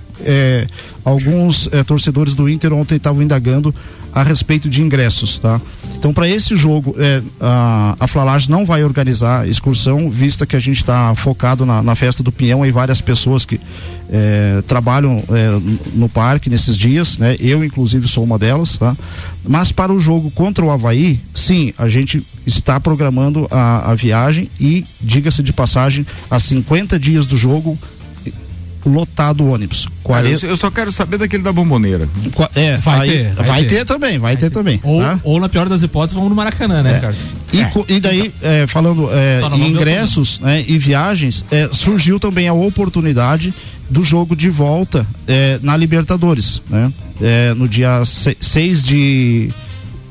alguns 1.06 1.70
torcedores 1.86 2.36
do 2.36 2.50
Inter 2.50 2.74
ontem 2.74 2.96
estavam 2.96 3.22
indagando 3.22 3.74
a 4.14 4.24
respeito 4.24 4.70
de 4.70 4.82
ingressos, 4.82 5.38
tá? 5.40 5.62
Então, 5.98 6.14
para 6.14 6.30
esse 6.30 6.56
jogo, 6.56 6.96
eh, 6.98 7.22
a, 7.42 7.96
a 8.00 8.08
Flalage 8.08 8.50
não 8.50 8.66
vai 8.66 8.84
organizar 8.86 9.46
excursão, 9.48 10.10
vista 10.10 10.46
que 10.46 10.56
a 10.56 10.60
gente 10.60 10.78
está 10.78 11.14
focado 11.14 11.66
na, 11.66 11.84
na 11.84 11.94
festa 11.94 12.24
do 12.24 12.32
Pinhão 12.32 12.66
e 12.66 12.72
várias 12.72 13.02
pessoas 13.02 13.44
que 13.46 13.60
eh, 14.10 14.64
trabalham 14.66 15.22
no- 15.28 15.80
no 15.96 16.10
parque 16.10 16.50
nesses 16.50 16.78
dias, 16.78 17.18
né? 17.18 17.36
Eu, 17.40 17.66
inclusive, 17.66 18.08
sou 18.08 18.24
uma 18.24 18.40
delas, 18.40 18.78
tá? 18.78 18.96
Mas 19.46 19.74
para 19.74 19.92
o 19.92 20.00
jogo 20.00 20.32
contra 20.32 20.64
o 20.64 20.72
Havaí, 20.72 21.20
sim, 21.34 21.74
a 21.78 21.90
gente 21.90 22.26
está 22.48 22.80
programando 22.80 23.46
a, 23.52 23.92
a 23.92 23.96
viagem 23.96 24.50
e, 24.60 24.86
diga-se 25.02 25.44
de 25.44 25.52
passagem, 25.52 26.06
a 26.32 26.40
50 26.40 26.98
dias 26.98 27.26
do 27.26 27.36
jogo, 27.36 27.78
lotado 28.86 29.44
o 29.44 29.52
ônibus. 29.52 29.84
Cara, 29.86 30.24
40, 30.24 30.46
eu, 30.46 30.50
eu 30.52 30.58
só 30.58 30.72
quero 30.72 30.92
saber 30.92 31.18
daquele 31.18 31.44
da 31.44 31.52
bomboneira. 31.52 32.08
Qua- 32.34 32.50
É, 32.56 32.78
Vai 32.78 33.00
aí- 33.02 33.10
ter, 33.10 33.34
vai 33.34 33.46
vai, 33.46 33.66
ter. 33.66 33.76
ter. 33.80 33.86
também, 33.86 34.18
vai, 34.20 34.38
ter 34.38 34.50
também. 34.50 34.80
Ou, 34.84 35.02
tá? 35.02 35.20
ou, 35.24 35.40
na 35.40 35.50
pior 35.50 35.68
das 35.68 35.84
hipóteses, 35.84 36.14
vamos 36.16 36.30
no 36.30 36.36
Maracanã, 36.36 36.82
né, 36.82 36.96
Ricardo? 36.96 37.18
E, 37.52 37.66
co- 37.66 37.86
e 37.90 38.00
daí, 38.00 38.34
é, 38.42 38.66
falando 38.68 39.10
é, 39.12 39.42
em 39.58 39.70
ingressos 39.70 40.40
né, 40.40 40.64
e 40.68 40.78
viagens, 40.78 41.44
é, 41.52 41.70
surgiu 41.72 42.20
também 42.20 42.48
a 42.48 42.54
oportunidade 42.54 43.54
do 43.90 44.04
jogo 44.04 44.36
de 44.36 44.50
volta 44.50 45.06
é, 45.28 45.60
na 45.62 45.76
Libertadores, 45.76 46.62
né? 46.70 46.92
É, 47.22 47.54
no 47.54 47.68
dia 47.68 48.02
6 48.06 48.86
de, 48.86 49.50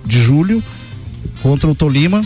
de 0.05 0.21
julho, 0.23 0.63
contra 1.43 1.69
o 1.71 1.75
Tolima, 1.75 2.23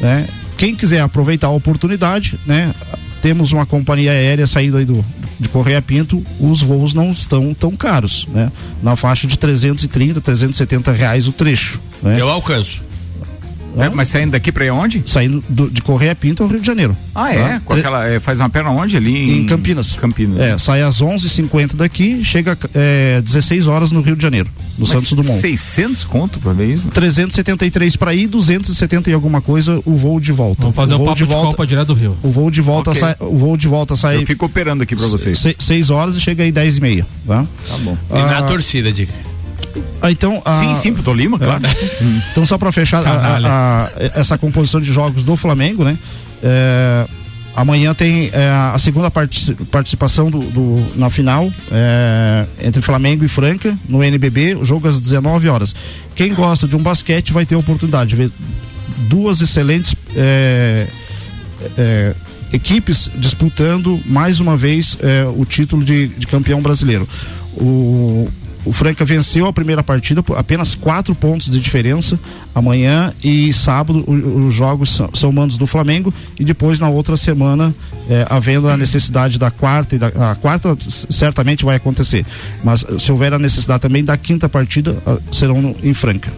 né? 0.00 0.26
Quem 0.58 0.74
quiser 0.74 1.00
aproveitar 1.00 1.46
a 1.46 1.50
oportunidade, 1.50 2.38
né? 2.44 2.74
Temos 3.20 3.52
uma 3.52 3.66
companhia 3.66 4.12
aérea 4.12 4.46
saindo 4.46 4.76
aí 4.76 4.84
do, 4.84 5.04
de 5.38 5.48
Correia 5.48 5.82
Pinto, 5.82 6.22
os 6.38 6.62
voos 6.62 6.94
não 6.94 7.10
estão 7.10 7.52
tão 7.54 7.74
caros, 7.76 8.26
né? 8.28 8.50
Na 8.82 8.96
faixa 8.96 9.26
de 9.26 9.38
330, 9.38 10.20
370 10.20 10.92
reais 10.92 11.26
o 11.26 11.32
trecho, 11.32 11.80
né? 12.02 12.20
Eu 12.20 12.28
alcanço. 12.28 12.87
É, 13.78 13.88
mas 13.88 14.08
saindo 14.08 14.32
daqui 14.32 14.50
pra 14.52 14.64
ir 14.64 14.70
onde? 14.70 15.02
Saindo 15.06 15.42
do- 15.48 15.70
de 15.70 15.80
Correia 15.82 16.14
Pinto 16.14 16.42
ao 16.42 16.48
Rio 16.48 16.60
de 16.60 16.66
Janeiro. 16.66 16.96
Ah, 17.14 17.32
é? 17.32 17.60
Tá? 17.60 17.74
Aquela, 17.74 18.06
é, 18.08 18.20
faz 18.20 18.40
uma 18.40 18.48
perna 18.50 18.70
onde? 18.70 18.96
Ali 18.96 19.16
em, 19.16 19.38
Em 19.40 19.46
Campinas. 19.46 19.94
Campinas. 19.94 20.40
É, 20.40 20.58
sai 20.58 20.82
às 20.82 21.00
11h50 21.00 21.74
daqui, 21.76 22.22
chega 22.24 22.56
é, 22.74 23.20
16 23.22 23.66
horas 23.66 23.92
no 23.92 24.00
Rio 24.00 24.16
de 24.16 24.22
Janeiro, 24.22 24.48
no 24.76 24.80
Mas 24.86 24.88
Santos 24.90 25.12
Dumont. 25.12 25.40
600 25.40 26.04
conto 26.04 26.38
pra 26.40 26.52
ver 26.52 26.66
isso? 26.74 26.88
373 26.88 27.96
para 27.96 28.14
ir, 28.14 28.26
270 28.26 29.10
e 29.10 29.12
alguma 29.12 29.40
coisa 29.40 29.80
o 29.84 29.94
voo 29.96 30.20
de 30.20 30.32
volta. 30.32 30.62
Vamos 30.62 30.76
fazer 30.76 30.94
o, 30.94 30.98
voo 30.98 31.06
papo 31.06 31.16
de, 31.18 31.24
Copa 31.26 31.66
direto 31.66 31.88
do 31.88 31.94
Rio. 31.94 32.16
O 32.22 32.30
voo 32.30 32.50
de 32.50 32.60
volta 32.60 32.90
Ok. 32.90 33.00
sai, 33.00 33.16
o 33.20 33.36
voo 33.36 33.56
de 33.56 33.68
volta 33.68 33.96
sai 33.96 34.16
Eu 34.16 34.26
fico 34.26 34.46
operando 34.46 34.82
aqui 34.82 34.94
pra 34.96 35.06
vocês. 35.06 35.42
6 35.58 35.90
horas 35.90 36.16
e 36.16 36.20
chega 36.20 36.42
aí 36.42 36.50
10 36.52 36.76
e 36.78 36.80
meia, 36.80 37.06
tá? 37.26 37.44
Tá 37.68 37.78
bom. 37.78 37.96
E 38.10 38.14
na 38.14 38.38
Ah, 38.38 38.42
torcida, 38.42 38.90
diga. 38.92 39.12
Ah, 40.02 40.10
então, 40.10 40.40
ah, 40.44 40.60
Sim, 40.62 40.74
sim, 40.74 40.92
pro 40.92 41.02
Tolima, 41.02 41.38
claro. 41.38 41.62
Então, 42.32 42.44
só 42.46 42.56
para 42.58 42.70
fechar 42.72 43.06
a- 43.06 43.10
a- 43.10 43.84
a- 43.84 43.90
essa 44.14 44.36
composição 44.38 44.80
de 44.80 44.92
jogos 44.92 45.22
do 45.24 45.36
Flamengo, 45.36 45.84
né? 45.84 45.98
É, 46.42 47.06
amanhã 47.56 47.92
tem 47.94 48.30
é, 48.32 48.48
a 48.72 48.78
segunda 48.78 49.10
partici- 49.10 49.54
participação 49.70 50.30
do, 50.30 50.38
do- 50.40 50.86
na 50.96 51.10
final 51.10 51.50
é, 51.72 52.46
entre 52.62 52.80
Flamengo 52.80 53.24
e 53.24 53.28
Franca 53.28 53.76
no 53.88 54.02
NBB, 54.02 54.54
o 54.54 54.64
jogo 54.64 54.86
às 54.88 55.00
19 55.00 55.48
horas. 55.48 55.74
Quem 56.14 56.32
gosta 56.34 56.66
de 56.68 56.76
um 56.76 56.82
basquete 56.82 57.32
vai 57.32 57.44
ter 57.44 57.54
a 57.56 57.58
oportunidade 57.58 58.10
de 58.10 58.16
ver 58.16 58.30
duas 59.08 59.40
excelentes 59.40 59.94
é, 60.14 60.86
é, 61.76 62.14
equipes 62.52 63.10
disputando 63.16 64.00
mais 64.06 64.38
uma 64.40 64.56
vez 64.56 64.96
é, 65.02 65.24
o 65.36 65.44
título 65.44 65.84
de, 65.84 66.06
de 66.08 66.26
campeão 66.26 66.60
brasileiro. 66.62 67.08
O, 67.56 68.28
o 68.64 68.72
Franca 68.72 69.04
venceu 69.04 69.46
a 69.46 69.52
primeira 69.52 69.82
partida 69.82 70.22
por 70.22 70.36
apenas 70.36 70.74
quatro 70.74 71.14
pontos 71.14 71.50
de 71.50 71.60
diferença. 71.60 72.18
Amanhã 72.54 73.12
e 73.22 73.52
sábado 73.52 74.04
os 74.08 74.52
jogos 74.52 75.00
são, 75.14 75.32
mandos 75.32 75.56
do 75.56 75.66
Flamengo 75.66 76.12
e 76.38 76.44
depois 76.44 76.80
na 76.80 76.88
outra 76.88 77.16
semana, 77.16 77.74
é, 78.10 78.26
havendo 78.28 78.68
a 78.68 78.76
necessidade 78.76 79.38
da 79.38 79.50
quarta 79.50 79.94
e 79.94 79.98
da 79.98 80.08
a 80.30 80.34
quarta 80.34 80.76
certamente 81.10 81.64
vai 81.64 81.76
acontecer, 81.76 82.24
mas 82.64 82.84
se 82.98 83.12
houver 83.12 83.32
a 83.32 83.38
necessidade 83.38 83.80
também 83.80 84.04
da 84.04 84.16
quinta 84.16 84.48
partida 84.48 84.96
ah, 85.06 85.18
serão 85.30 85.60
no- 85.62 85.76
em 85.82 85.94
Franca. 85.94 86.30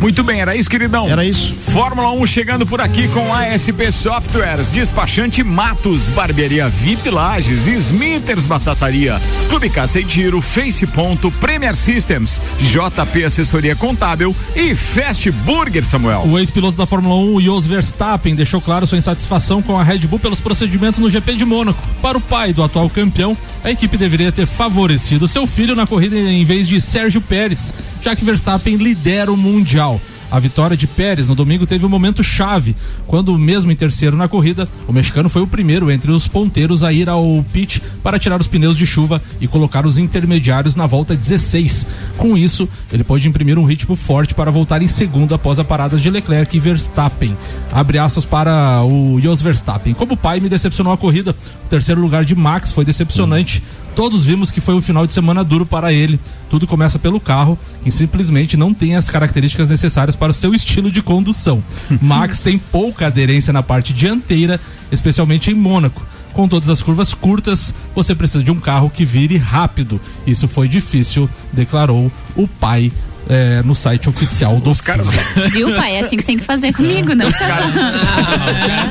Muito 0.00 0.22
bem, 0.22 0.40
era 0.40 0.54
isso, 0.54 0.68
queridão? 0.68 1.08
Era 1.08 1.24
isso. 1.24 1.54
Fórmula 1.54 2.12
1 2.12 2.26
chegando 2.26 2.66
por 2.66 2.80
aqui 2.80 3.08
com 3.08 3.32
ASP 3.32 3.90
Softwares, 3.90 4.70
Despachante 4.70 5.42
Matos, 5.42 6.08
Barbearia 6.08 6.68
VIP 6.68 7.10
Lages, 7.10 7.66
Smithers 7.66 8.46
Batataria, 8.46 9.20
Clube 9.48 9.70
Caça 9.70 10.00
e 10.00 10.04
Tiro, 10.04 10.40
Face 10.40 10.86
Ponto, 10.86 11.30
Premier 11.32 11.74
Systems, 11.74 12.42
JP 12.60 13.24
Assessoria 13.24 13.74
Contábil 13.74 14.34
e 14.54 14.74
Fast 14.74 15.30
Burger, 15.30 15.84
Samuel. 15.84 16.24
O 16.26 16.38
ex-piloto 16.38 16.76
da 16.76 16.86
Fórmula 16.86 17.16
1, 17.36 17.40
Jos 17.40 17.66
Verstappen, 17.66 18.34
deixou 18.34 18.60
claro 18.60 18.86
sua 18.86 18.98
insatisfação 18.98 19.62
com 19.62 19.78
a 19.78 19.82
Red 19.82 20.00
Bull 20.00 20.18
pelos 20.18 20.40
procedimentos 20.40 21.00
no 21.00 21.10
GP 21.10 21.34
de 21.34 21.44
Mônaco. 21.44 21.82
Para 22.02 22.18
o 22.18 22.20
pai 22.20 22.52
do 22.52 22.62
atual 22.62 22.90
campeão, 22.90 23.36
a 23.64 23.70
equipe 23.70 23.96
deveria 23.96 24.30
ter 24.30 24.46
favorecido 24.46 25.26
seu 25.26 25.46
filho 25.46 25.74
na 25.74 25.86
corrida 25.86 26.16
em 26.16 26.44
vez 26.44 26.68
de 26.68 26.80
Sérgio 26.80 27.20
Pérez, 27.20 27.72
já 28.02 28.14
que 28.14 28.24
Verstappen 28.24 28.76
lidera 28.76 29.32
o 29.32 29.36
Mundial. 29.36 29.75
Mundial. 29.76 30.15
A 30.30 30.38
vitória 30.38 30.76
de 30.76 30.86
Pérez 30.86 31.28
no 31.28 31.34
domingo 31.34 31.66
teve 31.66 31.86
um 31.86 31.88
momento 31.88 32.22
chave, 32.22 32.74
quando, 33.06 33.36
mesmo 33.38 33.70
em 33.70 33.76
terceiro 33.76 34.16
na 34.16 34.28
corrida, 34.28 34.68
o 34.88 34.92
mexicano 34.92 35.28
foi 35.28 35.42
o 35.42 35.46
primeiro 35.46 35.90
entre 35.90 36.10
os 36.10 36.26
ponteiros 36.26 36.82
a 36.82 36.92
ir 36.92 37.08
ao 37.08 37.44
pit 37.52 37.82
para 38.02 38.18
tirar 38.18 38.40
os 38.40 38.46
pneus 38.46 38.76
de 38.76 38.86
chuva 38.86 39.22
e 39.40 39.46
colocar 39.46 39.86
os 39.86 39.98
intermediários 39.98 40.74
na 40.74 40.86
volta 40.86 41.14
16. 41.14 41.86
Com 42.16 42.36
isso, 42.36 42.68
ele 42.92 43.04
pôde 43.04 43.28
imprimir 43.28 43.58
um 43.58 43.64
ritmo 43.64 43.94
forte 43.94 44.34
para 44.34 44.50
voltar 44.50 44.82
em 44.82 44.88
segundo 44.88 45.34
após 45.34 45.58
a 45.58 45.64
parada 45.64 45.96
de 45.96 46.10
Leclerc 46.10 46.56
e 46.56 46.60
Verstappen. 46.60 47.36
Abre 47.72 47.98
aspas 47.98 48.24
para 48.24 48.82
o 48.84 49.20
Jos 49.20 49.40
Verstappen. 49.40 49.94
Como 49.94 50.16
pai, 50.16 50.40
me 50.40 50.48
decepcionou 50.48 50.92
a 50.92 50.96
corrida. 50.98 51.34
O 51.64 51.68
terceiro 51.68 52.00
lugar 52.00 52.24
de 52.24 52.34
Max 52.34 52.72
foi 52.72 52.84
decepcionante. 52.84 53.62
Todos 53.96 54.24
vimos 54.24 54.50
que 54.50 54.60
foi 54.60 54.74
um 54.74 54.82
final 54.82 55.06
de 55.06 55.12
semana 55.14 55.42
duro 55.42 55.64
para 55.64 55.90
ele. 55.90 56.20
Tudo 56.50 56.66
começa 56.66 56.98
pelo 56.98 57.18
carro, 57.18 57.58
que 57.82 57.90
simplesmente 57.90 58.54
não 58.54 58.74
tem 58.74 58.94
as 58.94 59.08
características 59.08 59.70
necessárias 59.70 60.14
para 60.14 60.25
o 60.30 60.34
seu 60.34 60.54
estilo 60.54 60.90
de 60.90 61.02
condução. 61.02 61.62
Max 62.00 62.40
tem 62.40 62.58
pouca 62.58 63.06
aderência 63.06 63.52
na 63.52 63.62
parte 63.62 63.92
dianteira, 63.92 64.60
especialmente 64.90 65.50
em 65.50 65.54
Mônaco. 65.54 66.06
Com 66.32 66.46
todas 66.46 66.68
as 66.68 66.82
curvas 66.82 67.14
curtas, 67.14 67.72
você 67.94 68.14
precisa 68.14 68.44
de 68.44 68.50
um 68.50 68.60
carro 68.60 68.90
que 68.90 69.06
vire 69.06 69.38
rápido. 69.38 69.98
Isso 70.26 70.46
foi 70.46 70.68
difícil, 70.68 71.30
declarou 71.50 72.12
o 72.34 72.46
pai 72.46 72.92
eh, 73.28 73.62
no 73.64 73.74
site 73.74 74.08
oficial 74.08 74.56
do 74.60 74.70
Os 74.70 74.80
caras... 74.80 75.08
Viu, 75.52 75.74
pai? 75.74 75.96
É 75.96 76.00
assim 76.00 76.16
que 76.16 76.24
tem 76.24 76.36
que 76.38 76.44
fazer 76.44 76.72
comigo, 76.72 77.14
não? 77.14 77.26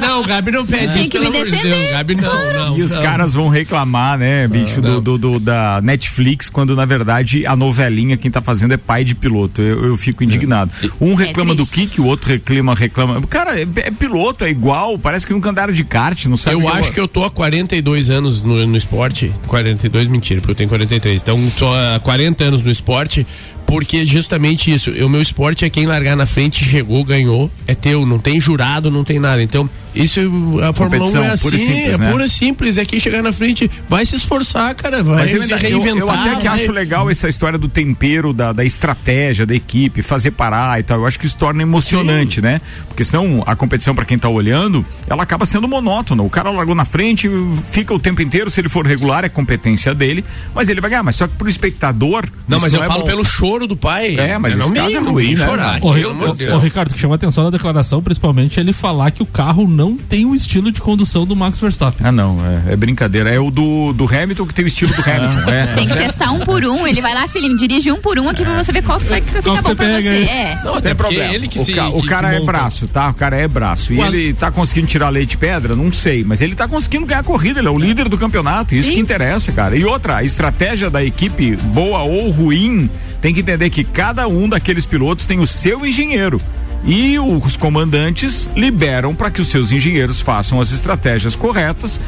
Não, 0.01 0.21
o 0.21 0.23
Gabi 0.25 0.51
não 0.51 0.65
pede 0.65 0.93
Tem 0.93 1.01
isso, 1.01 1.09
que 1.11 1.19
pelo 1.19 1.31
me 1.31 1.37
amor 1.37 1.45
de 1.45 1.51
defender, 1.51 1.75
Deus. 1.79 1.91
Gabi, 1.91 2.15
não, 2.15 2.53
não. 2.53 2.77
E 2.77 2.81
os 2.83 2.91
não. 2.91 3.01
caras 3.01 3.33
vão 3.33 3.49
reclamar, 3.49 4.17
né, 4.17 4.47
bicho, 4.47 4.81
do, 4.81 4.99
do- 5.01 5.17
do- 5.17 5.39
da 5.39 5.79
Netflix, 5.81 6.49
quando 6.49 6.75
na 6.75 6.85
verdade 6.85 7.45
a 7.45 7.55
novelinha 7.55 8.17
quem 8.17 8.29
tá 8.31 8.41
fazendo 8.41 8.73
é 8.73 8.77
pai 8.77 9.03
de 9.03 9.15
piloto. 9.15 9.61
Eu, 9.61 9.85
eu 9.85 9.97
fico 9.97 10.23
indignado. 10.23 10.71
Um 10.99 11.15
reclama 11.15 11.53
do 11.55 11.65
que 11.65 11.87
que 11.87 12.01
o 12.01 12.05
outro 12.05 12.29
reclama, 12.29 12.73
reclama. 12.75 13.21
Cara, 13.27 13.59
é, 13.59 13.67
é 13.77 13.91
piloto, 13.91 14.43
é 14.45 14.49
igual, 14.49 14.97
parece 14.97 15.25
que 15.25 15.33
nunca 15.33 15.49
andaram 15.49 15.73
de 15.73 15.83
kart, 15.83 16.25
não 16.25 16.37
sabe 16.37 16.55
Eu 16.55 16.67
acho 16.69 16.91
que 16.91 16.99
eu 16.99 17.07
tô 17.07 17.23
há 17.23 17.31
42 17.31 18.09
anos 18.09 18.41
no, 18.43 18.65
no 18.65 18.77
esporte. 18.77 19.31
42, 19.47 20.07
mentira, 20.07 20.41
porque 20.41 20.51
eu 20.51 20.55
tenho 20.55 20.69
43. 20.69 21.21
Então, 21.21 21.39
tô 21.57 21.67
há 21.73 21.99
40 22.01 22.43
anos 22.43 22.63
no 22.63 22.71
esporte. 22.71 23.25
Porque 23.65 24.05
justamente 24.05 24.71
isso, 24.71 24.91
o 24.91 25.09
meu 25.09 25.21
esporte 25.21 25.65
é 25.65 25.69
quem 25.69 25.85
largar 25.85 26.15
na 26.15 26.25
frente, 26.25 26.63
chegou, 26.63 27.03
ganhou, 27.03 27.49
é 27.67 27.73
teu, 27.73 28.05
não 28.05 28.19
tem 28.19 28.39
jurado, 28.39 28.91
não 28.91 29.03
tem 29.03 29.19
nada. 29.19 29.41
Então, 29.41 29.69
isso 29.93 30.19
a 30.63 30.71
Fórmula 30.73 31.05
1 31.07 31.11
Competição 31.11 31.23
é 31.23 31.29
assim, 31.31 31.41
pura 31.43 31.57
simples, 31.57 31.93
é 31.93 31.97
né? 31.97 32.11
pura 32.11 32.25
e 32.25 32.29
simples, 32.29 32.77
é 32.77 32.85
quem 32.85 32.99
chegar 32.99 33.23
na 33.23 33.33
frente, 33.33 33.69
vai 33.89 34.05
se 34.05 34.15
esforçar, 34.15 34.73
cara, 34.75 35.03
vai 35.03 35.15
Mas 35.15 35.33
eu, 35.33 35.41
se 35.43 35.53
ainda- 35.53 35.67
eu- 35.67 35.81
reinventar. 35.81 35.99
eu 35.99 36.09
até 36.31 36.35
que 36.41 36.47
vai- 36.47 36.61
acho 36.61 36.71
legal 36.71 37.09
essa 37.09 37.27
história 37.27 37.57
do 37.57 37.67
tempero, 37.67 38.31
da, 38.33 38.53
da 38.53 38.63
estratégia 38.63 39.45
da 39.45 39.55
equipe, 39.55 40.01
fazer 40.01 40.31
parar 40.31 40.79
e 40.79 40.83
tal. 40.83 40.99
Eu 40.99 41.07
acho 41.07 41.19
que 41.19 41.25
isso 41.25 41.37
torna 41.37 41.61
emocionante, 41.63 42.41
né? 42.41 42.61
Porque 42.87 43.03
senão 43.03 43.43
a 43.47 43.55
competição, 43.55 43.95
pra 43.95 44.05
quem 44.05 44.17
tá 44.17 44.29
olhando, 44.29 44.85
ela 45.09 45.23
acaba 45.23 45.45
sendo 45.45 45.67
monótona. 45.67 46.21
O 46.21 46.29
cara 46.29 46.51
largou 46.51 46.75
na 46.75 46.85
frente, 46.85 47.29
fica 47.71 47.93
o 47.93 47.99
tempo 47.99 48.21
inteiro, 48.21 48.49
se 48.49 48.61
ele 48.61 48.69
for 48.69 48.85
regular, 48.85 49.25
é 49.25 49.29
competência 49.29 49.93
dele, 49.93 50.23
mas 50.53 50.69
ele 50.69 50.79
vai 50.81 50.89
ganhar. 50.91 51.03
Mas 51.03 51.15
só 51.15 51.27
que 51.27 51.33
pro 51.35 51.49
espectador. 51.49 52.25
Não, 52.47 52.59
mas 52.59 52.73
eu 52.73 52.83
é 52.83 52.87
falo 52.87 53.01
bom. 53.01 53.05
pelo 53.07 53.23
choro 53.55 53.67
do 53.67 53.77
pai. 53.77 54.15
É, 54.19 54.37
mas 54.37 54.57
não 54.57 54.71
caso 54.71 54.87
me- 54.89 54.95
é 54.95 54.99
ruim, 54.99 55.35
né? 55.35 55.45
chorar. 55.45 55.79
Ô, 55.81 56.57
Ricardo, 56.59 56.93
que 56.93 56.99
chama 56.99 57.13
a 57.13 57.15
atenção 57.15 57.45
da 57.45 57.49
declaração, 57.49 58.01
principalmente 58.03 58.59
ele 58.59 58.73
falar 58.73 59.11
que 59.11 59.23
o 59.23 59.25
carro 59.25 59.67
não 59.67 59.95
tem 59.95 60.25
o 60.25 60.35
estilo 60.35 60.71
de 60.71 60.81
condução 60.81 61.25
do 61.25 61.35
Max 61.35 61.59
Verstappen. 61.61 62.05
Ah, 62.05 62.11
não, 62.11 62.37
é, 62.67 62.73
é 62.73 62.75
brincadeira. 62.75 63.29
É 63.29 63.39
o 63.39 63.49
do, 63.49 63.93
do 63.93 64.05
Hamilton 64.05 64.45
que 64.45 64.53
tem 64.53 64.65
o 64.65 64.67
estilo 64.67 64.93
do 64.93 65.01
Hamilton. 65.09 65.49
É, 65.51 65.67
tá 65.67 65.73
Tem 65.73 65.83
que 65.87 65.93
certo? 65.93 66.05
testar 66.05 66.31
um 66.31 66.39
por 66.39 66.63
um. 66.65 66.85
Ele 66.85 67.01
vai 67.01 67.13
lá, 67.13 67.27
filhinho, 67.27 67.57
dirige 67.57 67.91
um 67.91 67.97
por 68.01 68.19
um 68.19 68.27
aqui 68.29 68.43
pra 68.43 68.61
você 68.61 68.71
ver 68.71 68.83
qual 68.83 68.99
que 68.99 69.05
vai 69.05 69.21
ficar 69.21 69.41
bom 69.41 69.55
que 69.55 69.63
você 69.63 69.75
pra 69.75 69.85
pega, 69.85 70.01
você. 70.11 70.23
É. 70.29 70.55
Não, 70.57 70.63
Não 70.65 70.75
até 70.75 70.87
tem 70.89 70.95
problema. 70.95 71.33
ele 71.33 71.47
que 71.47 71.59
o, 71.59 71.63
se- 71.65 71.73
ca- 71.73 71.87
o 71.89 72.01
que- 72.01 72.07
cara 72.07 72.29
que 72.31 72.35
é 72.35 72.45
braço, 72.45 72.87
tá? 72.87 73.09
O 73.09 73.13
cara 73.13 73.37
é 73.37 73.47
braço. 73.47 73.93
E 73.93 73.99
O 73.99 74.05
ele 74.05 74.33
tá 74.33 74.51
conseguindo 74.51 74.87
tirar 74.87 75.09
leite 75.09 75.31
de 75.31 75.37
pedra? 75.37 75.75
Não 75.75 75.91
sei. 75.93 76.23
Mas 76.23 76.41
ele 76.41 76.55
tá 76.55 76.67
conseguindo 76.67 77.05
ganhar 77.05 77.21
a 77.21 77.23
corrida. 77.23 77.59
Ele 77.59 77.67
é 77.67 77.71
o 77.71 77.77
líder 77.77 78.09
do 78.09 78.17
campeonato. 78.17 78.75
Isso 78.75 78.89
Sim. 78.89 78.95
que 78.95 78.99
interessa, 78.99 79.51
cara. 79.51 79.75
E 79.77 79.85
outra, 79.85 80.17
a 80.17 80.23
estratégia 80.23 80.89
da 80.89 81.03
equipe, 81.03 81.55
boa 81.55 82.03
ou 82.03 82.29
ruim, 82.29 82.89
tem 83.21 83.33
que 83.33 83.41
entender 83.45 83.69
que 83.69 83.83
cada 83.83 84.27
um 84.27 84.49
daqueles 84.49 84.85
pilotos 84.85 85.25
tem 85.25 85.39
o 85.39 85.45
seu 85.45 85.85
engenheiro. 85.85 86.41
E 86.83 87.17
os 87.19 87.55
comandantes 87.55 88.49
liberam 88.55 89.15
para 89.15 89.31
que 89.31 89.41
os 89.41 89.47
seus 89.47 89.71
engenheiros 89.71 90.19
façam 90.19 90.59
as 90.59 90.71
estratégias 90.71 91.35
corretas. 91.35 92.01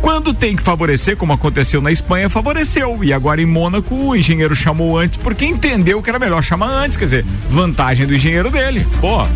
Quando 0.00 0.32
tem 0.32 0.54
que 0.54 0.62
favorecer, 0.62 1.16
como 1.16 1.32
aconteceu 1.32 1.80
na 1.80 1.90
Espanha, 1.90 2.28
favoreceu. 2.28 3.02
E 3.02 3.12
agora 3.12 3.42
em 3.42 3.46
Mônaco, 3.46 3.94
o 3.94 4.16
engenheiro 4.16 4.54
chamou 4.54 4.96
antes 4.96 5.18
porque 5.18 5.44
entendeu 5.44 6.00
que 6.02 6.08
era 6.08 6.18
melhor 6.18 6.42
chamar 6.42 6.68
antes. 6.68 6.96
Quer 6.96 7.04
dizer, 7.04 7.24
vantagem 7.50 8.06
do 8.06 8.14
engenheiro 8.14 8.50
dele. 8.50 8.86
Pô. 9.00 9.26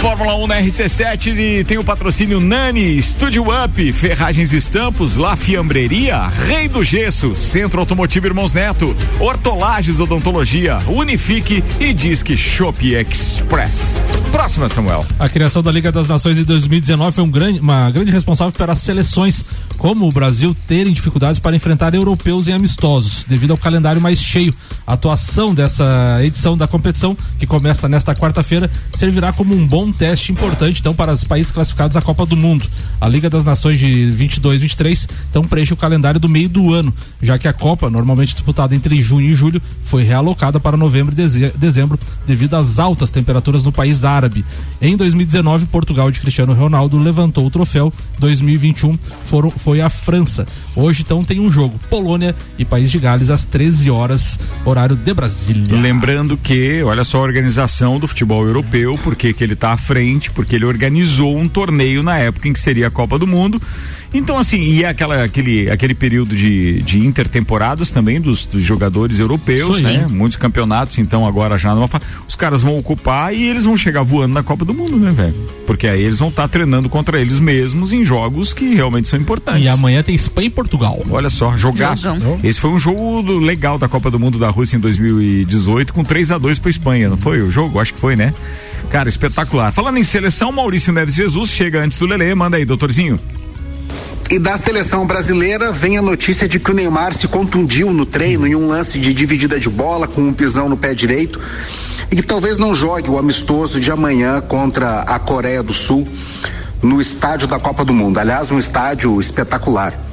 Fórmula 0.00 0.36
1 0.36 0.46
na 0.46 0.62
RC7 0.62 1.36
e 1.36 1.64
tem 1.64 1.76
o 1.76 1.82
patrocínio 1.82 2.38
Nani, 2.38 3.02
Studio 3.02 3.46
Up, 3.64 3.92
Ferragens 3.92 4.52
Estampos, 4.52 5.16
La 5.16 5.34
Fiambreria, 5.34 6.28
Rei 6.28 6.68
do 6.68 6.84
Gesso, 6.84 7.34
Centro 7.34 7.80
Automotivo 7.80 8.26
Irmãos 8.26 8.52
Neto, 8.52 8.96
Hortolages 9.18 9.98
Odontologia, 9.98 10.78
Unifique 10.86 11.64
e 11.80 11.92
Disque 11.92 12.36
Shop 12.36 12.94
Express. 12.94 14.00
Próxima, 14.30 14.68
Samuel. 14.68 15.04
A 15.18 15.28
criação 15.28 15.64
da 15.64 15.72
Liga 15.72 15.90
das 15.90 16.06
Nações 16.06 16.38
em 16.38 16.44
2019 16.44 17.12
foi 17.12 17.24
um 17.24 17.30
grande, 17.30 17.58
uma 17.58 17.90
grande 17.90 18.12
responsável 18.12 18.52
pelas 18.52 18.78
seleções, 18.78 19.44
como 19.78 20.06
o 20.06 20.12
Brasil 20.12 20.56
terem 20.66 20.92
dificuldades 20.92 21.40
para 21.40 21.56
enfrentar 21.56 21.92
europeus 21.94 22.46
e 22.46 22.52
amistosos, 22.52 23.24
devido 23.24 23.50
ao 23.50 23.58
calendário 23.58 24.00
mais 24.00 24.20
cheio. 24.20 24.54
A 24.86 24.92
atuação 24.92 25.52
dessa 25.52 26.20
edição 26.22 26.56
da 26.56 26.68
competição, 26.68 27.16
que 27.38 27.46
começa 27.46 27.88
nesta 27.88 28.14
quarta-feira, 28.14 28.70
servirá 28.94 29.32
como 29.32 29.54
um 29.54 29.66
bom 29.66 29.87
um 29.88 29.92
teste 29.92 30.30
importante 30.30 30.80
então 30.80 30.94
para 30.94 31.12
os 31.12 31.24
países 31.24 31.50
classificados 31.50 31.96
à 31.96 32.02
Copa 32.02 32.26
do 32.26 32.36
Mundo. 32.36 32.66
A 33.00 33.08
Liga 33.08 33.30
das 33.30 33.44
Nações 33.44 33.78
de 33.78 34.10
22 34.10 34.60
23 34.60 35.08
então 35.30 35.44
preenche 35.44 35.72
o 35.72 35.76
calendário 35.76 36.20
do 36.20 36.28
meio 36.28 36.48
do 36.48 36.72
ano, 36.72 36.92
já 37.22 37.38
que 37.38 37.48
a 37.48 37.52
Copa, 37.52 37.88
normalmente 37.88 38.34
disputada 38.34 38.74
entre 38.74 39.00
junho 39.00 39.30
e 39.30 39.34
julho, 39.34 39.62
foi 39.84 40.02
realocada 40.02 40.60
para 40.60 40.76
novembro 40.76 41.14
e 41.18 41.50
dezembro 41.56 41.98
devido 42.26 42.54
às 42.54 42.78
altas 42.78 43.10
temperaturas 43.10 43.64
no 43.64 43.72
país 43.72 44.04
árabe. 44.04 44.44
Em 44.80 44.96
2019, 44.96 45.66
Portugal 45.66 46.10
de 46.10 46.20
Cristiano 46.20 46.52
Ronaldo 46.52 46.98
levantou 46.98 47.46
o 47.46 47.50
troféu. 47.50 47.92
2021 48.18 48.98
foram, 49.24 49.50
foi 49.50 49.80
a 49.80 49.88
França. 49.88 50.46
Hoje 50.76 51.02
então 51.02 51.24
tem 51.24 51.40
um 51.40 51.50
jogo 51.50 51.78
Polônia 51.88 52.34
e 52.58 52.64
País 52.64 52.90
de 52.90 52.98
Gales 52.98 53.30
às 53.30 53.44
13 53.44 53.90
horas 53.90 54.38
horário 54.64 54.96
de 54.96 55.14
Brasília. 55.14 55.80
Lembrando 55.80 56.36
que, 56.36 56.82
olha 56.82 57.04
só 57.04 57.18
a 57.18 57.22
organização 57.22 57.98
do 57.98 58.06
futebol 58.06 58.44
europeu, 58.44 58.98
porque 59.02 59.32
que 59.32 59.42
ele 59.42 59.54
está 59.54 59.76
frente, 59.78 60.30
porque 60.30 60.56
ele 60.56 60.64
organizou 60.64 61.36
um 61.36 61.48
torneio 61.48 62.02
na 62.02 62.18
época 62.18 62.48
em 62.48 62.52
que 62.52 62.60
seria 62.60 62.88
a 62.88 62.90
Copa 62.90 63.18
do 63.18 63.26
Mundo. 63.26 63.60
Então, 64.12 64.38
assim, 64.38 64.58
e 64.58 64.84
é 64.84 64.88
aquela, 64.88 65.22
aquele, 65.22 65.70
aquele 65.70 65.94
período 65.94 66.34
de, 66.34 66.82
de 66.82 66.98
intertemporadas 67.06 67.90
também 67.90 68.20
dos, 68.20 68.46
dos 68.46 68.62
jogadores 68.62 69.18
europeus, 69.18 69.82
né? 69.82 70.06
Muitos 70.08 70.38
campeonatos, 70.38 70.98
então 70.98 71.26
agora 71.26 71.58
já 71.58 71.74
numa 71.74 71.88
Os 72.26 72.34
caras 72.34 72.62
vão 72.62 72.78
ocupar 72.78 73.34
e 73.34 73.42
eles 73.46 73.64
vão 73.64 73.76
chegar 73.76 74.02
voando 74.02 74.32
na 74.32 74.42
Copa 74.42 74.64
do 74.64 74.72
Mundo, 74.72 74.96
né, 74.96 75.12
velho? 75.12 75.34
Porque 75.66 75.86
aí 75.86 76.02
eles 76.02 76.18
vão 76.18 76.28
estar 76.28 76.42
tá 76.42 76.48
treinando 76.48 76.88
contra 76.88 77.20
eles 77.20 77.38
mesmos 77.38 77.92
em 77.92 78.02
jogos 78.02 78.54
que 78.54 78.74
realmente 78.74 79.08
são 79.08 79.18
importantes. 79.18 79.62
E 79.62 79.68
amanhã 79.68 80.02
tem 80.02 80.14
Espanha 80.14 80.46
e 80.46 80.50
Portugal. 80.50 81.04
Olha 81.10 81.28
só, 81.28 81.54
jogaço. 81.54 82.04
Jogão. 82.04 82.40
Esse 82.42 82.58
foi 82.58 82.70
um 82.70 82.78
jogo 82.78 83.38
legal 83.38 83.78
da 83.78 83.88
Copa 83.88 84.10
do 84.10 84.18
Mundo 84.18 84.38
da 84.38 84.48
Rússia 84.48 84.76
em 84.76 84.80
2018 84.80 85.92
com 85.92 86.02
3 86.02 86.30
a 86.30 86.38
2 86.38 86.58
para 86.58 86.70
Espanha, 86.70 87.10
não 87.10 87.18
foi 87.18 87.42
o 87.42 87.50
jogo? 87.50 87.78
Acho 87.78 87.92
que 87.92 88.00
foi, 88.00 88.16
né? 88.16 88.32
Cara, 88.90 89.08
espetacular. 89.08 89.72
Falando 89.72 89.98
em 89.98 90.04
seleção, 90.04 90.50
Maurício 90.50 90.92
Neves 90.92 91.14
Jesus 91.14 91.50
chega 91.50 91.82
antes 91.82 91.98
do 91.98 92.06
Lele, 92.06 92.34
manda 92.34 92.56
aí, 92.56 92.64
doutorzinho. 92.64 93.18
E 94.30 94.38
da 94.38 94.58
seleção 94.58 95.06
brasileira 95.06 95.72
vem 95.72 95.96
a 95.96 96.02
notícia 96.02 96.46
de 96.46 96.60
que 96.60 96.70
o 96.70 96.74
Neymar 96.74 97.14
se 97.14 97.26
contundiu 97.26 97.92
no 97.92 98.04
treino 98.04 98.46
em 98.46 98.54
um 98.54 98.68
lance 98.68 98.98
de 98.98 99.14
dividida 99.14 99.58
de 99.58 99.70
bola 99.70 100.06
com 100.06 100.20
um 100.20 100.34
pisão 100.34 100.68
no 100.68 100.76
pé 100.76 100.92
direito 100.92 101.40
e 102.10 102.16
que 102.16 102.22
talvez 102.22 102.58
não 102.58 102.74
jogue 102.74 103.08
o 103.08 103.18
amistoso 103.18 103.80
de 103.80 103.90
amanhã 103.90 104.40
contra 104.40 105.00
a 105.00 105.18
Coreia 105.18 105.62
do 105.62 105.72
Sul 105.72 106.06
no 106.82 107.00
estádio 107.00 107.48
da 107.48 107.58
Copa 107.58 107.84
do 107.84 107.94
Mundo. 107.94 108.18
Aliás, 108.18 108.50
um 108.50 108.58
estádio 108.58 109.18
espetacular. 109.18 110.07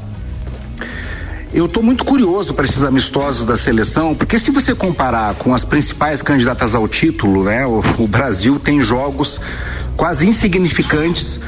Eu 1.55 1.67
estou 1.67 1.81
muito 1.81 2.03
curioso 2.03 2.53
para 2.53 2.65
esses 2.65 2.83
amistosos 2.83 3.45
da 3.45 3.55
seleção, 3.55 4.13
porque 4.13 4.37
se 4.37 4.51
você 4.51 4.75
comparar 4.75 5.35
com 5.35 5.53
as 5.53 5.63
principais 5.63 6.21
candidatas 6.21 6.75
ao 6.75 6.85
título, 6.85 7.45
né, 7.45 7.65
o, 7.65 7.81
o 7.97 8.05
Brasil 8.05 8.59
tem 8.59 8.81
jogos 8.81 9.39
quase 9.95 10.27
insignificantes 10.27 11.39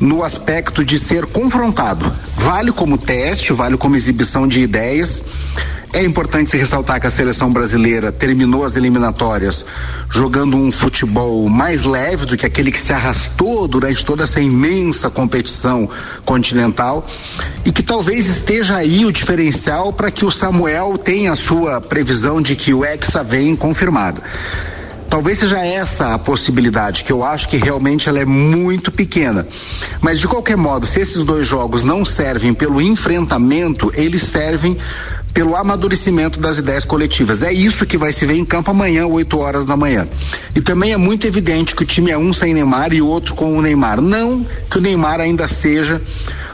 no 0.00 0.24
aspecto 0.24 0.84
de 0.84 0.98
ser 0.98 1.26
confrontado. 1.26 2.10
Vale 2.34 2.72
como 2.72 2.96
teste, 2.96 3.52
vale 3.52 3.76
como 3.76 3.94
exibição 3.94 4.48
de 4.48 4.60
ideias. 4.60 5.22
É 5.92 6.04
importante 6.04 6.50
se 6.50 6.56
ressaltar 6.56 7.00
que 7.00 7.06
a 7.08 7.10
seleção 7.10 7.52
brasileira 7.52 8.12
terminou 8.12 8.64
as 8.64 8.76
eliminatórias 8.76 9.66
jogando 10.08 10.56
um 10.56 10.70
futebol 10.70 11.48
mais 11.48 11.82
leve 11.84 12.26
do 12.26 12.36
que 12.36 12.46
aquele 12.46 12.70
que 12.70 12.80
se 12.80 12.92
arrastou 12.92 13.66
durante 13.66 14.04
toda 14.04 14.22
essa 14.22 14.40
imensa 14.40 15.10
competição 15.10 15.90
continental 16.24 17.06
e 17.64 17.72
que 17.72 17.82
talvez 17.82 18.28
esteja 18.28 18.76
aí 18.76 19.04
o 19.04 19.12
diferencial 19.12 19.92
para 19.92 20.12
que 20.12 20.24
o 20.24 20.30
Samuel 20.30 20.96
tenha 20.96 21.32
a 21.32 21.36
sua 21.36 21.80
previsão 21.80 22.40
de 22.40 22.54
que 22.54 22.72
o 22.72 22.84
Hexa 22.84 23.24
vem 23.24 23.56
confirmado. 23.56 24.22
Talvez 25.10 25.40
seja 25.40 25.58
essa 25.58 26.14
a 26.14 26.18
possibilidade, 26.18 27.02
que 27.02 27.12
eu 27.12 27.24
acho 27.24 27.48
que 27.48 27.56
realmente 27.56 28.08
ela 28.08 28.20
é 28.20 28.24
muito 28.24 28.92
pequena. 28.92 29.46
Mas 30.00 30.20
de 30.20 30.28
qualquer 30.28 30.56
modo, 30.56 30.86
se 30.86 31.00
esses 31.00 31.24
dois 31.24 31.44
jogos 31.44 31.82
não 31.82 32.04
servem 32.04 32.54
pelo 32.54 32.80
enfrentamento, 32.80 33.92
eles 33.96 34.22
servem 34.22 34.78
pelo 35.34 35.56
amadurecimento 35.56 36.38
das 36.38 36.58
ideias 36.58 36.84
coletivas. 36.84 37.42
É 37.42 37.52
isso 37.52 37.86
que 37.86 37.98
vai 37.98 38.12
se 38.12 38.24
ver 38.24 38.36
em 38.36 38.44
campo 38.44 38.70
amanhã, 38.70 39.04
8 39.06 39.38
horas 39.38 39.66
da 39.66 39.76
manhã. 39.76 40.06
E 40.54 40.60
também 40.60 40.92
é 40.92 40.96
muito 40.96 41.26
evidente 41.26 41.74
que 41.74 41.82
o 41.82 41.86
time 41.86 42.10
é 42.10 42.18
um 42.18 42.32
sem 42.32 42.54
Neymar 42.54 42.92
e 42.92 43.02
outro 43.02 43.34
com 43.34 43.56
o 43.56 43.62
Neymar. 43.62 44.00
Não 44.00 44.46
que 44.70 44.78
o 44.78 44.80
Neymar 44.80 45.20
ainda 45.20 45.48
seja 45.48 46.00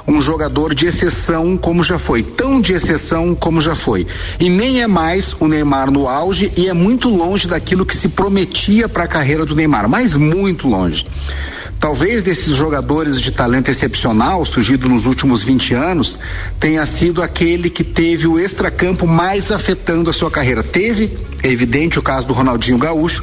um 0.06 0.20
jogador 0.20 0.74
de 0.74 0.86
exceção 0.86 1.56
como 1.56 1.82
já 1.82 1.98
foi, 1.98 2.22
tão 2.22 2.60
de 2.60 2.72
exceção 2.72 3.34
como 3.34 3.60
já 3.60 3.74
foi. 3.74 4.06
E 4.38 4.48
nem 4.48 4.82
é 4.82 4.86
mais 4.86 5.34
o 5.40 5.48
Neymar 5.48 5.90
no 5.90 6.08
auge 6.08 6.52
e 6.56 6.68
é 6.68 6.72
muito 6.72 7.08
longe 7.08 7.48
daquilo 7.48 7.84
que 7.84 7.96
se 7.96 8.10
prometia 8.10 8.88
para 8.88 9.04
a 9.04 9.08
carreira 9.08 9.44
do 9.44 9.56
Neymar, 9.56 9.88
mas 9.88 10.16
muito 10.16 10.68
longe. 10.68 11.06
Talvez 11.78 12.22
desses 12.22 12.54
jogadores 12.54 13.20
de 13.20 13.30
talento 13.30 13.70
excepcional 13.70 14.44
surgido 14.46 14.88
nos 14.88 15.04
últimos 15.04 15.42
20 15.42 15.74
anos 15.74 16.18
tenha 16.58 16.86
sido 16.86 17.22
aquele 17.22 17.68
que 17.68 17.84
teve 17.84 18.26
o 18.26 18.38
extracampo 18.38 19.06
mais 19.06 19.52
afetando 19.52 20.08
a 20.08 20.12
sua 20.12 20.30
carreira. 20.30 20.62
Teve, 20.62 21.18
é 21.42 21.48
evidente, 21.48 21.98
o 21.98 22.02
caso 22.02 22.26
do 22.26 22.32
Ronaldinho 22.32 22.78
Gaúcho, 22.78 23.22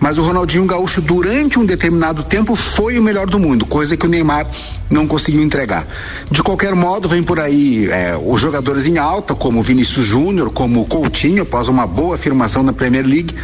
mas 0.00 0.18
o 0.18 0.22
Ronaldinho 0.22 0.64
Gaúcho, 0.66 1.00
durante 1.00 1.58
um 1.58 1.64
determinado 1.64 2.22
tempo, 2.22 2.56
foi 2.56 2.98
o 2.98 3.02
melhor 3.02 3.26
do 3.26 3.38
mundo, 3.38 3.64
coisa 3.64 3.96
que 3.96 4.04
o 4.04 4.08
Neymar 4.08 4.46
não 4.90 5.06
conseguiu 5.06 5.42
entregar. 5.42 5.86
De 6.30 6.42
qualquer 6.42 6.74
modo, 6.74 7.08
vem 7.08 7.22
por 7.22 7.40
aí 7.40 7.88
é, 7.88 8.18
os 8.22 8.40
jogadores 8.40 8.86
em 8.86 8.98
alta, 8.98 9.34
como 9.34 9.62
Vinícius 9.62 10.04
Júnior, 10.04 10.50
como 10.50 10.84
Coutinho, 10.86 11.42
após 11.42 11.68
uma 11.68 11.86
boa 11.86 12.14
afirmação 12.14 12.62
na 12.62 12.72
Premier 12.72 13.06
League. 13.06 13.34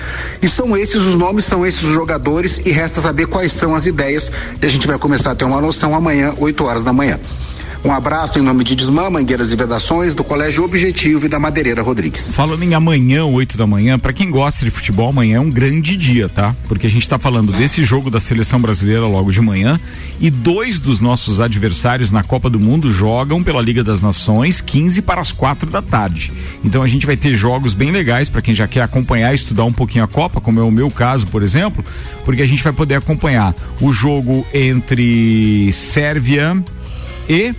E 0.43 0.49
são 0.49 0.77
esses 0.77 0.97
os 0.97 1.15
nomes, 1.15 1.45
são 1.45 1.65
esses 1.65 1.83
os 1.83 1.93
jogadores, 1.93 2.61
e 2.67 2.71
resta 2.71 3.01
saber 3.01 3.27
quais 3.27 3.53
são 3.53 3.75
as 3.75 3.87
ideias. 3.87 4.31
E 4.61 4.67
a 4.67 4.69
gente 4.69 4.87
vai 4.87 4.99
começar 4.99 5.31
a 5.31 5.35
ter 5.35 5.45
uma 5.45 5.61
noção 5.61 5.95
amanhã, 5.95 6.35
8 6.39 6.65
horas 6.65 6.85
da 6.85 6.93
manhã. 6.93 7.19
Um 7.85 7.93
abraço 7.93 8.41
em 8.41 8.43
nome 8.43 8.65
de 8.65 8.75
Desmã, 8.75 9.09
Mangueiras 9.09 9.53
e 9.53 9.57
Vedações, 9.57 10.13
do 10.13 10.25
Colégio 10.25 10.65
Objetivo 10.65 11.27
e 11.27 11.29
da 11.29 11.39
Madeireira 11.39 11.81
Rodrigues. 11.81 12.33
Falando 12.33 12.65
em 12.65 12.75
amanhã, 12.75 13.25
8 13.25 13.57
da 13.57 13.69
manhã, 13.69 13.99
para 13.99 14.13
quem 14.13 14.31
gosta 14.31 14.65
de 14.65 14.71
futebol, 14.71 15.11
amanhã 15.11 15.37
é 15.37 15.41
um 15.41 15.49
grande 15.49 15.97
dia, 15.97 16.29
tá? 16.29 16.55
Porque 16.67 16.89
a 16.89 16.91
gente 16.91 17.09
tá 17.09 17.21
falando 17.21 17.53
desse 17.53 17.85
jogo 17.85 18.11
da 18.11 18.19
seleção 18.19 18.61
brasileira 18.61 19.07
logo 19.07 19.31
de 19.31 19.41
manhã 19.41 19.79
e 20.21 20.29
dois 20.29 20.81
dos 20.81 21.01
nossos 21.01 21.41
adversários 21.41 22.11
na 22.11 22.25
Copa 22.25 22.51
do 22.51 22.59
Mundo 22.59 22.93
jogam 22.93 23.45
pela 23.45 23.63
Liga 23.63 23.85
das 23.85 24.01
Nações 24.01 24.61
15 24.61 25.01
para 25.03 25.21
as 25.21 25.31
4 25.31 25.71
da 25.71 25.81
tarde. 25.81 26.33
Então 26.65 26.83
a 26.83 26.89
gente 26.89 27.07
vai 27.07 27.17
ter 27.17 27.37
jogos 27.37 27.75
bem 27.75 27.93
legais 27.93 28.29
para 28.29 28.43
quem 28.43 28.55
já 28.55 28.67
quer 28.67 28.83
acompanhar 28.83 29.31
e 29.31 29.37
estudar 29.37 29.65
um 29.65 29.73
pouquinho 29.73 30.05
a 30.05 30.09
Copa, 30.09 30.41
como 30.41 30.59
é 30.59 30.65
o 30.65 30.71
meu 30.71 30.91
caso, 30.91 31.29
por 31.29 31.45
exemplo, 31.45 31.85
porque 32.25 32.43
a 32.43 32.47
gente 32.47 32.63
vai 32.63 32.73
poder 32.73 32.97
acompanhar 32.97 33.55
o 33.81 33.93
jogo 33.93 34.45
entre 34.53 35.73
Sérvia 35.73 36.61
e 37.29 37.55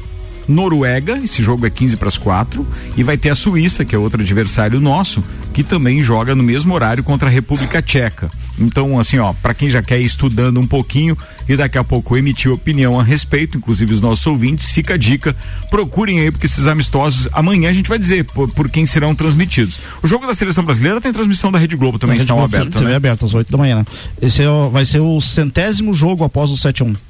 Noruega, 0.49 1.19
esse 1.23 1.43
jogo 1.43 1.65
é 1.65 1.69
15 1.69 1.95
para 1.95 2.07
as 2.07 2.17
4, 2.17 2.65
e 2.97 3.03
vai 3.03 3.17
ter 3.17 3.29
a 3.29 3.35
Suíça, 3.35 3.85
que 3.85 3.95
é 3.95 3.97
outro 3.97 4.21
adversário 4.21 4.81
nosso, 4.81 5.23
que 5.53 5.63
também 5.63 6.01
joga 6.01 6.33
no 6.33 6.43
mesmo 6.43 6.73
horário 6.73 7.03
contra 7.03 7.29
a 7.29 7.31
República 7.31 7.81
Tcheca. 7.81 8.31
Então, 8.57 8.99
assim, 8.99 9.19
ó, 9.19 9.31
para 9.31 9.53
quem 9.53 9.69
já 9.69 9.81
quer 9.81 10.01
ir 10.01 10.05
estudando 10.05 10.59
um 10.59 10.67
pouquinho 10.67 11.17
e 11.47 11.55
daqui 11.55 11.77
a 11.77 11.83
pouco 11.83 12.17
emitir 12.17 12.51
opinião 12.51 12.99
a 12.99 13.03
respeito, 13.03 13.57
inclusive 13.57 13.93
os 13.93 14.01
nossos 14.01 14.25
ouvintes, 14.27 14.71
fica 14.71 14.95
a 14.95 14.97
dica, 14.97 15.35
procurem 15.69 16.19
aí, 16.19 16.31
porque 16.31 16.45
esses 16.45 16.67
amistosos, 16.67 17.29
amanhã 17.31 17.69
a 17.69 17.73
gente 17.73 17.87
vai 17.87 17.97
dizer 17.97 18.25
por, 18.25 18.49
por 18.49 18.69
quem 18.69 18.85
serão 18.85 19.15
transmitidos. 19.15 19.79
O 20.03 20.07
jogo 20.07 20.27
da 20.27 20.33
seleção 20.33 20.63
brasileira 20.63 20.99
tem 20.99 21.13
transmissão 21.13 21.51
da 21.51 21.59
Rede 21.59 21.75
Globo 21.75 21.97
também, 21.97 22.17
estão 22.17 22.43
abertos. 22.43 22.81
Né? 22.81 22.95
aberto 22.95 23.23
às 23.23 23.33
8 23.33 23.51
da 23.51 23.57
manhã, 23.57 23.77
né? 23.77 23.85
Esse 24.21 24.41
é, 24.41 24.47
vai 24.71 24.83
ser 24.83 24.99
o 24.99 25.21
centésimo 25.21 25.93
jogo 25.93 26.23
após 26.23 26.49
o 26.49 26.57
7 26.57 26.83
1 26.83 27.08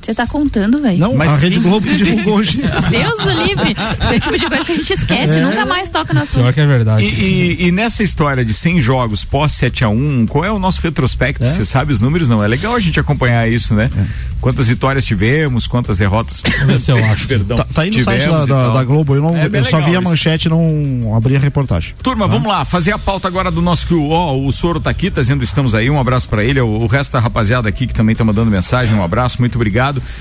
você 0.00 0.14
tá 0.14 0.26
contando, 0.26 0.80
velho? 0.80 0.98
Não, 0.98 1.14
mas 1.14 1.32
a 1.32 1.36
Rede 1.36 1.60
Globo 1.60 1.86
que 1.86 1.96
divulgou 1.96 2.38
hoje. 2.38 2.60
Deus 2.90 3.24
o 3.24 3.42
livre. 3.44 3.76
Esse 4.04 4.14
é 4.14 4.20
tipo 4.20 4.38
de 4.38 4.46
coisa 4.46 4.64
que 4.64 4.72
a 4.72 4.74
gente 4.74 4.92
esquece, 4.92 5.38
é. 5.38 5.40
nunca 5.40 5.66
mais 5.66 5.88
toca 5.88 6.12
no 6.12 6.20
assunto. 6.20 6.40
Pior 6.40 6.52
que 6.52 6.60
é 6.60 6.66
verdade. 6.66 7.02
E, 7.02 7.08
e, 7.08 7.66
e, 7.66 7.72
nessa 7.72 8.02
história 8.02 8.44
de 8.44 8.52
100 8.54 8.80
jogos 8.80 9.24
pós 9.24 9.52
7 9.52 9.84
a 9.84 9.88
1 9.88 10.26
qual 10.26 10.44
é 10.44 10.50
o 10.50 10.58
nosso 10.58 10.80
retrospecto? 10.82 11.44
É? 11.44 11.50
Você 11.50 11.64
sabe 11.64 11.92
os 11.92 12.00
números? 12.00 12.28
Não, 12.28 12.42
é 12.42 12.48
legal 12.48 12.74
a 12.74 12.80
gente 12.80 12.98
acompanhar 12.98 13.50
isso, 13.50 13.74
né? 13.74 13.90
É. 13.96 14.04
Quantas 14.40 14.68
vitórias 14.68 15.04
tivemos, 15.04 15.66
quantas 15.66 15.98
derrotas? 15.98 16.42
Esse 16.74 16.92
eu 16.92 17.04
acho. 17.04 17.26
Perdão. 17.26 17.56
Tá, 17.56 17.64
tá 17.64 17.82
aí 17.82 17.90
no 17.90 18.00
site 18.00 18.28
da, 18.28 18.44
da, 18.46 18.68
da, 18.70 18.84
Globo, 18.84 19.14
eu, 19.14 19.22
não, 19.22 19.36
é 19.36 19.48
eu 19.52 19.64
só 19.64 19.80
vi 19.80 19.96
a 19.96 20.00
manchete 20.00 20.48
não 20.48 21.12
abri 21.16 21.36
a 21.36 21.38
reportagem. 21.40 21.94
Turma, 22.02 22.26
tá? 22.26 22.34
vamos 22.34 22.48
lá, 22.48 22.64
fazer 22.64 22.92
a 22.92 22.98
pauta 22.98 23.26
agora 23.26 23.50
do 23.50 23.60
nosso 23.60 23.86
ó, 24.10 24.36
o 24.36 24.50
Soro 24.52 24.80
tá 24.80 24.90
aqui, 24.90 25.10
tá 25.10 25.20
dizendo 25.20 25.42
estamos 25.42 25.74
aí, 25.74 25.90
um 25.90 25.98
abraço 25.98 26.28
para 26.28 26.44
ele, 26.44 26.60
o, 26.60 26.66
o 26.66 26.86
resto 26.86 27.12
da 27.12 27.20
rapaziada 27.20 27.68
aqui 27.68 27.86
que 27.86 27.94
também 27.94 28.14
tá 28.14 28.24
mandando 28.24 28.50
mensagem, 28.50 28.94
um 28.94 29.02
abraço, 29.02 29.40
muito 29.40 29.56
obrigado. 29.56 29.67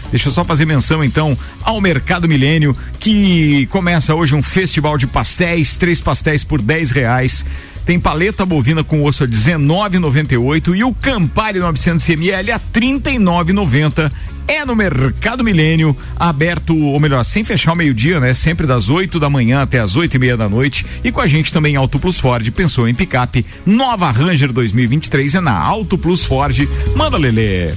Deixa 0.09 0.27
eu 0.29 0.31
só 0.31 0.43
fazer 0.43 0.65
menção 0.65 1.03
então 1.03 1.37
ao 1.61 1.81
Mercado 1.81 2.27
Milênio, 2.27 2.75
que 2.99 3.65
começa 3.67 4.15
hoje 4.15 4.35
um 4.35 4.43
festival 4.43 4.97
de 4.97 5.07
pastéis, 5.07 5.75
três 5.75 6.01
pastéis 6.01 6.43
por 6.43 6.61
dez 6.61 6.91
reais 6.91 7.45
Tem 7.85 7.99
paleta 7.99 8.45
bovina 8.45 8.83
com 8.83 9.03
osso 9.03 9.23
a 9.23 9.27
19,98 9.27 10.75
e 10.75 10.83
o 10.83 10.93
Campari 10.93 11.59
900 11.59 12.09
ml 12.09 12.51
a 12.51 12.59
39,90 12.59 14.11
é 14.47 14.63
no 14.63 14.75
Mercado 14.75 15.43
Milênio, 15.43 15.95
aberto, 16.15 16.75
ou 16.75 16.99
melhor, 16.99 17.23
sem 17.25 17.43
fechar 17.43 17.73
o 17.73 17.75
meio-dia, 17.75 18.19
né? 18.19 18.33
Sempre 18.33 18.65
das 18.65 18.89
8 18.89 19.19
da 19.19 19.29
manhã 19.29 19.61
até 19.61 19.79
as 19.79 19.97
oito 19.97 20.15
e 20.15 20.19
meia 20.19 20.37
da 20.37 20.47
noite. 20.47 20.85
E 21.03 21.11
com 21.11 21.19
a 21.19 21.27
gente 21.27 21.51
também 21.51 21.75
Auto 21.75 21.99
Plus 21.99 22.17
Ford, 22.17 22.49
pensou 22.51 22.87
em 22.87 22.95
picape, 22.95 23.45
nova 23.65 24.09
Ranger 24.09 24.53
2023 24.53 25.35
é 25.35 25.41
na 25.41 25.59
Auto 25.59 25.97
Plus 25.97 26.23
Ford. 26.23 26.65
Manda, 26.95 27.17
Lelê. 27.17 27.73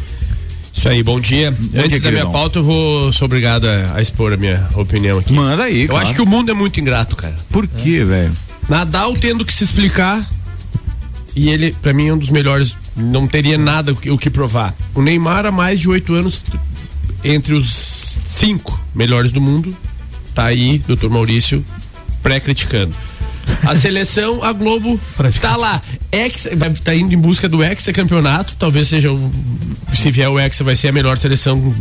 Isso 0.72 0.88
aí, 0.88 1.02
bom 1.02 1.20
dia. 1.20 1.50
Bom 1.50 1.78
Antes 1.78 1.90
dia, 1.90 2.00
da 2.00 2.10
minha 2.10 2.26
pauta, 2.26 2.58
eu 2.58 2.64
vou 2.64 3.12
sou 3.12 3.26
obrigado 3.26 3.66
a, 3.66 3.96
a 3.96 4.02
expor 4.02 4.32
a 4.32 4.36
minha 4.36 4.68
opinião 4.74 5.18
aqui. 5.18 5.32
Manda 5.32 5.64
aí, 5.64 5.82
Eu 5.82 5.88
claro. 5.88 6.06
acho 6.06 6.14
que 6.14 6.22
o 6.22 6.26
mundo 6.26 6.50
é 6.50 6.54
muito 6.54 6.80
ingrato, 6.80 7.16
cara. 7.16 7.34
Por 7.50 7.66
quê, 7.66 8.04
velho? 8.04 8.32
Nadal 8.68 9.14
tendo 9.14 9.44
que 9.44 9.52
se 9.52 9.64
explicar 9.64 10.24
e 11.34 11.48
ele, 11.48 11.72
pra 11.72 11.92
mim, 11.92 12.08
é 12.08 12.14
um 12.14 12.18
dos 12.18 12.30
melhores. 12.30 12.74
Não 12.96 13.26
teria 13.26 13.56
nada 13.56 13.92
o 13.92 13.96
que, 13.96 14.10
o 14.10 14.18
que 14.18 14.30
provar. 14.30 14.74
O 14.94 15.02
Neymar, 15.02 15.46
há 15.46 15.50
mais 15.50 15.80
de 15.80 15.88
oito 15.88 16.12
anos, 16.14 16.42
entre 17.22 17.54
os 17.54 18.18
cinco 18.26 18.78
melhores 18.94 19.32
do 19.32 19.40
mundo, 19.40 19.76
tá 20.34 20.44
aí, 20.46 20.78
doutor 20.78 21.10
Maurício, 21.10 21.64
pré-criticando. 22.22 22.94
A 23.64 23.76
seleção, 23.76 24.42
a 24.42 24.52
Globo, 24.52 24.98
tá 25.40 25.56
lá. 25.56 25.80
Hexa, 26.12 26.56
vai, 26.56 26.70
tá 26.70 26.94
indo 26.94 27.14
em 27.14 27.18
busca 27.18 27.48
do 27.48 27.62
Hexa 27.62 27.92
campeonato. 27.92 28.54
Talvez 28.58 28.88
seja 28.88 29.12
o. 29.12 29.30
Se 29.94 30.10
vier 30.10 30.28
o 30.28 30.38
Hexa, 30.38 30.64
vai 30.64 30.76
ser 30.76 30.88
a 30.88 30.92
melhor 30.92 31.18
seleção 31.18 31.74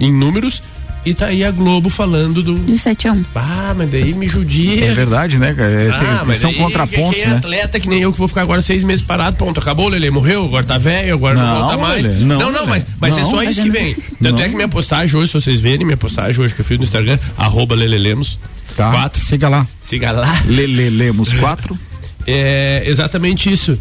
em 0.00 0.12
números. 0.12 0.62
E 1.06 1.12
tá 1.12 1.26
aí 1.26 1.44
a 1.44 1.50
Globo 1.50 1.90
falando 1.90 2.42
do. 2.42 2.54
Do 2.54 2.72
7x1. 2.72 3.24
Ah, 3.34 3.74
mas 3.76 3.90
daí 3.90 4.14
me 4.14 4.26
judia. 4.26 4.86
É 4.86 4.94
verdade, 4.94 5.38
né, 5.38 5.52
cara? 5.52 5.70
É, 5.70 5.90
tem- 5.90 6.08
Ah, 6.08 6.22
mas 6.26 6.38
são 6.40 6.48
aí, 6.48 6.56
contrapontos, 6.56 7.14
quem 7.16 7.24
é 7.24 7.26
né? 7.28 7.36
atleta 7.36 7.78
que 7.78 7.86
nem 7.88 8.00
eu 8.00 8.10
que 8.10 8.18
vou 8.18 8.26
ficar 8.26 8.40
agora 8.40 8.62
seis 8.62 8.82
meses 8.82 9.04
parado, 9.04 9.36
ponto, 9.36 9.60
acabou, 9.60 9.86
Lele, 9.88 10.08
morreu, 10.10 10.46
agora 10.46 10.64
tá 10.64 10.78
velho, 10.78 11.12
agora 11.12 11.34
não, 11.34 11.44
Não, 11.46 11.60
volta 11.60 11.76
mais. 11.76 12.02
Lelê, 12.06 12.24
não, 12.24 12.38
não, 12.38 12.52
não, 12.52 12.66
mas, 12.66 12.84
mas 12.98 13.18
é 13.18 13.20
Não, 13.20 13.30
só 13.30 13.36
mas 13.36 13.50
isso 13.50 13.62
que 13.62 13.70
vem. 13.70 13.94
Tanto 14.22 14.40
é 14.40 14.48
que 14.48 14.54
minha 14.54 14.68
postagem 14.68 15.14
hoje, 15.14 15.30
se 15.30 15.34
vocês 15.38 15.60
verem, 15.60 15.84
minha 15.84 15.96
postagem 15.98 16.40
hoje 16.42 16.54
que 16.54 16.62
eu 16.62 16.64
fiz 16.64 16.78
no 16.78 16.84
Instagram, 16.84 17.18
arroba 17.36 17.74
Lelelemos. 17.74 18.38
Tá. 18.76 18.90
Quatro. 18.90 19.20
Siga 19.22 19.48
lá. 19.48 19.66
Siga 19.80 20.10
lá. 20.10 20.42
Lele 20.46 20.90
Lemos 20.90 21.32
4. 21.34 21.78
É 22.26 22.82
exatamente 22.86 23.52
isso. 23.52 23.78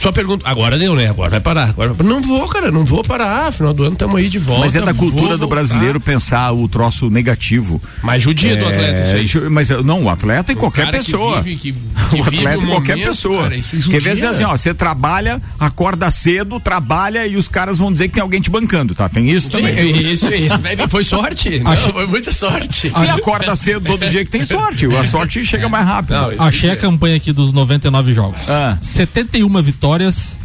Só 0.00 0.10
pergunto, 0.12 0.46
agora 0.46 0.78
deu, 0.78 0.94
né? 0.94 1.08
Agora 1.08 1.30
vai 1.30 1.40
parar. 1.40 1.68
Agora, 1.70 1.94
não 2.02 2.20
vou, 2.22 2.48
cara, 2.48 2.70
não 2.70 2.84
vou 2.84 3.02
parar. 3.04 3.52
Final 3.52 3.74
do 3.74 3.82
ano 3.84 3.92
estamos 3.92 4.16
aí 4.16 4.28
de 4.28 4.38
volta. 4.38 4.64
Mas 4.64 4.74
é 4.76 4.80
da 4.80 4.94
cultura 4.94 5.36
do 5.36 5.46
brasileiro 5.46 6.00
pensar 6.00 6.52
o 6.52 6.68
troço 6.68 7.10
negativo. 7.10 7.80
Mas 8.02 8.22
judia 8.22 8.56
do 8.56 8.66
atleta, 8.66 9.14
isso 9.22 9.36
aí. 9.38 9.50
Mas 9.50 9.68
não, 9.70 10.04
o 10.04 10.08
atleta 10.08 10.52
e 10.52 10.54
qualquer 10.56 10.86
que 10.86 10.92
pessoa. 10.92 11.40
vive, 11.42 11.56
que- 11.60 11.72
que 11.72 12.16
o 12.16 12.22
atleta 12.22 12.64
e 12.64 12.66
qualquer 12.68 12.92
momento, 12.96 13.08
pessoa. 13.08 13.42
cara, 13.42 13.56
isso 13.56 13.88
Quer 13.90 14.00
ver 14.00 14.26
assim, 14.26 14.44
ó, 14.44 14.56
você 14.56 14.72
trabalha, 14.74 15.40
acorda 15.58 16.10
cedo, 16.10 16.58
trabalha 16.60 17.26
e 17.26 17.36
os 17.36 17.48
caras 17.48 17.78
vão 17.78 17.92
dizer 17.92 18.08
que 18.08 18.14
tem 18.14 18.22
alguém 18.22 18.40
te 18.40 18.50
bancando, 18.50 18.94
tá? 18.94 19.08
Tem 19.08 19.30
isso 19.30 19.46
Sim, 19.50 19.58
também. 19.58 20.12
isso, 20.12 20.32
isso. 20.32 20.58
Vai- 20.58 20.76
Foi 20.88 21.04
sorte. 21.04 21.58
Não, 21.60 21.76
foi 21.76 22.06
muita 22.06 22.32
sorte. 22.32 22.90
Se 22.90 23.08
acorda 23.08 23.54
cedo 23.56 23.84
todo 23.86 24.08
dia 24.08 24.24
que 24.24 24.30
tem 24.30 24.44
sorte, 24.44 24.86
a 24.96 25.04
sorte 25.04 25.44
chega 25.44 25.68
mais 25.68 25.86
rápido. 25.86 26.14
Achei 26.38 26.70
a 26.70 26.76
campanha 26.76 27.16
aqui 27.16 27.32
dos 27.32 27.52
99 27.52 28.12
jogos. 28.12 28.40
Ah. 28.48 28.76
71 28.80 29.48
vitórias, 29.62 29.81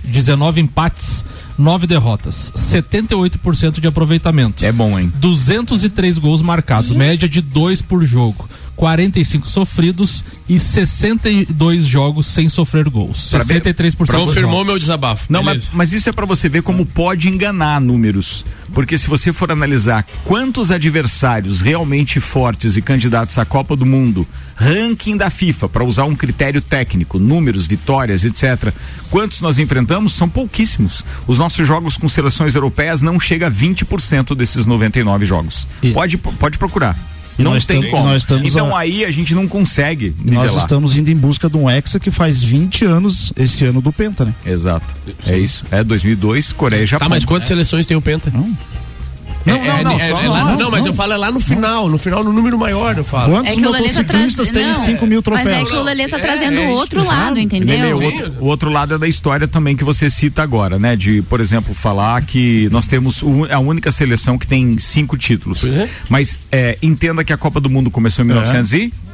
19 0.04 0.62
empates, 0.62 1.24
9 1.58 1.86
derrotas. 1.86 2.52
78% 2.56 3.80
de 3.80 3.88
aproveitamento. 3.88 4.66
É 4.66 4.72
bom, 4.72 4.98
hein? 4.98 5.12
203 5.16 6.18
gols 6.18 6.42
marcados, 6.42 6.92
média 6.92 7.30
de 7.30 7.42
2 7.42 7.82
por 7.82 8.04
jogo. 8.06 8.50
45 8.78 9.50
sofridos 9.50 10.24
e 10.48 10.58
62 10.60 11.84
jogos 11.86 12.28
sem 12.28 12.48
sofrer 12.48 12.88
gols. 12.90 13.30
Pra 13.32 13.44
ver- 13.44 13.62
63% 13.62 14.06
dos 14.06 14.10
Confirmou 14.28 14.64
meu 14.64 14.80
desabafo. 14.80 15.26
Não, 15.30 15.42
mas, 15.44 15.70
mas 15.74 15.92
isso 15.94 16.08
é 16.08 16.12
pra 16.14 16.26
você 16.26 16.48
ver 16.48 16.62
como 16.62 16.86
pode 16.86 17.28
enganar 17.28 17.82
números. 17.82 18.46
Porque 18.74 18.98
se 18.98 19.08
você 19.08 19.34
for 19.34 19.52
analisar 19.52 20.06
quantos 20.24 20.70
adversários 20.72 21.60
realmente 21.62 22.20
fortes 22.20 22.78
e 22.78 22.82
candidatos 22.82 23.38
à 23.40 23.46
Copa 23.46 23.76
do 23.76 23.86
Mundo, 23.86 24.28
ranking 24.56 25.18
da 25.18 25.30
FIFA, 25.30 25.68
para 25.68 25.84
usar 25.84 26.04
um 26.06 26.16
critério 26.16 26.62
técnico, 26.62 27.18
números, 27.18 27.66
vitórias, 27.66 28.24
etc. 28.24 28.72
Quantos 29.10 29.42
nós 29.42 29.58
enfrentamos? 29.58 30.14
São 30.14 30.30
pouquíssimos. 30.30 31.04
Os 31.26 31.40
nossos 31.40 31.68
jogos 31.68 31.98
com 31.98 32.08
seleções 32.08 32.54
europeias 32.54 33.02
não 33.02 33.20
chega 33.20 33.48
a 33.48 33.52
20% 33.52 34.36
desses 34.36 34.66
99 34.68 35.26
jogos. 35.26 35.68
E- 35.82 35.92
Pode, 35.92 36.16
pode 36.18 36.58
procurar. 36.60 36.96
E 37.38 37.44
não 37.44 37.52
nós 37.52 37.66
tem 37.66 37.90
como. 37.90 38.04
nós 38.06 38.24
estamos 38.24 38.50
então 38.50 38.76
a- 38.76 38.80
aí 38.80 39.06
a 39.06 39.12
gente 39.12 39.36
não 39.36 39.48
consegue 39.48 40.16
Nós 40.18 40.26
nivelar. 40.44 40.58
estamos 40.58 40.96
indo 40.98 41.10
em 41.10 41.16
busca 41.16 41.50
de 41.50 41.56
um 41.58 41.70
Hexa 41.70 42.00
que 42.00 42.10
faz 42.10 42.42
20 42.42 42.84
anos 42.86 43.32
esse 43.38 43.64
ano 43.66 43.80
do 43.82 43.94
Penta, 43.94 44.26
né? 44.26 44.34
Exato. 44.46 44.86
É 45.26 45.38
isso. 45.38 45.64
É 45.70 45.84
2002, 45.84 46.52
Coreia 46.54 46.84
e 46.84 46.86
Japão. 46.86 47.08
Tá, 47.08 47.10
mas 47.10 47.24
quantas 47.26 47.48
seleções 47.48 47.86
tem 47.86 47.96
o 47.96 48.02
Penta? 48.02 48.32
Não, 48.34 48.56
É- 49.56 49.84
não, 49.84 49.92
não, 49.92 50.00
é- 50.00 50.10
só 50.10 50.22
é 50.22 50.28
lá- 50.30 50.44
nós, 50.44 50.60
não, 50.60 50.72
mas 50.72 50.82
não. 50.82 50.88
eu 50.88 50.94
falo 50.94 51.14
é 51.14 51.18
lá 51.18 51.32
no 51.32 51.40
final, 51.40 51.88
no 51.90 51.98
final, 51.98 52.24
no 52.24 52.34
número 52.34 52.58
maior, 52.58 52.98
eu 52.98 53.04
falo. 53.04 53.32
Quantos 53.34 53.52
É 53.52 53.56
que 53.56 53.62
tá 53.62 53.70
motociclistas 53.70 54.52
têm 54.52 54.74
5 54.74 55.06
mil 55.08 55.22
Mas 55.30 55.40
é 55.40 55.44
troféus? 55.44 55.70
que 55.70 55.76
o 55.78 55.84
Lelê 55.84 56.08
tá 56.08 56.18
É, 56.18 56.22
trazendo 56.22 56.60
é 56.60 56.68
o 56.68 56.72
outro 56.72 57.04
lado, 57.06 57.40
entendeu? 57.40 57.98
o, 57.98 58.04
outro, 58.04 58.34
o 58.42 58.46
outro 58.46 58.70
lado 58.70 58.96
é 58.96 58.98
da 58.98 59.08
história 59.08 59.48
também 59.48 59.76
que 59.76 59.84
você 59.84 60.10
cita 60.10 60.42
agora, 60.44 60.78
né? 60.80 60.96
De, 60.96 61.22
por 61.24 61.40
exemplo, 61.40 61.74
falar 61.74 62.22
que 62.24 62.68
nós 62.72 62.88
temos 62.88 63.22
o- 63.22 63.46
a 63.52 63.60
única 63.60 63.92
seleção 63.92 64.38
que 64.38 64.48
tem 64.48 64.78
cinco 64.80 65.18
títulos. 65.18 65.62
Pois 65.62 65.74
é. 65.76 65.90
Mas 66.10 66.40
é, 66.52 66.78
entenda 66.82 67.24
que 67.24 67.32
a 67.34 67.38
Copa 67.38 67.60
do 67.60 67.70
Mundo 67.70 67.90
começou 67.92 68.24
em 68.24 68.28
1932. 68.28 69.07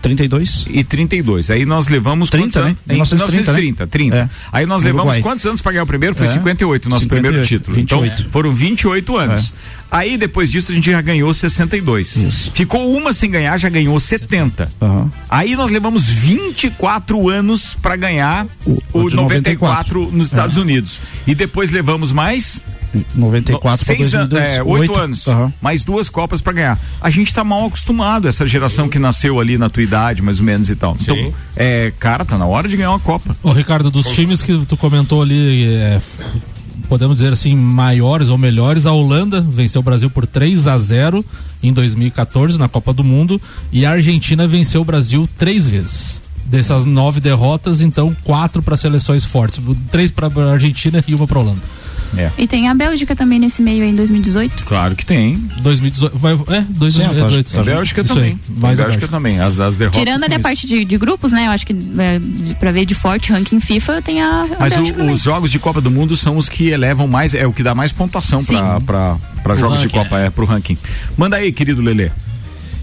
32? 0.00 0.66
E 0.68 0.82
32. 0.84 1.50
Aí 1.50 1.64
nós 1.64 1.88
levamos 1.88 2.30
30, 2.30 2.44
quantos 2.46 2.56
anos? 2.58 2.70
né? 2.72 2.76
Em 2.88 2.92
1930, 2.94 3.52
1930, 3.52 3.86
30. 3.86 4.16
É. 4.16 4.28
Aí 4.52 4.66
nós 4.66 4.82
levamos 4.82 5.14
Uruguai. 5.14 5.22
quantos 5.22 5.46
anos 5.46 5.60
para 5.60 5.72
ganhar 5.72 5.84
o 5.84 5.86
primeiro? 5.86 6.14
Foi 6.14 6.26
É. 6.26 6.30
58, 6.32 6.88
nosso 6.88 7.02
58, 7.02 7.22
primeiro 7.22 7.46
título. 7.46 7.76
28. 7.76 8.20
Então, 8.22 8.30
foram 8.32 8.50
28 8.52 9.16
anos. 9.16 9.54
Aí 9.90 10.16
depois 10.16 10.50
disso 10.50 10.72
a 10.72 10.74
gente 10.74 10.90
já 10.90 11.00
ganhou 11.02 11.32
62. 11.34 12.16
Isso. 12.16 12.50
Ficou 12.54 12.96
uma 12.96 13.12
sem 13.12 13.30
ganhar, 13.30 13.58
já 13.58 13.68
ganhou 13.68 13.98
70. 14.00 14.70
Aham. 14.80 15.10
Aí 15.28 15.54
nós 15.54 15.70
levamos 15.70 16.06
24 16.08 17.28
anos 17.28 17.76
para 17.80 17.94
ganhar 17.96 18.46
O- 18.64 18.70
o, 18.92 19.02
o 19.04 19.10
de 19.10 19.16
94, 19.16 20.00
94. 20.00 20.16
nos 20.16 20.28
Estados 20.28 20.56
Unidos. 20.56 21.00
E 21.26 21.34
depois 21.34 21.70
levamos 21.70 22.10
mais 22.12 22.62
94 23.14 23.60
para 23.60 23.76
seis 23.96 24.14
an- 24.14 24.26
2002. 24.26 24.48
é, 24.58 24.62
oito 24.62 24.98
anos. 24.98 25.28
Aham. 25.28 25.52
Mais 25.60 25.84
duas 25.84 26.08
Copas 26.08 26.40
para 26.40 26.52
ganhar. 26.52 26.80
A 27.00 27.10
gente 27.10 27.32
tá 27.34 27.42
mal 27.42 27.66
acostumado, 27.66 28.28
essa 28.28 28.46
geração 28.46 28.88
que 28.88 28.98
nasceu 28.98 29.40
ali 29.40 29.56
na 29.58 29.68
tua 29.68 29.82
idade, 29.82 30.20
mais 30.22 30.38
ou 30.38 30.44
menos 30.44 30.68
e 30.70 30.76
tal. 30.76 30.96
Então, 31.00 31.32
é, 31.56 31.92
cara, 31.98 32.24
tá 32.24 32.36
na 32.36 32.46
hora 32.46 32.68
de 32.68 32.76
ganhar 32.76 32.90
uma 32.90 33.00
Copa. 33.00 33.36
Ô, 33.42 33.52
Ricardo, 33.52 33.90
dos 33.90 34.06
times 34.10 34.42
que 34.42 34.64
tu 34.66 34.76
comentou 34.76 35.22
ali, 35.22 35.64
é, 35.66 36.00
podemos 36.88 37.16
dizer 37.16 37.32
assim, 37.32 37.54
maiores 37.56 38.28
ou 38.28 38.36
melhores, 38.36 38.84
a 38.86 38.92
Holanda 38.92 39.40
venceu 39.40 39.80
o 39.80 39.84
Brasil 39.84 40.10
por 40.10 40.26
3 40.26 40.66
a 40.68 40.76
0 40.78 41.24
em 41.62 41.72
2014 41.72 42.58
na 42.58 42.68
Copa 42.68 42.92
do 42.92 43.02
Mundo 43.02 43.40
e 43.72 43.86
a 43.86 43.92
Argentina 43.92 44.46
venceu 44.46 44.82
o 44.82 44.84
Brasil 44.84 45.28
três 45.38 45.68
vezes. 45.68 46.20
Dessas 46.44 46.84
nove 46.84 47.18
derrotas, 47.20 47.80
então 47.80 48.14
quatro 48.24 48.60
para 48.62 48.76
seleções 48.76 49.24
fortes, 49.24 49.58
três 49.90 50.10
para 50.10 50.26
a 50.26 50.52
Argentina 50.52 51.02
e 51.06 51.14
uma 51.14 51.26
para 51.26 51.38
Holanda. 51.38 51.60
É. 52.16 52.30
E 52.36 52.46
tem 52.46 52.68
a 52.68 52.74
Bélgica 52.74 53.16
também 53.16 53.38
nesse 53.38 53.62
meio 53.62 53.82
aí 53.82 53.90
em 53.90 53.94
2018. 53.96 54.64
Claro 54.64 54.94
que 54.94 55.04
tem. 55.06 55.36
2018, 55.62 56.18
vai, 56.18 56.34
é, 56.48 56.60
2018. 56.68 57.58
A 57.58 57.62
Bélgica 57.64 58.00
Isso 58.02 58.14
também. 58.14 58.32
aí, 58.48 58.56
mais 58.58 58.78
a 58.78 58.84
Bélgica 58.84 59.08
também. 59.08 59.40
As, 59.40 59.58
as 59.58 59.78
derrotas. 59.78 59.98
Tirando 60.00 60.22
ali 60.24 60.34
a 60.34 60.40
parte 60.40 60.66
de, 60.66 60.84
de 60.84 60.98
grupos, 60.98 61.32
né? 61.32 61.46
Eu 61.46 61.50
acho 61.52 61.66
que 61.66 61.72
é, 61.72 62.18
de- 62.18 62.54
pra 62.56 62.70
ver 62.70 62.84
de 62.84 62.94
forte 62.94 63.32
ranking 63.32 63.60
FIFA, 63.60 64.02
tem 64.02 64.20
a, 64.20 64.42
a 64.42 64.56
Mas 64.60 64.76
o- 64.76 65.10
os 65.12 65.22
jogos 65.22 65.50
de 65.50 65.58
Copa 65.58 65.80
do 65.80 65.90
Mundo 65.90 66.16
são 66.16 66.36
os 66.36 66.48
que 66.48 66.68
elevam 66.68 67.08
mais, 67.08 67.34
é 67.34 67.46
o 67.46 67.52
que 67.52 67.62
dá 67.62 67.74
mais 67.74 67.92
pontuação 67.92 68.40
Sim. 68.42 68.56
para 68.86 69.16
jogos 69.56 69.80
de 69.80 69.86
ranking, 69.86 69.98
Copa, 69.98 70.18
é 70.18 70.28
pro 70.30 70.44
ranking. 70.44 70.76
Manda 71.16 71.36
aí, 71.36 71.50
querido 71.52 71.80
Lelê. 71.80 72.10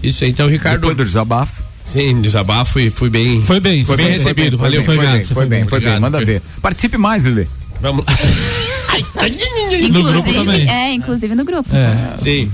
Isso 0.02 0.24
aí, 0.24 0.30
então, 0.30 0.48
Ricardo. 0.48 0.80
Depois 0.80 0.96
do 0.96 1.04
desabafo. 1.04 1.62
Sim, 1.84 2.20
desabafo 2.20 2.78
e 2.80 2.88
fui 2.90 3.10
bem. 3.10 3.42
Foi 3.44 3.58
bem, 3.60 3.84
Foi 3.84 3.96
foi 3.96 3.96
bem 3.96 4.06
bem, 4.06 4.18
recebido, 4.18 4.56
foi 4.58 4.66
valeu. 4.70 4.80
bem, 4.80 4.86
foi 4.86 4.96
bem, 4.98 5.24
foi 5.24 5.46
bem, 5.46 5.68
foi 5.68 5.80
bem. 5.80 6.00
Manda 6.00 6.24
ver. 6.24 6.40
Participe 6.62 6.96
mais, 6.96 7.24
Lelê. 7.24 7.46
Vamos 7.80 8.04
lá. 8.06 8.12
No 9.90 10.02
grupo 10.02 10.32
também. 10.32 10.68
É, 10.68 10.92
inclusive 10.92 11.34
no 11.34 11.44
grupo. 11.44 11.74
É. 11.74 12.18
Sim. 12.18 12.50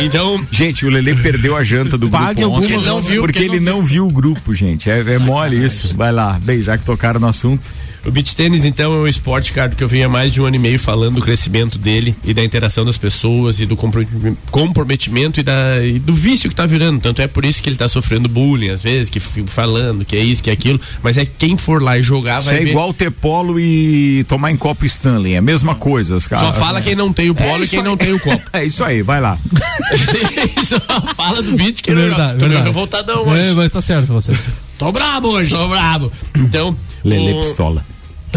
Então, 0.00 0.44
Gente, 0.50 0.86
o 0.86 0.90
Lelê 0.90 1.14
perdeu 1.14 1.56
a 1.56 1.64
janta 1.64 1.98
do 1.98 2.08
Pague 2.08 2.42
grupo 2.42 2.56
ontem. 2.56 2.68
Porque 2.68 2.74
algumas 2.74 2.86
ele 2.86 2.94
não 2.94 3.02
viu, 3.02 3.22
porque 3.22 3.40
porque 3.40 3.56
ele 3.56 3.64
não 3.64 3.84
viu 3.84 4.06
o 4.06 4.10
grupo, 4.10 4.54
gente. 4.54 4.88
É, 4.88 5.00
é 5.00 5.18
mole 5.18 5.62
isso. 5.62 5.94
Vai 5.96 6.12
lá. 6.12 6.38
Bem, 6.40 6.62
já 6.62 6.78
que 6.78 6.84
tocaram 6.84 7.18
no 7.18 7.26
assunto. 7.26 7.62
O 8.04 8.10
beach 8.10 8.34
tênis, 8.34 8.64
então, 8.64 8.92
é 8.92 8.96
um 9.02 9.06
esporte, 9.06 9.52
cara, 9.52 9.70
que 9.70 9.82
eu 9.82 9.86
venho 9.86 10.06
há 10.06 10.08
mais 10.08 10.32
de 10.32 10.40
um 10.40 10.44
ano 10.44 10.56
e 10.56 10.58
meio 10.58 10.78
falando 10.78 11.14
do 11.16 11.20
crescimento 11.22 11.78
dele 11.78 12.16
e 12.24 12.34
da 12.34 12.42
interação 12.42 12.84
das 12.84 12.96
pessoas 12.96 13.60
e 13.60 13.66
do 13.66 13.76
compro- 13.76 14.04
comprometimento 14.50 15.38
e, 15.38 15.42
da, 15.44 15.84
e 15.84 15.98
do 16.00 16.12
vício 16.12 16.50
que 16.50 16.54
tá 16.56 16.66
virando. 16.66 17.00
Tanto 17.00 17.22
é 17.22 17.28
por 17.28 17.44
isso 17.44 17.62
que 17.62 17.68
ele 17.68 17.76
tá 17.76 17.88
sofrendo 17.88 18.28
bullying, 18.28 18.70
às 18.70 18.82
vezes, 18.82 19.08
que 19.08 19.20
fica 19.20 19.46
falando 19.46 20.04
que 20.04 20.16
é 20.16 20.20
isso, 20.20 20.42
que 20.42 20.50
é 20.50 20.52
aquilo. 20.52 20.80
Mas 21.02 21.16
é 21.16 21.24
quem 21.24 21.56
for 21.56 21.80
lá 21.80 21.96
e 21.96 22.02
jogar 22.02 22.38
Isso 22.40 22.46
vai 22.46 22.56
é 22.56 22.64
ver. 22.64 22.70
igual 22.70 22.92
ter 22.92 23.10
polo 23.10 23.60
e 23.60 24.24
tomar 24.28 24.50
em 24.50 24.56
copo 24.56 24.84
Stanley. 24.84 25.34
É 25.34 25.38
a 25.38 25.42
mesma 25.42 25.74
coisa, 25.76 26.16
os 26.16 26.26
caras. 26.26 26.54
Só 26.56 26.60
fala 26.60 26.82
quem 26.82 26.96
não 26.96 27.12
tem 27.12 27.30
o 27.30 27.34
polo 27.36 27.62
É 27.62 27.66
e 27.66 27.68
quem 27.68 27.78
aí. 27.78 27.84
não 27.84 27.96
tem 27.96 28.12
o 28.12 28.18
copo. 28.20 28.42
É 28.52 28.64
isso 28.64 28.82
aí, 28.84 29.00
vai 29.02 29.20
lá. 29.20 29.38
Só 30.66 30.80
fala 31.14 31.40
do 31.42 31.52
beat 31.52 31.80
que 31.82 31.94
Verdade, 31.94 32.42
eu 32.44 32.50
tô 32.50 32.62
revoltadão 32.64 33.22
hoje. 33.28 33.40
É, 33.40 33.52
mas 33.52 33.70
tá 33.70 33.80
certo 33.80 34.06
você. 34.12 34.32
tô 34.78 34.90
brabo 34.92 35.28
hoje. 35.28 35.50
Tô 35.54 35.68
brabo. 35.68 36.12
Então. 36.36 36.76
Lele 37.04 37.32
o- 37.34 37.40
Pistola. 37.40 37.84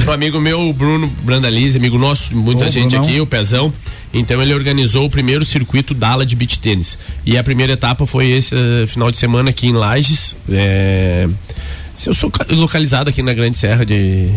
Um 0.08 0.12
amigo 0.12 0.40
meu, 0.40 0.62
o 0.70 0.74
Bruno 0.74 1.08
Brandalize, 1.24 1.78
amigo 1.78 1.98
nosso, 1.98 2.36
muita 2.36 2.66
Ô, 2.66 2.70
gente 2.70 2.92
Brunão. 2.92 3.06
aqui, 3.08 3.22
o 3.22 3.26
Pezão. 3.28 3.74
Então 4.14 4.42
ele 4.42 4.54
organizou 4.54 5.06
o 5.06 5.10
primeiro 5.10 5.44
circuito 5.46 5.94
Dala 5.94 6.26
de 6.26 6.36
beach 6.36 6.60
tênis. 6.60 6.98
E 7.26 7.38
a 7.38 7.44
primeira 7.44 7.74
etapa 7.74 8.06
foi 8.06 8.28
esse 8.30 8.56
eh, 8.56 8.86
final 8.88 9.12
de 9.12 9.18
semana 9.18 9.50
aqui 9.50 9.68
em 9.68 9.74
Lages. 9.74 10.36
É, 10.50 11.28
se 11.94 12.10
eu 12.10 12.14
sou 12.14 12.32
ca- 12.32 12.46
localizado 12.50 13.10
aqui 13.10 13.22
na 13.22 13.34
Grande 13.34 13.58
Serra 13.58 13.86
de. 13.86 14.30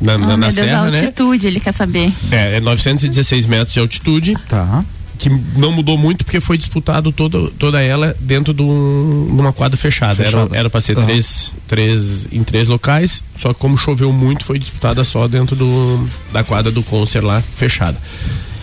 Na, 0.00 0.14
Oh, 0.14 0.18
na, 0.18 0.26
na 0.28 0.36
meu 0.36 0.52
Deus, 0.52 0.66
Serra, 0.66 0.82
a 0.82 0.90
né? 0.90 1.00
altitude, 1.00 1.46
ele 1.46 1.60
quer 1.60 1.72
saber. 1.72 2.12
É, 2.30 2.56
é 2.56 2.60
916 2.60 3.46
metros 3.46 3.72
de 3.74 3.80
altitude. 3.80 4.34
Tá. 4.48 4.84
Que 5.18 5.28
não 5.56 5.72
mudou 5.72 5.96
muito 5.96 6.24
porque 6.24 6.40
foi 6.40 6.58
disputado 6.58 7.10
todo, 7.12 7.50
toda 7.58 7.82
ela 7.82 8.14
dentro 8.20 8.52
de, 8.52 8.62
um- 8.62 9.26
de 9.34 9.40
uma 9.40 9.52
quadra 9.52 9.76
fechada. 9.76 10.16
Fechada. 10.24 10.56
Era, 10.56 10.68
para 10.68 10.80
ser 10.80 10.96
Aham. 10.96 11.06
três, 11.06 11.50
três 11.66 12.26
em 12.30 12.42
três 12.44 12.68
locais, 12.68 13.22
só 13.40 13.52
que 13.54 13.58
como 13.58 13.76
choveu 13.78 14.12
muito, 14.12 14.44
foi 14.44 14.58
disputada 14.58 15.02
só 15.04 15.26
dentro 15.26 15.56
do, 15.56 16.06
da 16.32 16.44
quadra 16.44 16.70
do 16.70 16.82
Concert 16.82 17.24
lá, 17.24 17.40
fechada. 17.56 17.96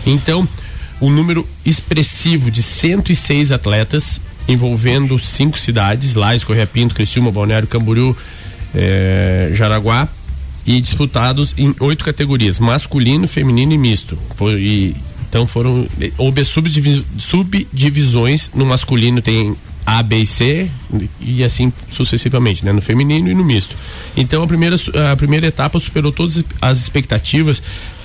Então, 0.06 0.46
o 1.00 1.10
número 1.10 1.46
expressivo 1.66 2.50
de 2.50 2.62
106 2.62 3.50
atletas, 3.50 4.20
envolvendo 4.46 5.18
cinco 5.18 5.58
cidades, 5.58 6.14
Lages, 6.14 6.44
Correia 6.44 6.66
Pinto, 6.66 6.94
Criciúma, 6.94 7.32
Balneário 7.32 7.66
Camboriú, 7.66 8.16
eh, 8.74 9.50
Jaraguá, 9.54 10.08
e 10.66 10.80
disputados 10.80 11.54
em 11.58 11.74
oito 11.80 12.04
categorias: 12.04 12.58
masculino, 12.58 13.26
feminino 13.28 13.72
e 13.72 13.78
misto. 13.78 14.16
Foi, 14.36 14.54
e- 14.60 14.96
então 15.34 15.46
foram. 15.46 15.84
Houve 16.16 16.44
subdivi- 16.44 17.04
subdivisões. 17.18 18.48
No 18.54 18.64
masculino 18.64 19.20
tem 19.20 19.56
A, 19.84 20.00
B 20.00 20.18
e 20.18 20.26
C, 20.28 20.70
e 21.20 21.42
assim 21.42 21.72
sucessivamente, 21.90 22.64
né? 22.64 22.72
No 22.72 22.80
feminino 22.80 23.28
e 23.28 23.34
no 23.34 23.44
misto. 23.44 23.76
Então 24.16 24.44
a 24.44 24.46
primeira, 24.46 24.76
a 25.12 25.16
primeira 25.16 25.48
etapa 25.48 25.80
superou 25.80 26.12
todas 26.12 26.44
as 26.62 26.78
expectativas 26.80 27.60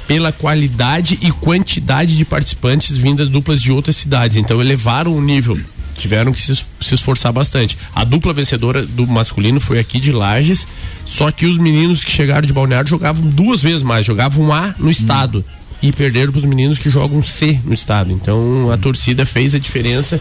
pela 0.08 0.32
qualidade 0.32 1.20
e 1.22 1.32
quantidade 1.32 2.18
de 2.18 2.26
participantes 2.26 2.98
vindas 2.98 3.30
duplas 3.30 3.62
de 3.62 3.72
outras 3.72 3.96
cidades. 3.96 4.36
Então 4.36 4.60
elevaram 4.60 5.16
o 5.16 5.22
nível. 5.22 5.56
Tiveram 6.00 6.32
que 6.34 6.42
se, 6.42 6.54
es- 6.54 6.66
se 6.82 6.96
esforçar 6.96 7.32
bastante. 7.32 7.78
A 7.94 8.04
dupla 8.04 8.34
vencedora 8.34 8.84
do 8.86 9.06
masculino 9.06 9.60
foi 9.60 9.78
aqui 9.78 10.00
de 10.00 10.12
Lages, 10.12 10.66
só 11.06 11.30
que 11.30 11.46
os 11.46 11.60
meninos 11.60 12.04
que 12.04 12.10
chegaram 12.12 12.48
de 12.48 12.54
Balneário 12.54 12.90
jogavam 12.90 13.22
duas 13.30 13.62
vezes 13.62 13.84
mais, 13.84 14.04
jogavam 14.08 14.52
A 14.52 14.74
no 14.80 14.90
estado 14.90 15.46
e 15.82 15.92
perderam 15.92 16.32
para 16.32 16.40
os 16.40 16.46
meninos 16.46 16.80
que 16.80 16.90
jogam 16.90 17.22
C 17.22 17.60
no 17.64 17.74
estado. 17.74 18.12
Então 18.12 18.72
a 18.72 18.78
torcida 18.78 19.26
fez 19.26 19.56
a 19.56 19.60
diferença. 19.60 20.20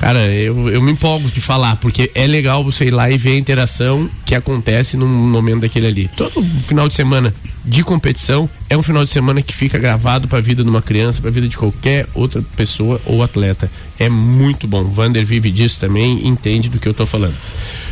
Cara, 0.00 0.18
eu, 0.32 0.70
eu 0.70 0.80
me 0.80 0.92
empolgo 0.92 1.30
de 1.30 1.42
falar, 1.42 1.76
porque 1.76 2.10
é 2.14 2.26
legal 2.26 2.64
você 2.64 2.86
ir 2.86 2.90
lá 2.90 3.10
e 3.10 3.18
ver 3.18 3.32
a 3.32 3.38
interação 3.38 4.08
que 4.24 4.34
acontece 4.34 4.96
num 4.96 5.06
momento 5.06 5.60
daquele 5.60 5.86
ali. 5.86 6.10
Todo 6.16 6.42
final 6.66 6.88
de 6.88 6.94
semana 6.94 7.34
de 7.62 7.84
competição 7.84 8.48
é 8.70 8.76
um 8.78 8.82
final 8.82 9.04
de 9.04 9.10
semana 9.10 9.42
que 9.42 9.54
fica 9.54 9.78
gravado 9.78 10.26
para 10.26 10.38
a 10.38 10.40
vida 10.40 10.64
de 10.64 10.70
uma 10.70 10.80
criança, 10.80 11.20
para 11.20 11.28
a 11.28 11.32
vida 11.32 11.46
de 11.46 11.54
qualquer 11.54 12.06
outra 12.14 12.40
pessoa 12.56 12.98
ou 13.04 13.22
atleta. 13.22 13.70
É 13.98 14.08
muito 14.08 14.66
bom. 14.66 14.84
Vander 14.84 15.24
vive 15.26 15.50
disso 15.50 15.78
também, 15.78 16.26
entende 16.26 16.70
do 16.70 16.78
que 16.78 16.88
eu 16.88 16.94
tô 16.94 17.04
falando. 17.04 17.34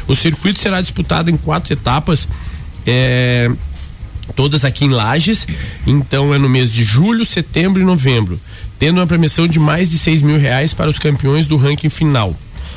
O 0.07 0.17
circuito 0.17 0.59
será 0.61 0.81
disputado 0.81 1.29
em 1.29 1.37
quatro 1.37 1.75
etapas. 1.75 2.27
É, 2.87 3.51
todas 4.35 4.65
aqui 4.65 4.85
em 4.85 4.91
Lages. 4.91 5.47
Então 5.87 6.35
é 6.35 6.39
no 6.39 6.49
mês 6.49 6.73
de 6.73 6.85
julho, 6.85 7.25
setembro 7.25 7.81
e 7.81 7.85
novembro, 7.85 8.41
tendo 8.79 8.99
uma 8.99 9.07
premiação 9.07 9.47
de 9.47 9.59
mais 9.59 9.91
de 9.91 9.99
6 9.99 10.23
mil 10.23 10.39
reais 10.39 10.73
para 10.75 10.91
os 10.91 10.99
campeões 10.99 11.47
do 11.47 11.57
ranking 11.57 11.91
final. 11.91 12.37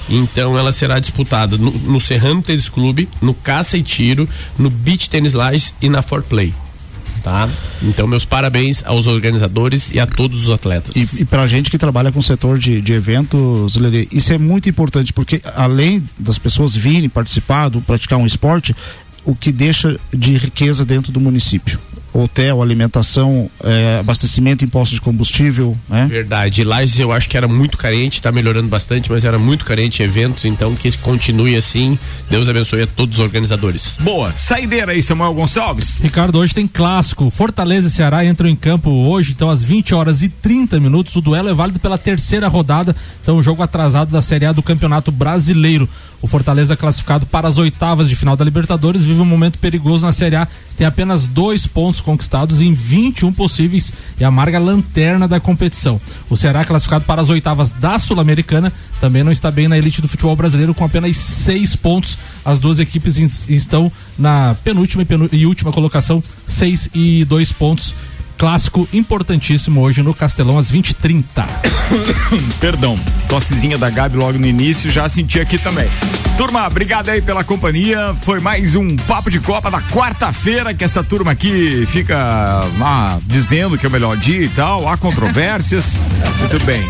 Então 0.09 0.57
ela 0.57 0.71
será 0.71 0.99
disputada 0.99 1.57
no, 1.57 1.71
no 1.71 2.01
Serrano 2.01 2.41
Tênis 2.41 2.67
Clube, 2.67 3.07
no 3.21 3.33
Caça 3.33 3.77
e 3.77 3.83
Tiro, 3.83 4.27
no 4.57 4.69
Beach 4.69 5.09
Tênis 5.09 5.33
Lages 5.33 5.73
e 5.81 5.89
na 5.89 6.01
For 6.01 6.23
Play. 6.23 6.53
Tá? 7.23 7.47
Então 7.83 8.07
meus 8.07 8.25
parabéns 8.25 8.83
aos 8.83 9.05
organizadores 9.05 9.91
e 9.93 9.99
a 9.99 10.07
todos 10.07 10.47
os 10.47 10.53
atletas. 10.53 10.95
E, 10.95 11.21
e 11.21 11.25
pra 11.25 11.45
gente 11.45 11.69
que 11.69 11.77
trabalha 11.77 12.11
com 12.11 12.19
o 12.19 12.23
setor 12.23 12.57
de, 12.57 12.81
de 12.81 12.93
eventos, 12.93 13.75
Lelê, 13.75 14.07
isso 14.11 14.33
é 14.33 14.39
muito 14.39 14.67
importante, 14.67 15.13
porque 15.13 15.39
além 15.55 16.03
das 16.17 16.39
pessoas 16.39 16.75
virem 16.75 17.07
participar, 17.07 17.69
do, 17.69 17.79
praticar 17.79 18.17
um 18.17 18.25
esporte, 18.25 18.75
o 19.25 19.35
que 19.35 19.51
deixa 19.51 19.99
de 20.13 20.37
riqueza 20.37 20.85
dentro 20.85 21.11
do 21.11 21.19
município. 21.19 21.79
Hotel, 22.13 22.61
alimentação, 22.61 23.49
eh, 23.63 23.99
abastecimento, 24.01 24.65
imposto 24.65 24.93
de 24.93 24.99
combustível, 24.99 25.77
né? 25.87 26.07
Verdade. 26.09 26.61
Lages 26.61 26.99
eu 26.99 27.09
acho 27.09 27.29
que 27.29 27.37
era 27.37 27.47
muito 27.47 27.77
carente, 27.77 28.19
está 28.19 28.33
melhorando 28.33 28.67
bastante, 28.67 29.09
mas 29.09 29.23
era 29.23 29.39
muito 29.39 29.63
carente 29.63 30.03
em 30.03 30.05
eventos, 30.05 30.43
então 30.43 30.75
que 30.75 30.91
continue 30.97 31.55
assim. 31.55 31.97
Deus 32.29 32.49
abençoe 32.49 32.81
a 32.81 32.87
todos 32.87 33.17
os 33.17 33.23
organizadores. 33.23 33.95
Boa. 34.01 34.33
Saideira 34.35 34.91
aí, 34.91 35.01
Samuel 35.01 35.33
Gonçalves. 35.33 35.99
Ricardo, 35.99 36.37
hoje 36.37 36.53
tem 36.53 36.67
clássico. 36.67 37.29
Fortaleza 37.29 37.87
e 37.87 37.91
Ceará 37.91 38.25
entram 38.25 38.49
em 38.49 38.57
campo 38.57 38.89
hoje, 38.89 39.31
então 39.31 39.49
às 39.49 39.63
20 39.63 39.95
horas 39.95 40.21
e 40.21 40.27
30 40.27 40.81
minutos. 40.81 41.15
O 41.15 41.21
duelo 41.21 41.47
é 41.47 41.53
válido 41.53 41.79
pela 41.79 41.97
terceira 41.97 42.49
rodada, 42.49 42.93
então 43.23 43.37
o 43.37 43.43
jogo 43.43 43.63
atrasado 43.63 44.11
da 44.11 44.21
Série 44.21 44.45
A 44.45 44.51
do 44.51 44.61
Campeonato 44.61 45.13
Brasileiro. 45.13 45.87
O 46.21 46.27
Fortaleza 46.27 46.77
classificado 46.77 47.25
para 47.25 47.47
as 47.47 47.57
oitavas 47.57 48.07
de 48.07 48.15
final 48.15 48.35
da 48.37 48.45
Libertadores 48.45 49.01
vive 49.01 49.19
um 49.21 49.25
momento 49.25 49.57
perigoso 49.57 50.05
na 50.05 50.11
Série 50.11 50.35
A. 50.35 50.47
Tem 50.77 50.85
apenas 50.85 51.25
dois 51.25 51.65
pontos 51.65 51.99
conquistados 51.99 52.61
em 52.61 52.73
21 52.73 53.33
possíveis 53.33 53.91
e 54.19 54.23
amarga 54.23 54.59
lanterna 54.59 55.27
da 55.27 55.39
competição. 55.39 55.99
O 56.29 56.37
Ceará 56.37 56.63
classificado 56.63 57.05
para 57.05 57.21
as 57.21 57.29
oitavas 57.29 57.71
da 57.71 57.97
Sul-Americana 57.97 58.71
também 58.99 59.23
não 59.23 59.31
está 59.31 59.49
bem 59.49 59.67
na 59.67 59.77
elite 59.77 59.99
do 60.01 60.07
futebol 60.07 60.35
brasileiro 60.35 60.75
com 60.75 60.85
apenas 60.85 61.17
seis 61.17 61.75
pontos. 61.75 62.17
As 62.45 62.59
duas 62.59 62.77
equipes 62.77 63.17
estão 63.49 63.91
na 64.17 64.55
penúltima 64.63 65.01
e, 65.01 65.05
penu- 65.05 65.29
e 65.31 65.45
última 65.47 65.71
colocação, 65.71 66.23
seis 66.45 66.87
e 66.93 67.25
dois 67.25 67.51
pontos. 67.51 67.95
Clássico 68.41 68.89
importantíssimo 68.91 69.81
hoje 69.81 70.01
no 70.01 70.15
Castelão 70.15 70.57
às 70.57 70.71
20 70.71 70.93
h 70.93 70.97
30 70.99 71.45
Perdão, 72.59 72.99
tossezinha 73.29 73.77
da 73.77 73.87
Gabi 73.87 74.17
logo 74.17 74.39
no 74.39 74.47
início, 74.47 74.89
já 74.89 75.07
senti 75.07 75.39
aqui 75.39 75.59
também. 75.59 75.87
Turma, 76.39 76.65
obrigado 76.65 77.09
aí 77.09 77.21
pela 77.21 77.43
companhia. 77.43 78.15
Foi 78.23 78.39
mais 78.39 78.73
um 78.75 78.95
Papo 78.95 79.29
de 79.29 79.39
Copa 79.39 79.69
da 79.69 79.79
quarta-feira 79.79 80.73
que 80.73 80.83
essa 80.83 81.03
turma 81.03 81.29
aqui 81.33 81.85
fica 81.85 82.17
ah, 82.81 83.19
dizendo 83.21 83.77
que 83.77 83.85
é 83.85 83.89
o 83.89 83.91
melhor 83.91 84.17
dia 84.17 84.41
e 84.41 84.49
tal. 84.49 84.89
Há 84.89 84.97
controvérsias. 84.97 86.01
Muito 86.39 86.65
bem. 86.65 86.81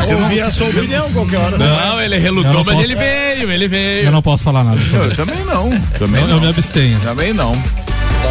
Você 0.00 0.12
não 0.12 0.28
via 0.28 0.46
a 0.46 0.50
sua 0.50 0.66
opinião 0.66 1.08
qualquer 1.12 1.36
hora. 1.36 1.56
Não, 1.56 2.00
ele 2.00 2.18
relutou, 2.18 2.52
não 2.52 2.64
mas 2.64 2.74
posso- 2.74 2.84
ele 2.84 2.96
veio, 2.96 3.52
ele 3.52 3.68
veio. 3.68 4.06
Eu 4.06 4.10
não 4.10 4.22
posso 4.22 4.42
falar 4.42 4.64
nada 4.64 4.80
sobre 4.86 5.06
Eu 5.06 5.12
isso. 5.12 5.24
também 5.24 5.44
não. 5.44 5.70
Também 5.96 6.20
Eu, 6.22 6.26
não. 6.26 6.34
eu 6.34 6.40
me 6.40 6.48
abstenho. 6.48 6.98
Também 6.98 7.32
não. 7.32 7.52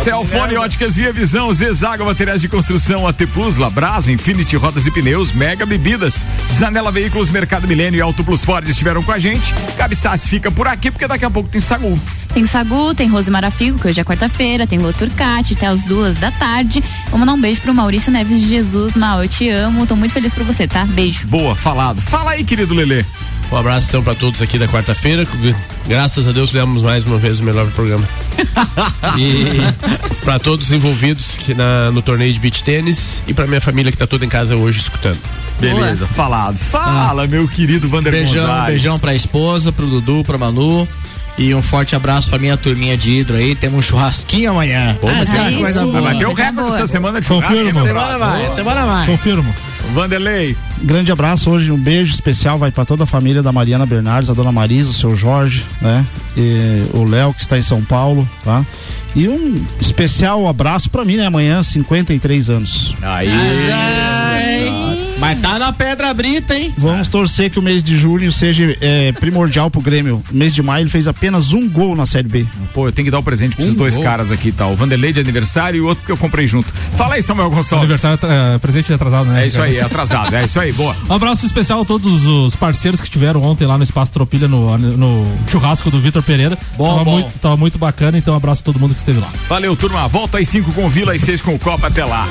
Celfone 0.05 0.55
Óticas 0.55 0.95
Via 0.97 1.11
Visão, 1.11 1.51
Zezaga 1.51 2.05
Materiais 2.05 2.39
de 2.39 2.47
Construção, 2.47 3.07
AT 3.07 3.25
Plus, 3.33 3.57
Labrasa, 3.57 4.11
Infinity 4.11 4.55
Rodas 4.55 4.85
e 4.85 4.91
Pneus, 4.91 5.31
Mega 5.31 5.65
Bebidas, 5.65 6.27
Zanela 6.59 6.91
Veículos, 6.91 7.31
Mercado 7.31 7.67
Milênio 7.67 7.97
e 7.97 8.01
Auto 8.01 8.23
Plus 8.23 8.45
Ford 8.45 8.69
estiveram 8.69 9.01
com 9.01 9.11
a 9.11 9.17
gente. 9.17 9.51
Gabi 9.75 9.95
Sassi 9.95 10.29
fica 10.29 10.51
por 10.51 10.67
aqui 10.67 10.91
porque 10.91 11.07
daqui 11.07 11.25
a 11.25 11.31
pouco 11.31 11.49
tem 11.49 11.59
Sagu. 11.59 11.99
Tem 12.35 12.45
Sagu, 12.45 12.93
tem 12.93 13.07
Rose 13.07 13.31
Marafigo, 13.31 13.79
que 13.79 13.87
hoje 13.87 13.99
é 13.99 14.03
quarta-feira, 14.03 14.67
tem 14.67 14.77
Loturcati, 14.77 15.55
até 15.55 15.65
as 15.65 15.83
duas 15.85 16.17
da 16.17 16.29
tarde. 16.29 16.83
Vou 17.09 17.17
mandar 17.17 17.33
um 17.33 17.41
beijo 17.41 17.61
pro 17.61 17.73
Maurício 17.73 18.11
Neves 18.11 18.39
de 18.39 18.47
Jesus. 18.47 18.95
Mal, 18.95 19.23
eu 19.23 19.27
te 19.27 19.49
amo, 19.49 19.87
tô 19.87 19.95
muito 19.95 20.11
feliz 20.11 20.35
por 20.35 20.43
você, 20.43 20.67
tá? 20.67 20.85
Beijo. 20.85 21.25
Boa, 21.25 21.55
falado. 21.55 21.99
Fala 21.99 22.31
aí, 22.31 22.43
querido 22.43 22.75
Lelê. 22.75 23.03
Um 23.51 23.57
abraço 23.57 23.87
então 23.89 24.03
para 24.03 24.15
todos 24.15 24.41
aqui 24.41 24.57
da 24.57 24.67
quarta-feira. 24.67 25.25
Graças 25.87 26.27
a 26.27 26.31
Deus 26.31 26.49
fizemos 26.49 26.81
mais 26.81 27.05
uma 27.05 27.17
vez 27.17 27.39
o 27.39 27.43
melhor 27.43 27.69
programa. 27.71 28.03
e 29.17 29.61
para 30.23 30.39
todos 30.39 30.67
os 30.67 30.71
envolvidos 30.73 31.37
aqui 31.39 31.53
na, 31.53 31.91
no 31.91 32.01
torneio 32.01 32.33
de 32.33 32.39
beach 32.39 32.63
tênis 32.63 33.21
e 33.27 33.33
para 33.33 33.47
minha 33.47 33.61
família 33.61 33.91
que 33.91 33.97
tá 33.97 34.07
toda 34.07 34.25
em 34.25 34.29
casa 34.29 34.55
hoje 34.55 34.79
escutando. 34.79 35.19
Beleza, 35.59 36.05
falado. 36.05 36.57
Fala, 36.57 37.27
meu 37.27 37.47
querido 37.47 37.87
Vander 37.87 38.11
Beijão, 38.11 38.41
Gonzalez. 38.41 38.65
beijão 38.67 38.99
pra 38.99 39.15
esposa, 39.15 39.71
pro 39.71 39.85
Dudu, 39.85 40.23
pra 40.25 40.37
Manu. 40.37 40.87
E 41.37 41.53
um 41.53 41.61
forte 41.61 41.95
abraço 41.95 42.29
pra 42.29 42.39
minha 42.39 42.55
turminha 42.55 42.95
de 42.95 43.11
hidro 43.11 43.35
aí. 43.35 43.55
Temos 43.55 43.79
um 43.79 43.81
churrasquinho 43.81 44.51
amanhã. 44.51 44.95
Pô, 45.01 45.07
mas 45.07 45.29
aí 45.29 45.53
tem- 45.55 45.61
vai 45.63 45.73
sim. 45.73 45.79
bater 45.91 46.25
o 46.27 46.31
Coisa 46.31 46.43
recorde 46.43 46.51
boa. 46.53 46.77
essa 46.77 46.87
semana 46.87 47.19
de 47.19 47.27
churrasco, 47.27 47.51
Confirmo. 47.57 47.83
Semana 47.83 48.17
vai, 48.17 48.49
semana 48.49 48.85
vai. 48.85 49.05
Confirmo. 49.05 49.55
Vanderlei. 49.93 50.55
Grande 50.81 51.11
abraço 51.11 51.49
hoje, 51.49 51.71
um 51.71 51.77
beijo 51.77 52.13
especial 52.13 52.57
vai 52.57 52.71
para 52.71 52.85
toda 52.85 53.03
a 53.03 53.07
família 53.07 53.43
da 53.43 53.51
Mariana 53.51 53.85
Bernardes, 53.85 54.29
a 54.29 54.33
dona 54.33 54.51
Marisa, 54.51 54.89
o 54.89 54.93
seu 54.93 55.15
Jorge, 55.15 55.65
né? 55.81 56.05
E 56.37 56.83
o 56.93 57.03
Léo 57.03 57.33
que 57.33 57.41
está 57.41 57.57
em 57.57 57.61
São 57.61 57.83
Paulo, 57.83 58.27
tá? 58.43 58.65
E 59.15 59.27
um 59.27 59.63
especial 59.79 60.47
abraço 60.47 60.89
para 60.89 61.05
mim, 61.05 61.17
né? 61.17 61.25
Amanhã, 61.27 61.61
53 61.63 62.49
anos. 62.49 62.95
Aí. 63.01 63.29
Mas 65.25 65.41
tá 65.41 65.57
na 65.57 65.73
pedra 65.73 66.13
brita, 66.13 66.55
hein? 66.57 66.73
Vamos 66.77 67.09
torcer 67.09 67.49
que 67.49 67.57
o 67.57 67.61
mês 67.61 67.83
de 67.83 67.97
julho 67.97 68.31
seja 68.31 68.75
é, 68.79 69.11
primordial 69.13 69.69
pro 69.71 69.81
Grêmio. 69.81 70.23
No 70.31 70.37
mês 70.37 70.53
de 70.53 70.61
maio 70.61 70.83
ele 70.83 70.89
fez 70.89 71.07
apenas 71.07 71.51
um 71.53 71.67
gol 71.69 71.95
na 71.95 72.05
Série 72.05 72.27
B. 72.27 72.45
Pô, 72.73 72.87
eu 72.87 72.91
tenho 72.91 73.05
que 73.05 73.11
dar 73.11 73.19
o 73.19 73.23
presente 73.23 73.55
pra 73.55 73.63
esses 73.63 73.75
Um 73.75 73.77
dois 73.77 73.95
gol. 73.95 74.03
caras 74.03 74.31
aqui, 74.31 74.51
tá? 74.51 74.67
O 74.67 74.75
Vanderlei 74.75 75.11
de 75.11 75.19
aniversário 75.19 75.77
e 75.77 75.81
o 75.81 75.87
outro 75.87 76.05
que 76.05 76.11
eu 76.11 76.17
comprei 76.17 76.47
junto. 76.47 76.71
Fala 76.95 77.15
aí, 77.15 77.23
Samuel 77.23 77.49
Gonçalves. 77.49 77.85
Aniversário 77.85 78.19
é, 78.23 78.57
presente 78.59 78.93
atrasado, 78.93 79.25
né? 79.29 79.43
É 79.43 79.47
isso 79.47 79.57
cara? 79.57 79.69
aí, 79.69 79.77
é 79.77 79.81
atrasado, 79.81 80.35
é 80.35 80.45
isso 80.45 80.59
aí, 80.59 80.71
boa. 80.71 80.95
Um 81.09 81.13
abraço 81.13 81.45
especial 81.45 81.81
a 81.81 81.85
todos 81.85 82.25
os 82.25 82.55
parceiros 82.55 82.99
que 82.99 83.05
estiveram 83.07 83.41
ontem 83.43 83.65
lá 83.65 83.77
no 83.77 83.83
Espaço 83.83 84.11
Tropilha, 84.11 84.47
no, 84.47 84.77
no 84.77 85.25
churrasco 85.47 85.89
do 85.89 85.99
Vitor 85.99 86.21
Pereira. 86.23 86.57
Bom, 86.77 86.91
tava, 86.91 87.03
bom. 87.03 87.11
Muito, 87.11 87.39
tava 87.39 87.57
muito 87.57 87.77
bacana, 87.79 88.17
então 88.17 88.33
um 88.33 88.37
abraço 88.37 88.61
a 88.61 88.65
todo 88.65 88.79
mundo 88.79 88.93
que 88.93 88.99
esteve 88.99 89.19
lá. 89.19 89.29
Valeu, 89.47 89.75
turma. 89.75 90.07
Volta 90.07 90.39
às 90.39 90.47
5 90.49 90.71
com 90.73 90.85
o 90.85 90.89
Vila, 90.89 91.13
às 91.13 91.21
6 91.21 91.41
com 91.41 91.55
o 91.55 91.59
Copa. 91.59 91.87
Até 91.87 92.03
lá. 92.03 92.27